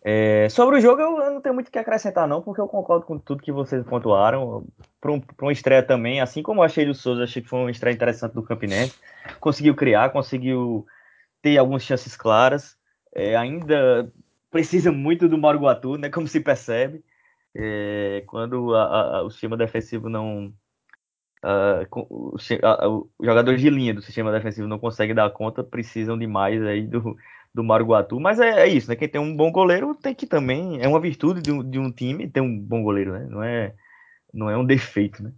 É, 0.03 0.49
sobre 0.49 0.79
o 0.79 0.81
jogo, 0.81 1.03
eu 1.03 1.31
não 1.31 1.43
tenho 1.43 1.55
muito 1.55 1.69
o 1.69 1.71
que 1.71 1.79
acrescentar, 1.79 2.27
não, 2.27 2.41
porque 2.41 2.59
eu 2.59 2.67
concordo 2.67 3.05
com 3.05 3.19
tudo 3.19 3.43
que 3.43 3.53
vocês 3.53 3.85
pontuaram. 3.85 4.65
Para 4.99 5.13
um, 5.13 5.21
uma 5.43 5.53
estreia 5.53 5.83
também, 5.83 6.23
assim 6.23 6.43
como 6.43 6.61
eu 6.61 6.65
achei 6.65 6.87
do 6.87 6.95
Souza, 6.95 7.25
achei 7.25 7.43
que 7.43 7.49
foi 7.51 7.59
uma 7.59 7.71
estreia 7.71 7.93
interessante 7.93 8.33
do 8.33 8.43
Campinense. 8.43 8.99
Conseguiu 9.39 9.75
criar, 9.75 10.09
conseguiu 10.09 10.87
ter 11.43 11.59
algumas 11.59 11.83
chances 11.83 12.17
claras 12.17 12.79
é, 13.15 13.37
ainda 13.37 14.11
precisa 14.51 14.93
muito 14.93 15.29
do 15.29 15.39
Mauro 15.39 15.61
Guatu, 15.61 15.97
né, 15.97 16.09
como 16.09 16.27
se 16.27 16.41
percebe. 16.41 17.05
É, 17.55 18.23
quando 18.27 18.75
a, 18.75 19.19
a, 19.19 19.23
o 19.23 19.31
sistema 19.31 19.57
defensivo 19.57 20.09
não. 20.09 20.53
Os 21.91 22.47
jogadores 23.23 23.61
de 23.61 23.71
linha 23.71 23.95
do 23.95 24.03
sistema 24.03 24.31
defensivo 24.31 24.69
não 24.69 24.79
conseguem 24.79 25.15
dar 25.15 25.31
conta, 25.31 25.65
precisam 25.65 26.19
demais 26.19 26.63
aí 26.63 26.87
do, 26.87 27.17
do 27.55 27.65
Mauro 27.65 27.87
Guatu. 27.87 28.21
Mas 28.21 28.39
é, 28.39 28.63
é, 28.63 28.69
isso, 28.69 28.91
né? 28.91 28.97
Quem 28.97 29.09
tem 29.09 29.21
um 29.21 29.35
bom 29.35 29.51
goleiro 29.51 29.95
tem 29.95 30.15
que 30.15 30.27
também. 30.27 30.83
É 30.83 30.87
uma 30.87 31.01
virtude 31.01 31.41
de 31.41 31.51
um, 31.51 31.69
de 31.69 31.79
um 31.79 31.91
time 31.91 32.29
ter 32.29 32.41
um 32.43 32.59
bom 32.59 32.83
goleiro, 32.83 33.13
né? 33.13 33.27
Não 33.27 33.43
é, 33.43 33.75
não 34.35 34.51
é 34.51 34.57
um 34.57 34.65
defeito, 34.67 35.23
né? 35.23 35.33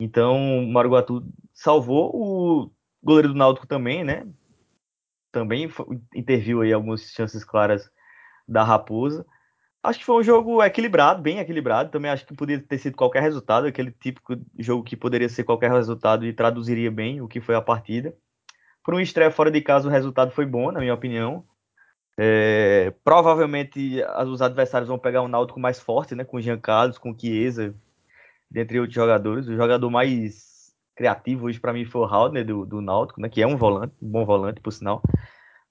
Então, 0.00 0.64
o 0.64 0.66
Mauro 0.72 0.90
Guatu 0.90 1.24
salvou 1.52 2.10
o 2.14 2.70
goleiro 3.02 3.28
do 3.28 3.34
Náutico 3.34 3.66
também, 3.66 4.02
né? 4.02 4.26
também 5.34 5.68
interviu 6.14 6.62
aí 6.62 6.72
algumas 6.72 7.10
chances 7.10 7.44
claras 7.44 7.90
da 8.46 8.62
Raposa. 8.62 9.26
Acho 9.84 9.98
que 9.98 10.04
foi 10.06 10.16
um 10.16 10.22
jogo 10.22 10.62
equilibrado, 10.62 11.20
bem 11.20 11.40
equilibrado. 11.40 11.90
Também 11.90 12.10
acho 12.10 12.24
que 12.24 12.34
poderia 12.34 12.64
ter 12.64 12.78
sido 12.78 12.96
qualquer 12.96 13.20
resultado, 13.20 13.66
aquele 13.66 13.90
típico 13.90 14.34
jogo 14.58 14.82
que 14.82 14.96
poderia 14.96 15.28
ser 15.28 15.44
qualquer 15.44 15.70
resultado 15.70 16.24
e 16.24 16.32
traduziria 16.32 16.90
bem 16.90 17.20
o 17.20 17.28
que 17.28 17.38
foi 17.38 17.54
a 17.54 17.60
partida. 17.60 18.16
Por 18.82 18.94
um 18.94 19.00
estreia 19.00 19.30
fora 19.30 19.50
de 19.50 19.60
casa, 19.60 19.86
o 19.86 19.90
resultado 19.90 20.30
foi 20.30 20.46
bom, 20.46 20.72
na 20.72 20.80
minha 20.80 20.94
opinião. 20.94 21.44
É, 22.16 22.94
provavelmente 23.04 24.00
os 24.26 24.40
adversários 24.40 24.88
vão 24.88 24.98
pegar 24.98 25.20
um 25.20 25.28
Náutico 25.28 25.60
mais 25.60 25.78
forte, 25.78 26.14
né? 26.14 26.24
Com 26.24 26.40
Jean 26.40 26.58
Carlos, 26.58 26.96
com 26.96 27.14
Chiesa, 27.14 27.74
dentre 28.50 28.80
outros 28.80 28.94
jogadores. 28.94 29.48
O 29.48 29.54
jogador 29.54 29.90
mais 29.90 30.72
criativo 30.96 31.44
hoje 31.44 31.60
para 31.60 31.74
mim 31.74 31.84
foi 31.84 32.00
o 32.00 32.04
Haldner 32.04 32.46
do, 32.46 32.64
do 32.64 32.80
Náutico, 32.80 33.20
né? 33.20 33.28
Que 33.28 33.42
é 33.42 33.46
um 33.46 33.58
volante, 33.58 33.94
um 34.00 34.08
bom 34.08 34.24
volante, 34.24 34.62
por 34.62 34.72
sinal. 34.72 35.02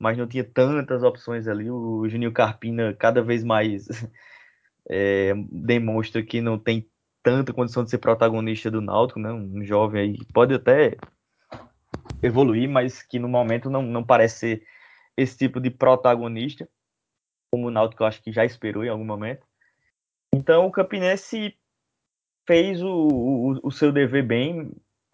Mas 0.04 0.18
não 0.18 0.28
tinha 0.28 0.44
tantas 0.44 1.02
opções 1.02 1.48
ali. 1.48 1.72
O 1.72 2.06
Juninho 2.10 2.34
Carpina 2.34 2.94
cada 2.94 3.22
vez 3.22 3.42
mais 3.42 3.88
é, 4.92 5.34
demonstra 5.50 6.22
que 6.22 6.42
não 6.42 6.60
tem 6.60 6.86
tanta 7.24 7.54
condição 7.54 7.86
de 7.86 7.90
ser 7.90 8.00
protagonista 8.00 8.70
do 8.70 8.82
Náutico, 8.82 9.18
né? 9.18 9.32
Um 9.32 9.64
jovem 9.64 10.02
aí 10.02 10.18
pode 10.34 10.54
até 10.54 10.98
evoluir, 12.22 12.70
mas 12.70 13.02
que 13.02 13.18
no 13.18 13.30
momento 13.30 13.70
não, 13.70 13.82
não 13.82 14.04
parece 14.04 14.40
ser 14.40 14.68
esse 15.16 15.38
tipo 15.38 15.62
de 15.62 15.70
protagonista, 15.70 16.68
como 17.50 17.68
o 17.68 17.72
Náutico 17.72 18.04
eu 18.04 18.08
acho 18.08 18.22
que 18.22 18.30
já 18.30 18.44
esperou 18.44 18.84
em 18.84 18.90
algum 18.90 19.06
momento. 19.06 19.48
Então 20.36 20.66
o 20.66 20.72
Campinense 20.72 21.58
fez 22.46 22.84
o, 22.84 22.90
o, 22.90 23.60
o 23.64 23.72
seu 23.72 23.90
dever 23.90 24.28
bem, 24.28 24.70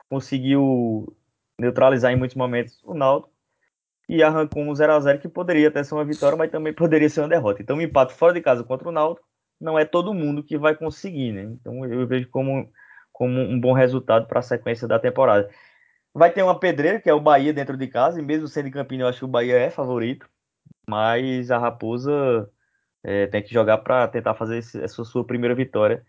conseguiu 0.09 1.15
neutralizar 1.61 2.11
em 2.11 2.15
muitos 2.15 2.35
momentos 2.35 2.81
o 2.83 2.95
Náutico 2.95 3.38
e 4.09 4.23
arrancou 4.23 4.63
um 4.63 4.73
0 4.73 4.93
a 4.93 4.99
0 4.99 5.19
que 5.19 5.29
poderia 5.29 5.67
até 5.67 5.83
ser 5.83 5.93
uma 5.93 6.03
vitória, 6.03 6.35
mas 6.35 6.49
também 6.49 6.73
poderia 6.73 7.07
ser 7.07 7.21
uma 7.21 7.29
derrota. 7.29 7.61
Então, 7.61 7.77
um 7.77 7.81
empate 7.81 8.13
fora 8.13 8.33
de 8.33 8.41
casa 8.41 8.63
contra 8.63 8.89
o 8.89 8.91
Náutico 8.91 9.27
não 9.61 9.77
é 9.77 9.85
todo 9.85 10.15
mundo 10.15 10.43
que 10.43 10.57
vai 10.57 10.75
conseguir, 10.75 11.31
né? 11.31 11.43
Então, 11.43 11.85
eu 11.85 12.07
vejo 12.07 12.27
como, 12.29 12.71
como 13.13 13.39
um 13.39 13.59
bom 13.59 13.71
resultado 13.71 14.25
para 14.27 14.39
a 14.39 14.41
sequência 14.41 14.87
da 14.87 14.97
temporada. 14.97 15.47
Vai 16.13 16.31
ter 16.31 16.41
uma 16.41 16.59
pedreira, 16.59 16.99
que 16.99 17.09
é 17.09 17.13
o 17.13 17.19
Bahia 17.21 17.53
dentro 17.53 17.77
de 17.77 17.87
casa, 17.87 18.19
e 18.19 18.23
mesmo 18.25 18.47
sendo 18.47 18.71
Campina, 18.71 19.03
eu 19.03 19.07
acho 19.07 19.19
que 19.19 19.25
o 19.25 19.27
Bahia 19.27 19.57
é 19.59 19.69
favorito, 19.69 20.27
mas 20.87 21.51
a 21.51 21.59
Raposa 21.59 22.49
é, 23.03 23.27
tem 23.27 23.43
que 23.43 23.53
jogar 23.53 23.77
para 23.79 24.07
tentar 24.07 24.33
fazer 24.33 24.57
essa 24.57 25.03
sua 25.03 25.25
primeira 25.25 25.53
vitória 25.53 26.03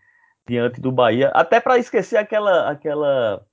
diante 0.47 0.81
do 0.81 0.91
Bahia, 0.91 1.29
até 1.35 1.59
para 1.59 1.77
esquecer 1.77 2.17
aquela 2.17 2.71
aquela 2.71 3.45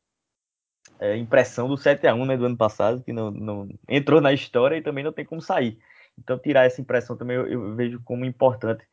é, 1.00 1.16
impressão 1.16 1.68
do 1.68 1.76
7 1.76 2.06
a 2.06 2.14
1 2.14 2.24
né, 2.26 2.36
do 2.36 2.46
ano 2.46 2.56
passado, 2.56 3.02
que 3.02 3.12
não, 3.12 3.30
não 3.30 3.68
entrou 3.88 4.20
na 4.20 4.32
história 4.32 4.76
e 4.76 4.82
também 4.82 5.04
não 5.04 5.12
tem 5.12 5.24
como 5.24 5.40
sair. 5.40 5.78
Então, 6.18 6.38
tirar 6.38 6.66
essa 6.66 6.80
impressão 6.80 7.16
também 7.16 7.36
eu, 7.36 7.46
eu 7.46 7.76
vejo 7.76 8.00
como 8.04 8.24
importante 8.24 8.84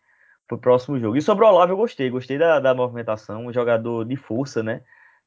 para 0.48 0.56
o 0.56 0.60
próximo 0.60 1.00
jogo. 1.00 1.18
E 1.18 1.22
sobre 1.22 1.44
o 1.44 1.48
Olavo, 1.48 1.74
eu 1.74 1.78
gostei, 1.78 2.10
gostei 2.10 2.38
da, 2.38 2.60
da 2.60 2.74
movimentação, 2.74 3.48
um 3.48 3.54
jogador 3.54 4.06
de 4.06 4.16
força, 4.16 4.62
né? 4.62 4.82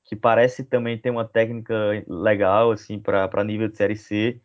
que 0.09 0.17
parece 0.17 0.65
também 0.65 0.97
ter 0.97 1.11
uma 1.11 1.25
técnica 1.25 1.75
legal 2.09 2.73
assim 2.73 2.99
para 2.99 3.45
nível 3.45 3.69
de 3.69 3.77
série 3.77 3.95
C, 3.95 4.41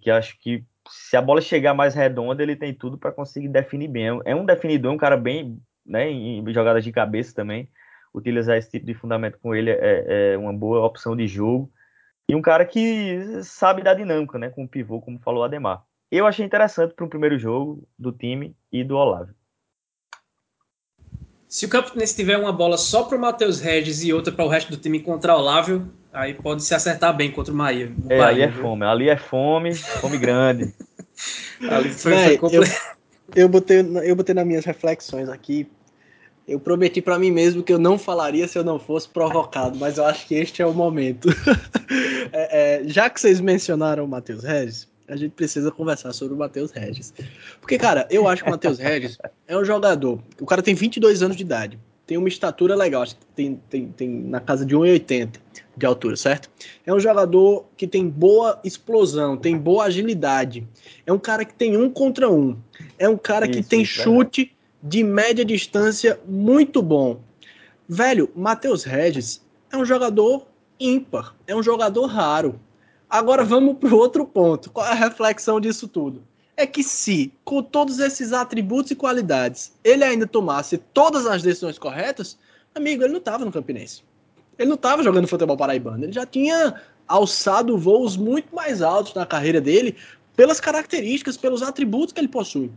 que 0.00 0.10
acho 0.10 0.36
que 0.40 0.64
se 0.88 1.16
a 1.16 1.22
bola 1.22 1.40
chegar 1.40 1.72
mais 1.72 1.94
redonda, 1.94 2.42
ele 2.42 2.56
tem 2.56 2.74
tudo 2.74 2.98
para 2.98 3.12
conseguir 3.12 3.48
definir 3.48 3.86
bem. 3.86 4.20
É 4.24 4.34
um 4.34 4.44
definidor, 4.44 4.92
um 4.92 4.96
cara 4.96 5.16
bem, 5.16 5.62
né, 5.86 6.10
em 6.10 6.44
jogadas 6.52 6.82
de 6.82 6.90
cabeça 6.90 7.32
também. 7.32 7.68
Utilizar 8.14 8.56
esse 8.56 8.70
tipo 8.70 8.86
de 8.86 8.94
fundamento 8.94 9.38
com 9.38 9.54
ele 9.54 9.70
é, 9.70 10.32
é 10.32 10.38
uma 10.38 10.52
boa 10.52 10.84
opção 10.84 11.16
de 11.16 11.26
jogo. 11.26 11.70
E 12.28 12.34
um 12.34 12.42
cara 12.42 12.64
que 12.64 13.42
sabe 13.42 13.82
da 13.82 13.94
dinâmica, 13.94 14.38
né, 14.38 14.50
com 14.50 14.64
o 14.64 14.68
pivô, 14.68 15.00
como 15.00 15.18
falou 15.18 15.40
o 15.40 15.44
Ademar. 15.44 15.82
Eu 16.10 16.26
achei 16.26 16.44
interessante 16.44 16.94
para 16.94 17.04
o 17.04 17.08
primeiro 17.08 17.38
jogo 17.38 17.86
do 17.98 18.12
time 18.12 18.56
e 18.72 18.82
do 18.82 18.96
Olavo. 18.96 19.32
Se 21.48 21.64
o 21.64 21.68
Campinense 21.68 22.14
tiver 22.14 22.36
uma 22.36 22.52
bola 22.52 22.76
só 22.76 23.04
para 23.04 23.16
o 23.16 23.20
Matheus 23.20 23.58
Regis 23.58 24.04
e 24.04 24.12
outra 24.12 24.30
para 24.30 24.44
o 24.44 24.48
resto 24.48 24.70
do 24.70 24.76
time 24.76 24.98
incontrolável, 24.98 25.86
aí 26.12 26.34
pode 26.34 26.62
se 26.62 26.74
acertar 26.74 27.16
bem 27.16 27.30
contra 27.30 27.52
o 27.52 27.56
Bahia. 27.56 27.90
O 28.04 28.12
é, 28.12 28.18
Bahia, 28.18 28.28
ali 28.28 28.42
é 28.42 28.46
viu? 28.48 28.62
fome, 28.62 28.84
ali 28.84 29.08
é 29.08 29.16
fome, 29.16 29.74
fome 29.74 30.18
grande. 30.18 30.74
ali 31.70 31.88
foi, 31.88 32.12
Véi, 32.12 32.38
foi 32.38 32.50
eu, 32.54 32.62
eu, 33.34 33.48
botei, 33.48 33.80
eu 33.80 34.14
botei 34.14 34.34
nas 34.34 34.46
minhas 34.46 34.66
reflexões 34.66 35.30
aqui. 35.30 35.66
Eu 36.48 36.58
prometi 36.58 37.02
para 37.02 37.18
mim 37.18 37.30
mesmo 37.30 37.62
que 37.62 37.70
eu 37.70 37.78
não 37.78 37.98
falaria 37.98 38.48
se 38.48 38.58
eu 38.58 38.64
não 38.64 38.78
fosse 38.78 39.06
provocado, 39.06 39.78
mas 39.78 39.98
eu 39.98 40.06
acho 40.06 40.26
que 40.26 40.34
este 40.34 40.62
é 40.62 40.66
o 40.66 40.72
momento. 40.72 41.28
é, 42.32 42.80
é, 42.80 42.88
já 42.88 43.10
que 43.10 43.20
vocês 43.20 43.38
mencionaram 43.38 44.06
o 44.06 44.08
Matheus 44.08 44.42
Regis, 44.42 44.88
a 45.06 45.14
gente 45.14 45.32
precisa 45.32 45.70
conversar 45.70 46.14
sobre 46.14 46.34
o 46.34 46.38
Matheus 46.38 46.70
Regis. 46.70 47.12
Porque, 47.60 47.76
cara, 47.76 48.08
eu 48.10 48.26
acho 48.26 48.42
que 48.42 48.48
o 48.48 48.52
Matheus 48.52 48.78
Regis 48.78 49.18
é 49.46 49.58
um 49.58 49.64
jogador. 49.64 50.22
O 50.40 50.46
cara 50.46 50.62
tem 50.62 50.74
22 50.74 51.22
anos 51.22 51.36
de 51.36 51.42
idade. 51.42 51.78
Tem 52.06 52.16
uma 52.16 52.28
estatura 52.28 52.74
legal. 52.74 53.02
Acho 53.02 53.16
que 53.16 53.26
tem, 53.36 53.60
tem, 53.68 53.88
tem 53.88 54.08
na 54.08 54.40
casa 54.40 54.64
de 54.64 54.74
1,80 54.74 55.36
de 55.76 55.86
altura, 55.86 56.16
certo? 56.16 56.50
É 56.86 56.94
um 56.94 56.98
jogador 56.98 57.66
que 57.76 57.86
tem 57.86 58.08
boa 58.08 58.58
explosão, 58.64 59.36
tem 59.36 59.56
boa 59.56 59.84
agilidade. 59.84 60.66
É 61.04 61.12
um 61.12 61.18
cara 61.18 61.44
que 61.44 61.52
tem 61.52 61.76
um 61.76 61.90
contra 61.90 62.30
um. 62.30 62.56
É 62.98 63.06
um 63.06 63.18
cara 63.18 63.44
isso, 63.44 63.60
que 63.60 63.68
tem 63.68 63.84
chute 63.84 64.56
de 64.82 65.02
média 65.02 65.44
distância 65.44 66.20
muito 66.26 66.82
bom. 66.82 67.20
Velho, 67.88 68.30
Matheus 68.34 68.84
Regis 68.84 69.42
é 69.72 69.76
um 69.76 69.84
jogador 69.84 70.46
ímpar. 70.78 71.34
É 71.46 71.54
um 71.54 71.62
jogador 71.62 72.06
raro. 72.06 72.60
Agora 73.08 73.44
vamos 73.44 73.78
para 73.78 73.94
o 73.94 73.96
outro 73.96 74.26
ponto. 74.26 74.70
Qual 74.70 74.86
é 74.86 74.90
a 74.90 74.94
reflexão 74.94 75.60
disso 75.60 75.88
tudo? 75.88 76.22
É 76.56 76.66
que 76.66 76.82
se, 76.82 77.32
com 77.44 77.62
todos 77.62 77.98
esses 77.98 78.32
atributos 78.32 78.90
e 78.90 78.96
qualidades, 78.96 79.72
ele 79.82 80.04
ainda 80.04 80.26
tomasse 80.26 80.78
todas 80.92 81.26
as 81.26 81.42
decisões 81.42 81.78
corretas, 81.78 82.38
amigo, 82.74 83.02
ele 83.02 83.12
não 83.12 83.20
estava 83.20 83.44
no 83.44 83.52
Campinense. 83.52 84.02
Ele 84.58 84.68
não 84.68 84.74
estava 84.74 85.02
jogando 85.02 85.28
futebol 85.28 85.56
paraibano. 85.56 86.04
Ele 86.04 86.12
já 86.12 86.26
tinha 86.26 86.74
alçado 87.06 87.78
voos 87.78 88.16
muito 88.16 88.54
mais 88.54 88.82
altos 88.82 89.14
na 89.14 89.24
carreira 89.24 89.60
dele 89.60 89.96
pelas 90.36 90.60
características, 90.60 91.36
pelos 91.36 91.62
atributos 91.62 92.12
que 92.12 92.20
ele 92.20 92.28
possui. 92.28 92.70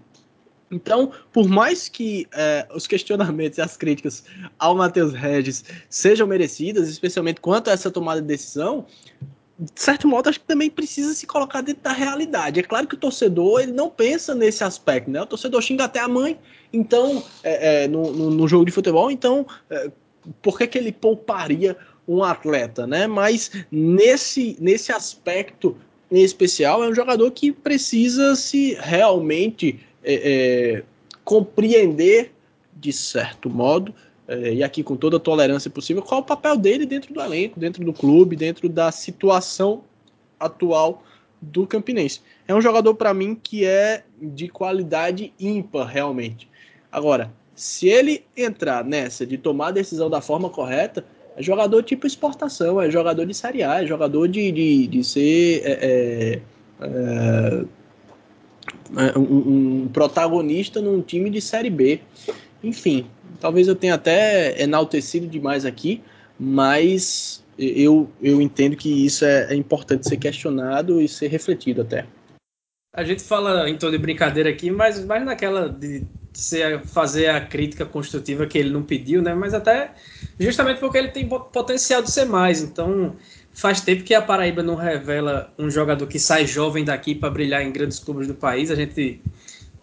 Então, 0.72 1.12
por 1.34 1.48
mais 1.50 1.90
que 1.90 2.28
é, 2.34 2.66
os 2.74 2.88
questionamentos 2.88 3.58
e 3.58 3.62
as 3.62 3.76
críticas 3.76 4.24
ao 4.58 4.76
Matheus 4.76 5.14
Regis 5.14 5.66
sejam 5.90 6.26
merecidas, 6.26 6.88
especialmente 6.88 7.42
quanto 7.42 7.70
a 7.70 7.74
essa 7.74 7.92
tomada 7.92 8.22
de 8.22 8.28
decisão, 8.28 8.86
de 9.60 9.80
certo 9.80 10.08
modo, 10.08 10.28
acho 10.28 10.40
que 10.40 10.48
também 10.48 10.72
precisa 10.72 11.14
se 11.14 11.28
colocar 11.28 11.62
dentro 11.62 11.84
da 11.84 11.92
realidade. 11.92 12.60
É 12.60 12.64
claro 12.64 12.88
que 12.88 12.96
o 12.96 12.98
torcedor 12.98 13.62
ele 13.62 13.72
não 13.72 13.92
pensa 13.92 14.34
nesse 14.34 14.64
aspecto, 14.64 15.12
né? 15.12 15.22
O 15.22 15.26
torcedor 15.26 15.62
xinga 15.62 15.84
até 15.84 16.00
a 16.00 16.08
mãe, 16.08 16.40
então, 16.74 17.24
é, 17.44 17.84
é, 17.84 17.88
no, 17.88 18.12
no, 18.12 18.32
no, 18.32 18.48
jogo 18.48 18.66
de 18.66 18.72
futebol, 18.72 19.12
então, 19.12 19.46
é, 19.70 19.92
por 20.42 20.58
que, 20.58 20.66
que 20.66 20.78
ele 20.80 20.92
pouparia 20.92 21.78
um 22.08 22.24
atleta, 22.24 22.88
né? 22.88 23.06
Mas 23.06 23.52
nesse, 23.72 24.58
nesse 24.60 24.92
aspecto 24.92 25.78
em 26.12 26.24
especial, 26.24 26.84
é 26.84 26.90
um 26.90 26.96
jogador 26.96 27.30
que 27.32 27.52
precisa 27.52 28.36
se 28.36 28.76
realmente 28.82 29.80
é, 30.04 30.14
é, 30.14 30.84
compreender, 31.24 32.34
de 32.76 32.92
certo 32.92 33.50
modo, 33.50 33.94
é, 34.28 34.54
e 34.54 34.64
aqui 34.64 34.84
com 34.84 34.96
toda 34.96 35.18
a 35.18 35.20
tolerância 35.20 35.70
possível, 35.70 36.02
qual 36.02 36.22
é 36.22 36.24
o 36.24 36.26
papel 36.26 36.58
dele 36.58 36.86
dentro 36.86 37.14
do 37.14 37.22
elenco, 37.22 37.60
dentro 37.60 37.84
do 37.84 37.94
clube, 37.94 38.36
dentro 38.36 38.70
da 38.70 38.92
situação 38.92 39.84
atual 40.40 41.04
do 41.42 41.66
Campinense. 41.66 42.22
É 42.48 42.54
um 42.54 42.62
jogador 42.62 42.94
para 42.96 43.14
mim 43.14 43.36
que 43.36 43.66
é 43.66 44.04
de 44.22 44.48
qualidade 44.48 45.34
ímpar 45.40 45.88
realmente. 45.88 46.48
Agora, 46.92 47.32
se 47.56 47.88
ele 47.88 48.24
entrar 48.36 48.84
nessa 48.84 49.26
de 49.26 49.38
tomar 49.38 49.68
a 49.68 49.72
decisão 49.72 50.10
da 50.10 50.22
forma 50.22 50.50
correta, 50.50 51.06
é 51.36 51.42
jogador 51.42 51.84
tipo 51.84 52.06
exportação, 52.06 52.82
é 52.82 52.90
jogador 52.90 53.26
de 53.26 53.34
Série 53.34 53.64
A, 53.64 53.84
é 53.84 53.88
jogador 53.88 54.28
de, 54.28 54.52
de, 54.52 54.88
de 54.88 55.04
ser 55.04 55.62
é, 55.64 56.42
é, 56.82 57.66
um, 59.18 59.84
um 59.84 59.88
protagonista 59.88 60.82
num 60.82 61.02
time 61.02 61.30
de 61.30 61.42
Série 61.42 61.70
B. 61.70 62.02
Enfim, 62.64 63.08
talvez 63.40 63.68
eu 63.68 63.76
tenha 63.76 63.96
até 63.96 64.62
enaltecido 64.62 65.28
demais 65.28 65.66
aqui, 65.66 66.02
mas 66.40 67.44
eu, 67.58 68.10
eu 68.22 68.42
entendo 68.42 68.76
que 68.76 69.06
isso 69.06 69.26
é, 69.26 69.54
é 69.54 69.56
importante 69.56 70.08
ser 70.08 70.18
questionado 70.18 71.02
e 71.02 71.08
ser 71.08 71.28
refletido 71.28 71.82
até. 71.82 72.06
A 72.94 73.04
gente 73.04 73.24
fala 73.24 73.70
em 73.70 73.78
tom 73.78 73.90
de 73.90 73.98
brincadeira 73.98 74.50
aqui, 74.50 74.70
mas 74.70 75.04
mais 75.06 75.24
naquela 75.24 75.70
de 75.70 76.06
ser, 76.34 76.82
fazer 76.82 77.28
a 77.28 77.40
crítica 77.40 77.86
construtiva 77.86 78.46
que 78.46 78.58
ele 78.58 78.70
não 78.70 78.84
pediu, 78.84 79.22
né? 79.22 79.34
Mas 79.34 79.54
até 79.54 79.94
justamente 80.38 80.80
porque 80.80 80.98
ele 80.98 81.08
tem 81.08 81.28
potencial 81.28 82.02
de 82.02 82.12
ser 82.12 82.26
mais. 82.26 82.62
Então 82.62 83.16
faz 83.54 83.82
tempo 83.82 84.04
que 84.04 84.14
a 84.14 84.22
Paraíba 84.22 84.64
não 84.64 84.76
revela 84.76 85.54
um 85.58 85.70
jogador 85.70 86.08
que 86.08 86.20
sai 86.20 86.46
jovem 86.46 86.84
daqui 86.84 87.14
para 87.14 87.30
brilhar 87.30 87.62
em 87.62 87.72
grandes 87.72 88.00
clubes 88.00 88.28
do 88.28 88.34
país. 88.34 88.72
A 88.72 88.76
gente 88.76 89.22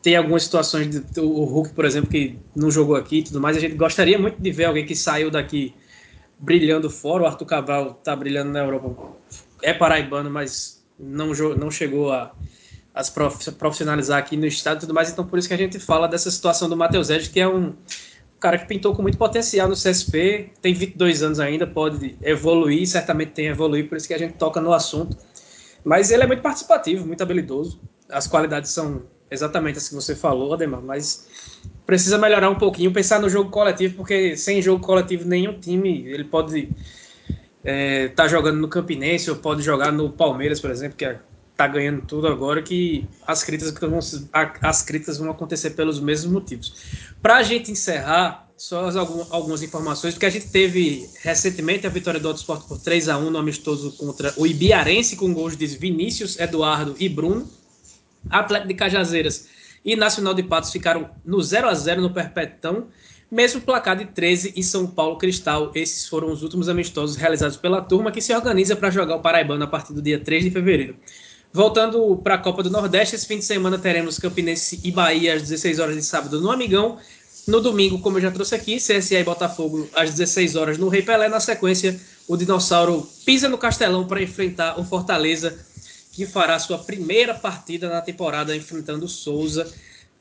tem 0.02 0.16
algumas 0.16 0.44
situações, 0.44 0.88
de, 0.88 1.20
o 1.20 1.44
Hulk, 1.44 1.74
por 1.74 1.84
exemplo, 1.84 2.10
que 2.10 2.38
não 2.54 2.70
jogou 2.70 2.96
aqui 2.96 3.18
e 3.18 3.22
tudo 3.22 3.40
mais. 3.40 3.56
A 3.56 3.60
gente 3.60 3.74
gostaria 3.74 4.18
muito 4.18 4.40
de 4.40 4.50
ver 4.50 4.64
alguém 4.64 4.86
que 4.86 4.94
saiu 4.94 5.30
daqui 5.30 5.74
brilhando 6.38 6.88
fora. 6.88 7.24
O 7.24 7.26
Arthur 7.26 7.46
Cabral 7.46 7.96
está 7.98 8.14
brilhando 8.14 8.50
na 8.50 8.60
Europa. 8.60 9.12
É 9.62 9.72
paraibano, 9.72 10.30
mas 10.30 10.84
não, 10.98 11.32
não 11.56 11.70
chegou 11.70 12.12
a, 12.12 12.32
a 12.94 13.04
se 13.04 13.12
profissionalizar 13.52 14.18
aqui 14.18 14.36
no 14.36 14.46
estado 14.46 14.78
e 14.78 14.80
tudo 14.80 14.94
mais. 14.94 15.10
Então, 15.10 15.26
por 15.26 15.38
isso 15.38 15.48
que 15.48 15.54
a 15.54 15.58
gente 15.58 15.78
fala 15.78 16.08
dessa 16.08 16.30
situação 16.30 16.68
do 16.68 16.76
Matheus 16.76 17.10
Edge, 17.10 17.28
que 17.28 17.40
é 17.40 17.48
um 17.48 17.74
cara 18.40 18.58
que 18.58 18.66
pintou 18.66 18.94
com 18.94 19.02
muito 19.02 19.18
potencial 19.18 19.68
no 19.68 19.74
CSP, 19.74 20.52
tem 20.62 20.72
22 20.72 21.22
anos 21.22 21.40
ainda, 21.40 21.66
pode 21.66 22.16
evoluir, 22.22 22.86
certamente 22.86 23.32
tem 23.32 23.46
evoluir, 23.46 23.88
por 23.88 23.96
isso 23.96 24.06
que 24.06 24.14
a 24.14 24.18
gente 24.18 24.34
toca 24.34 24.60
no 24.60 24.72
assunto. 24.72 25.16
Mas 25.84 26.10
ele 26.10 26.22
é 26.22 26.26
muito 26.26 26.42
participativo, 26.42 27.06
muito 27.06 27.22
habilidoso. 27.22 27.80
As 28.08 28.26
qualidades 28.26 28.70
são 28.70 29.02
exatamente 29.30 29.78
as 29.78 29.88
que 29.88 29.94
você 29.94 30.14
falou, 30.14 30.54
Ademar, 30.54 30.82
mas 30.82 31.60
precisa 31.86 32.18
melhorar 32.18 32.50
um 32.50 32.54
pouquinho, 32.54 32.92
pensar 32.92 33.20
no 33.20 33.28
jogo 33.28 33.50
coletivo, 33.50 33.96
porque 33.96 34.36
sem 34.36 34.62
jogo 34.62 34.84
coletivo 34.84 35.26
nenhum 35.28 35.58
time 35.58 36.06
ele 36.06 36.24
pode 36.24 36.60
estar 36.60 36.74
é, 37.64 38.08
tá 38.08 38.28
jogando 38.28 38.58
no 38.58 38.68
Campinense 38.68 39.30
ou 39.30 39.36
pode 39.36 39.62
jogar 39.62 39.92
no 39.92 40.10
Palmeiras, 40.10 40.60
por 40.60 40.70
exemplo, 40.70 40.96
que 40.96 41.04
é, 41.04 41.18
tá 41.58 41.66
ganhando 41.66 42.02
tudo 42.02 42.28
agora, 42.28 42.62
que 42.62 43.04
as 43.26 43.42
críticas 43.42 43.74
vão, 43.80 43.98
as 44.62 44.82
críticas 44.82 45.18
vão 45.18 45.28
acontecer 45.28 45.70
pelos 45.70 45.98
mesmos 45.98 46.32
motivos. 46.32 46.72
Para 47.20 47.38
a 47.38 47.42
gente 47.42 47.72
encerrar, 47.72 48.48
só 48.56 48.88
algumas 49.30 49.60
informações, 49.60 50.14
porque 50.14 50.26
a 50.26 50.30
gente 50.30 50.50
teve 50.50 51.10
recentemente 51.20 51.84
a 51.84 51.90
vitória 51.90 52.20
do 52.20 52.28
Auto 52.28 52.36
Sport 52.36 52.68
por 52.68 52.78
3 52.78 53.08
a 53.08 53.18
1 53.18 53.30
no 53.30 53.38
amistoso 53.38 53.90
contra 53.96 54.32
o 54.36 54.46
Ibiarense, 54.46 55.16
com 55.16 55.34
gols 55.34 55.56
de 55.56 55.66
Vinícius, 55.66 56.38
Eduardo 56.38 56.94
e 56.96 57.08
Bruno. 57.08 57.50
Atlético 58.30 58.68
de 58.68 58.74
Cajazeiras 58.74 59.48
e 59.84 59.96
Nacional 59.96 60.34
de 60.34 60.44
Patos 60.44 60.70
ficaram 60.70 61.10
no 61.24 61.42
0 61.42 61.68
a 61.68 61.74
0 61.74 62.02
no 62.02 62.10
Perpetão, 62.10 62.86
mesmo 63.28 63.60
placar 63.60 63.96
de 63.96 64.04
13 64.06 64.52
em 64.54 64.62
São 64.62 64.86
Paulo 64.86 65.18
Cristal. 65.18 65.72
Esses 65.74 66.06
foram 66.06 66.30
os 66.30 66.44
últimos 66.44 66.68
amistosos 66.68 67.16
realizados 67.16 67.56
pela 67.56 67.80
turma 67.80 68.12
que 68.12 68.20
se 68.20 68.32
organiza 68.32 68.76
para 68.76 68.90
jogar 68.90 69.16
o 69.16 69.20
Paraibano 69.20 69.64
a 69.64 69.66
partir 69.66 69.92
do 69.92 70.00
dia 70.00 70.20
3 70.20 70.44
de 70.44 70.50
fevereiro. 70.52 70.96
Voltando 71.52 72.16
para 72.16 72.34
a 72.34 72.38
Copa 72.38 72.62
do 72.62 72.70
Nordeste, 72.70 73.16
esse 73.16 73.26
fim 73.26 73.38
de 73.38 73.44
semana 73.44 73.78
teremos 73.78 74.18
Campinense 74.18 74.80
e 74.84 74.90
Bahia 74.90 75.34
às 75.34 75.42
16 75.42 75.78
horas 75.78 75.96
de 75.96 76.02
sábado 76.02 76.40
no 76.40 76.50
Amigão 76.50 76.98
no 77.48 77.62
domingo, 77.62 77.98
como 78.00 78.18
eu 78.18 78.22
já 78.22 78.30
trouxe 78.30 78.54
aqui, 78.54 78.76
CSA 78.76 79.20
e 79.20 79.24
Botafogo 79.24 79.88
às 79.96 80.10
16 80.10 80.54
horas 80.54 80.76
no 80.76 80.88
Rei 80.88 81.00
Pelé. 81.00 81.28
Na 81.28 81.40
sequência, 81.40 81.98
o 82.28 82.36
Dinossauro 82.36 83.08
pisa 83.24 83.48
no 83.48 83.56
Castelão 83.56 84.06
para 84.06 84.22
enfrentar 84.22 84.78
o 84.78 84.84
Fortaleza, 84.84 85.58
que 86.12 86.26
fará 86.26 86.58
sua 86.58 86.76
primeira 86.76 87.32
partida 87.32 87.88
na 87.88 88.02
temporada 88.02 88.54
enfrentando 88.54 89.06
o 89.06 89.08
Souza, 89.08 89.66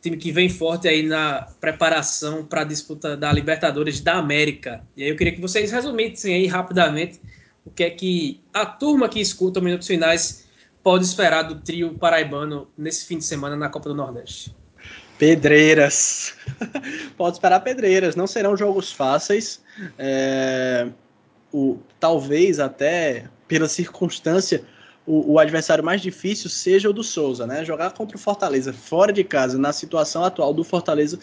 time 0.02 0.16
que 0.16 0.32
vem 0.32 0.48
forte 0.48 0.88
aí 0.88 1.04
na 1.04 1.50
preparação 1.60 2.46
para 2.46 2.62
a 2.62 2.64
disputa 2.64 3.18
da 3.18 3.34
Libertadores 3.34 4.00
da 4.00 4.14
América. 4.14 4.82
E 4.96 5.04
aí 5.04 5.10
eu 5.10 5.18
queria 5.18 5.34
que 5.34 5.42
vocês 5.42 5.70
resumissem 5.70 6.34
aí 6.34 6.48
rapidamente 6.48 7.20
o 7.66 7.70
que 7.70 7.84
é 7.84 7.90
que 7.90 8.40
a 8.54 8.66
turma 8.66 9.10
que 9.10 9.20
escuta 9.20 9.60
Minutos 9.60 9.88
Finais 9.88 10.47
pode 10.88 11.04
esperar 11.04 11.44
do 11.44 11.56
trio 11.56 11.96
paraibano 11.96 12.66
nesse 12.78 13.06
fim 13.06 13.18
de 13.18 13.26
semana 13.26 13.58
na 13.58 13.68
Copa 13.68 13.90
do 13.90 13.94
Nordeste. 13.94 14.56
Pedreiras. 15.18 16.34
Pode 17.18 17.36
esperar 17.36 17.60
pedreiras. 17.60 18.16
Não 18.16 18.26
serão 18.26 18.56
jogos 18.56 18.90
fáceis. 18.90 19.62
É, 20.00 20.88
o, 21.52 21.78
talvez 22.00 22.58
até 22.62 23.26
pela 23.50 23.68
circunstância 23.68 24.64
o, 25.06 25.34
o, 25.34 25.40
adversário 25.40 25.84
mais 25.84 26.00
difícil 26.00 26.50
seja 26.50 26.90
o 26.90 26.94
do 26.94 27.04
Souza, 27.04 27.46
né? 27.46 27.66
Jogar 27.66 27.92
contra 27.92 28.16
o 28.16 28.20
Fortaleza 28.20 28.72
fora 28.72 29.12
de 29.12 29.26
casa, 29.26 29.58
na 29.58 29.74
situação 29.74 30.24
atual 30.24 30.54
do 30.54 30.64
Fortaleza, 30.64 31.20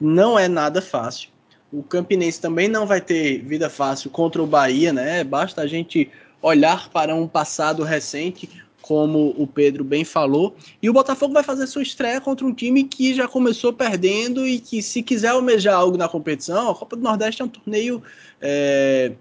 não 0.00 0.38
é 0.38 0.46
nada 0.46 0.80
fácil. 0.80 1.30
O 1.72 1.82
Campinense 1.82 2.40
também 2.40 2.68
não 2.68 2.86
vai 2.86 3.00
ter 3.00 3.42
vida 3.42 3.68
fácil 3.68 4.10
contra 4.10 4.40
o 4.40 4.46
Bahia, 4.46 4.92
né? 4.92 5.24
Basta 5.24 5.62
a 5.62 5.66
gente 5.66 6.08
olhar 6.40 6.88
para 6.90 7.12
um 7.16 7.26
passado 7.26 7.82
recente 7.82 8.48
como 8.88 9.34
o 9.36 9.46
Pedro 9.46 9.84
bem 9.84 10.02
falou. 10.02 10.56
E 10.82 10.88
o 10.88 10.94
Botafogo 10.94 11.34
vai 11.34 11.42
fazer 11.42 11.66
sua 11.66 11.82
estreia 11.82 12.22
contra 12.22 12.46
um 12.46 12.54
time 12.54 12.84
que 12.84 13.12
já 13.12 13.28
começou 13.28 13.70
perdendo 13.70 14.46
e 14.46 14.58
que, 14.58 14.80
se 14.80 15.02
quiser 15.02 15.28
almejar 15.28 15.74
algo 15.74 15.98
na 15.98 16.08
competição, 16.08 16.70
a 16.70 16.74
Copa 16.74 16.96
do 16.96 17.02
Nordeste 17.02 17.42
é 17.42 17.44
um 17.44 17.48
torneio 17.48 18.02
é, 18.40 19.12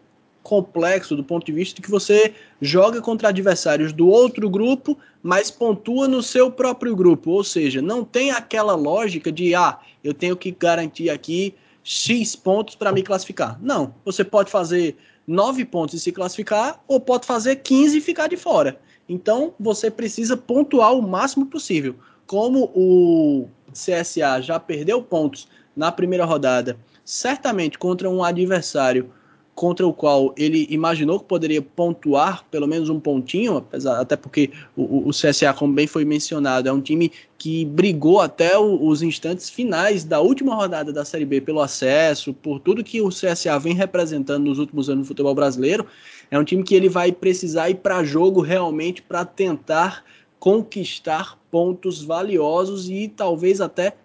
complexo 0.42 1.18
do 1.18 1.24
ponto 1.24 1.46
de 1.46 1.52
vista 1.52 1.76
de 1.76 1.82
que 1.82 1.92
você 1.92 2.34
joga 2.62 3.02
contra 3.02 3.28
adversários 3.28 3.92
do 3.92 4.08
outro 4.08 4.50
grupo, 4.50 4.98
mas 5.22 5.52
pontua 5.52 6.08
no 6.08 6.24
seu 6.24 6.50
próprio 6.50 6.96
grupo. 6.96 7.32
Ou 7.32 7.44
seja, 7.44 7.82
não 7.82 8.06
tem 8.06 8.32
aquela 8.32 8.74
lógica 8.74 9.30
de, 9.30 9.54
ah, 9.54 9.78
eu 10.02 10.14
tenho 10.14 10.38
que 10.38 10.50
garantir 10.50 11.10
aqui 11.10 11.54
X 11.84 12.38
pontos 12.38 12.74
para 12.76 12.94
me 12.94 13.04
classificar. 13.04 13.60
Não, 13.62 13.94
você 14.06 14.24
pode 14.24 14.50
fazer 14.50 14.96
9 15.28 15.66
pontos 15.66 15.96
e 15.96 16.00
se 16.00 16.14
classificar, 16.14 16.82
ou 16.88 17.02
pode 17.02 17.26
fazer 17.26 17.58
15 17.58 17.98
e 17.98 18.02
ficar 18.02 18.28
de 18.28 18.38
fora. 18.38 18.80
Então, 19.08 19.54
você 19.60 19.90
precisa 19.90 20.36
pontuar 20.36 20.94
o 20.94 21.02
máximo 21.02 21.46
possível. 21.46 21.96
Como 22.26 22.72
o 22.76 23.48
CSA 23.72 24.42
já 24.42 24.60
perdeu 24.60 25.02
pontos 25.02 25.48
na 25.76 25.92
primeira 25.92 26.26
rodada, 26.26 26.78
certamente 27.06 27.78
contra 27.78 28.10
um 28.10 28.24
adversário 28.24 29.10
contra 29.58 29.88
o 29.88 29.92
qual 29.92 30.36
ele 30.38 30.68
imaginou 30.70 31.20
que 31.20 31.26
poderia 31.26 31.64
pontuar 31.64 32.46
pelo 32.52 32.68
menos 32.68 32.90
um 32.90 33.00
pontinho, 33.00 33.58
apesar, 33.58 34.00
até 34.00 34.16
porque 34.16 34.52
o, 34.76 35.10
o 35.10 35.10
CSA, 35.10 35.52
como 35.52 35.74
bem 35.74 35.88
foi 35.88 36.06
mencionado, 36.06 36.70
é 36.70 36.72
um 36.72 36.80
time 36.80 37.12
que 37.40 37.66
brigou 37.66 38.22
até 38.22 38.56
o, 38.56 38.88
os 38.88 39.02
instantes 39.02 39.50
finais 39.50 40.04
da 40.04 40.22
última 40.22 40.54
rodada 40.54 40.94
da 40.94 41.04
Série 41.04 41.26
B 41.26 41.42
pelo 41.42 41.60
acesso, 41.60 42.36
por 42.36 42.60
tudo 42.60 42.84
que 42.84 43.02
o 43.02 43.10
CSA 43.10 43.58
vem 43.58 43.74
representando 43.74 44.46
nos 44.46 44.60
últimos 44.60 44.92
anos 44.92 45.00
no 45.00 45.06
futebol 45.06 45.34
brasileiro. 45.34 45.88
É 46.30 46.38
um 46.38 46.44
time 46.44 46.64
que 46.64 46.76
ele 46.76 46.90
vai 46.90 47.12
precisar 47.12 47.70
ir 47.70 47.76
para 47.76 48.04
jogo 48.04 48.42
realmente 48.42 49.02
para 49.02 49.24
tentar 49.26 50.04
conquistar 50.40 51.38
pontos 51.50 52.04
valiosos 52.04 52.90
e 52.90 53.08
talvez 53.08 53.62
até 53.62 53.96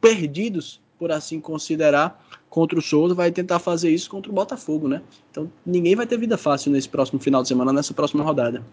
perdidos, 0.00 0.80
por 0.98 1.12
assim 1.12 1.40
considerar, 1.40 2.22
contra 2.48 2.78
o 2.78 2.82
Souza, 2.82 3.14
vai 3.14 3.32
tentar 3.32 3.58
fazer 3.58 3.90
isso 3.90 4.08
contra 4.08 4.30
o 4.30 4.34
Botafogo, 4.34 4.86
né? 4.88 5.02
Então 5.30 5.50
ninguém 5.66 5.96
vai 5.96 6.06
ter 6.06 6.16
vida 6.16 6.38
fácil 6.38 6.70
nesse 6.70 6.88
próximo 6.88 7.20
final 7.20 7.42
de 7.42 7.48
semana, 7.48 7.72
nessa 7.72 7.92
próxima 7.92 8.22
rodada. 8.22 8.64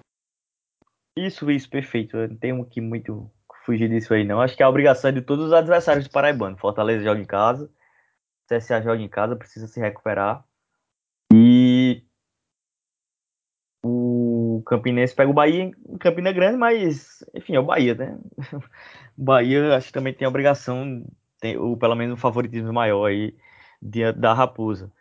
Isso, 1.17 1.49
isso, 1.49 1.69
perfeito. 1.69 2.15
Eu 2.15 2.29
não 2.29 2.35
tenho 2.35 2.65
que 2.65 2.79
muito 2.79 3.29
fugir 3.65 3.89
disso 3.89 4.13
aí, 4.13 4.23
não. 4.23 4.41
Acho 4.41 4.55
que 4.55 4.63
é 4.63 4.65
a 4.65 4.69
obrigação 4.69 5.11
de 5.11 5.21
todos 5.21 5.47
os 5.47 5.53
adversários 5.53 6.05
do 6.07 6.11
Paraibano. 6.11 6.57
Fortaleza 6.57 7.03
joga 7.03 7.19
em 7.19 7.25
casa, 7.25 7.69
CSA 8.47 8.81
joga 8.81 9.01
em 9.01 9.09
casa, 9.09 9.35
precisa 9.35 9.67
se 9.67 9.79
recuperar. 9.79 10.43
E 11.33 11.70
o 14.61 14.63
Campinense 14.63 15.15
pega 15.15 15.29
o 15.29 15.33
Bahia 15.33 15.63
em 15.63 15.97
Campina 15.97 16.31
Grande, 16.31 16.57
mas, 16.57 17.23
enfim, 17.33 17.55
é 17.55 17.59
o 17.59 17.65
Bahia, 17.65 17.95
né? 17.95 18.17
O 18.37 18.61
Bahia 19.23 19.75
acho 19.75 19.87
que 19.87 19.93
também 19.93 20.13
tem 20.13 20.25
a 20.25 20.29
obrigação, 20.29 21.03
tem, 21.39 21.57
ou 21.57 21.77
pelo 21.77 21.95
menos 21.95 22.13
um 22.13 22.21
favoritismo 22.21 22.71
maior 22.71 23.05
aí 23.05 23.35
diante 23.81 24.19
da 24.19 24.33
Raposa. 24.33 24.91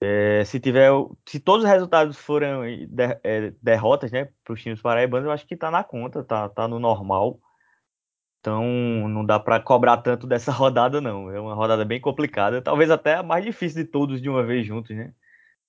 É, 0.00 0.44
se 0.44 0.60
tiver, 0.60 0.90
se 1.26 1.40
todos 1.40 1.64
os 1.64 1.70
resultados 1.70 2.18
forem 2.18 2.86
de, 2.88 3.18
é, 3.22 3.52
derrotas, 3.62 4.12
né, 4.12 4.28
para 4.44 4.52
os 4.54 4.62
times 4.62 4.82
paraibanos, 4.82 5.26
eu 5.26 5.32
acho 5.32 5.46
que 5.46 5.54
está 5.54 5.70
na 5.70 5.82
conta, 5.84 6.22
tá, 6.24 6.48
tá 6.48 6.68
no 6.68 6.78
normal. 6.78 7.40
Então 8.40 8.62
não 9.08 9.24
dá 9.24 9.40
para 9.40 9.58
cobrar 9.60 9.96
tanto 9.98 10.26
dessa 10.26 10.52
rodada, 10.52 11.00
não. 11.00 11.30
É 11.30 11.40
uma 11.40 11.54
rodada 11.54 11.84
bem 11.84 12.00
complicada, 12.00 12.60
talvez 12.60 12.90
até 12.90 13.14
a 13.14 13.22
mais 13.22 13.44
difícil 13.44 13.84
de 13.84 13.90
todos 13.90 14.20
de 14.20 14.28
uma 14.28 14.42
vez 14.44 14.66
juntos, 14.66 14.94
né? 14.94 15.14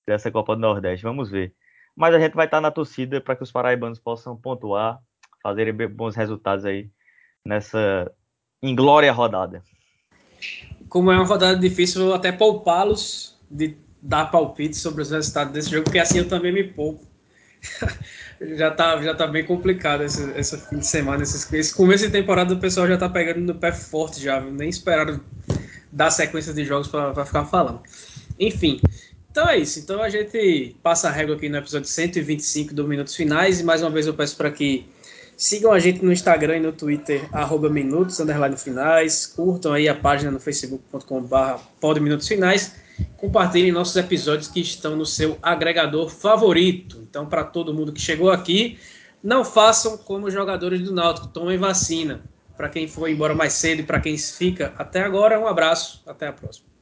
Dessa 0.06 0.30
Copa 0.30 0.54
do 0.54 0.60
Nordeste. 0.60 1.02
Vamos 1.04 1.30
ver. 1.30 1.54
Mas 1.96 2.14
a 2.14 2.18
gente 2.18 2.34
vai 2.34 2.46
estar 2.46 2.58
tá 2.58 2.60
na 2.60 2.70
torcida 2.70 3.20
para 3.20 3.34
que 3.34 3.42
os 3.42 3.50
paraibanos 3.50 3.98
possam 3.98 4.36
pontuar, 4.36 5.00
fazerem 5.42 5.74
bons 5.88 6.14
resultados 6.14 6.64
aí 6.64 6.90
nessa 7.44 8.10
inglória 8.62 9.12
rodada 9.12 9.62
como 10.88 11.10
é 11.10 11.16
uma 11.16 11.24
rodada 11.24 11.58
difícil, 11.58 12.04
vou 12.04 12.14
até 12.14 12.32
poupá-los 12.32 13.36
de 13.50 13.76
dar 14.00 14.26
palpite 14.26 14.76
sobre 14.76 15.02
os 15.02 15.10
resultados 15.10 15.52
desse 15.52 15.70
jogo, 15.70 15.84
porque 15.84 15.98
assim 15.98 16.18
eu 16.18 16.28
também 16.28 16.52
me 16.52 16.64
poupo. 16.64 17.04
já, 18.56 18.70
tá, 18.70 19.00
já 19.02 19.14
tá 19.14 19.26
bem 19.26 19.44
complicado 19.44 20.02
esse, 20.04 20.30
esse 20.38 20.56
fim 20.68 20.78
de 20.78 20.86
semana. 20.86 21.22
Esse, 21.22 21.56
esse 21.56 21.74
começo 21.74 22.06
de 22.06 22.12
temporada 22.12 22.54
o 22.54 22.58
pessoal 22.58 22.86
já 22.86 22.96
tá 22.96 23.08
pegando 23.08 23.40
no 23.40 23.54
pé 23.54 23.72
forte 23.72 24.20
já, 24.20 24.40
nem 24.40 24.68
esperaram 24.68 25.20
dar 25.90 26.10
sequência 26.10 26.52
de 26.52 26.64
jogos 26.64 26.88
para 26.88 27.24
ficar 27.24 27.44
falando. 27.46 27.80
Enfim, 28.38 28.80
então 29.36 29.50
é 29.50 29.58
isso. 29.58 29.78
Então 29.78 30.02
a 30.02 30.08
gente 30.08 30.74
passa 30.82 31.08
a 31.08 31.10
régua 31.10 31.36
aqui 31.36 31.46
no 31.48 31.58
episódio 31.58 31.86
125 31.86 32.72
do 32.72 32.88
Minutos 32.88 33.14
Finais 33.14 33.60
e 33.60 33.64
mais 33.64 33.82
uma 33.82 33.90
vez 33.90 34.06
eu 34.06 34.14
peço 34.14 34.34
para 34.34 34.50
que 34.50 34.88
Sigam 35.36 35.70
a 35.70 35.78
gente 35.78 36.02
no 36.02 36.10
Instagram 36.10 36.56
e 36.56 36.60
no 36.60 36.72
Twitter, 36.72 37.28
arroba 37.30 37.68
minutos, 37.68 38.18
finais. 38.62 39.26
Curtam 39.26 39.74
aí 39.74 39.86
a 39.86 39.94
página 39.94 40.30
no 40.30 40.40
facebook.com.br 40.40 41.60
podminutos 41.78 42.26
finais. 42.26 42.74
Compartilhem 43.18 43.70
nossos 43.70 43.94
episódios 43.96 44.48
que 44.48 44.60
estão 44.60 44.96
no 44.96 45.04
seu 45.04 45.36
agregador 45.42 46.08
favorito. 46.08 46.98
Então, 47.02 47.26
para 47.26 47.44
todo 47.44 47.74
mundo 47.74 47.92
que 47.92 48.00
chegou 48.00 48.30
aqui, 48.30 48.78
não 49.22 49.44
façam 49.44 49.98
como 49.98 50.26
os 50.26 50.32
jogadores 50.32 50.80
do 50.80 50.94
Náutico, 50.94 51.26
tomem 51.26 51.58
vacina. 51.58 52.22
Para 52.56 52.70
quem 52.70 52.88
foi 52.88 53.12
embora 53.12 53.34
mais 53.34 53.52
cedo 53.52 53.80
e 53.80 53.82
para 53.82 54.00
quem 54.00 54.16
fica 54.16 54.72
até 54.78 55.02
agora, 55.02 55.38
um 55.38 55.46
abraço, 55.46 56.02
até 56.06 56.26
a 56.26 56.32
próxima. 56.32 56.75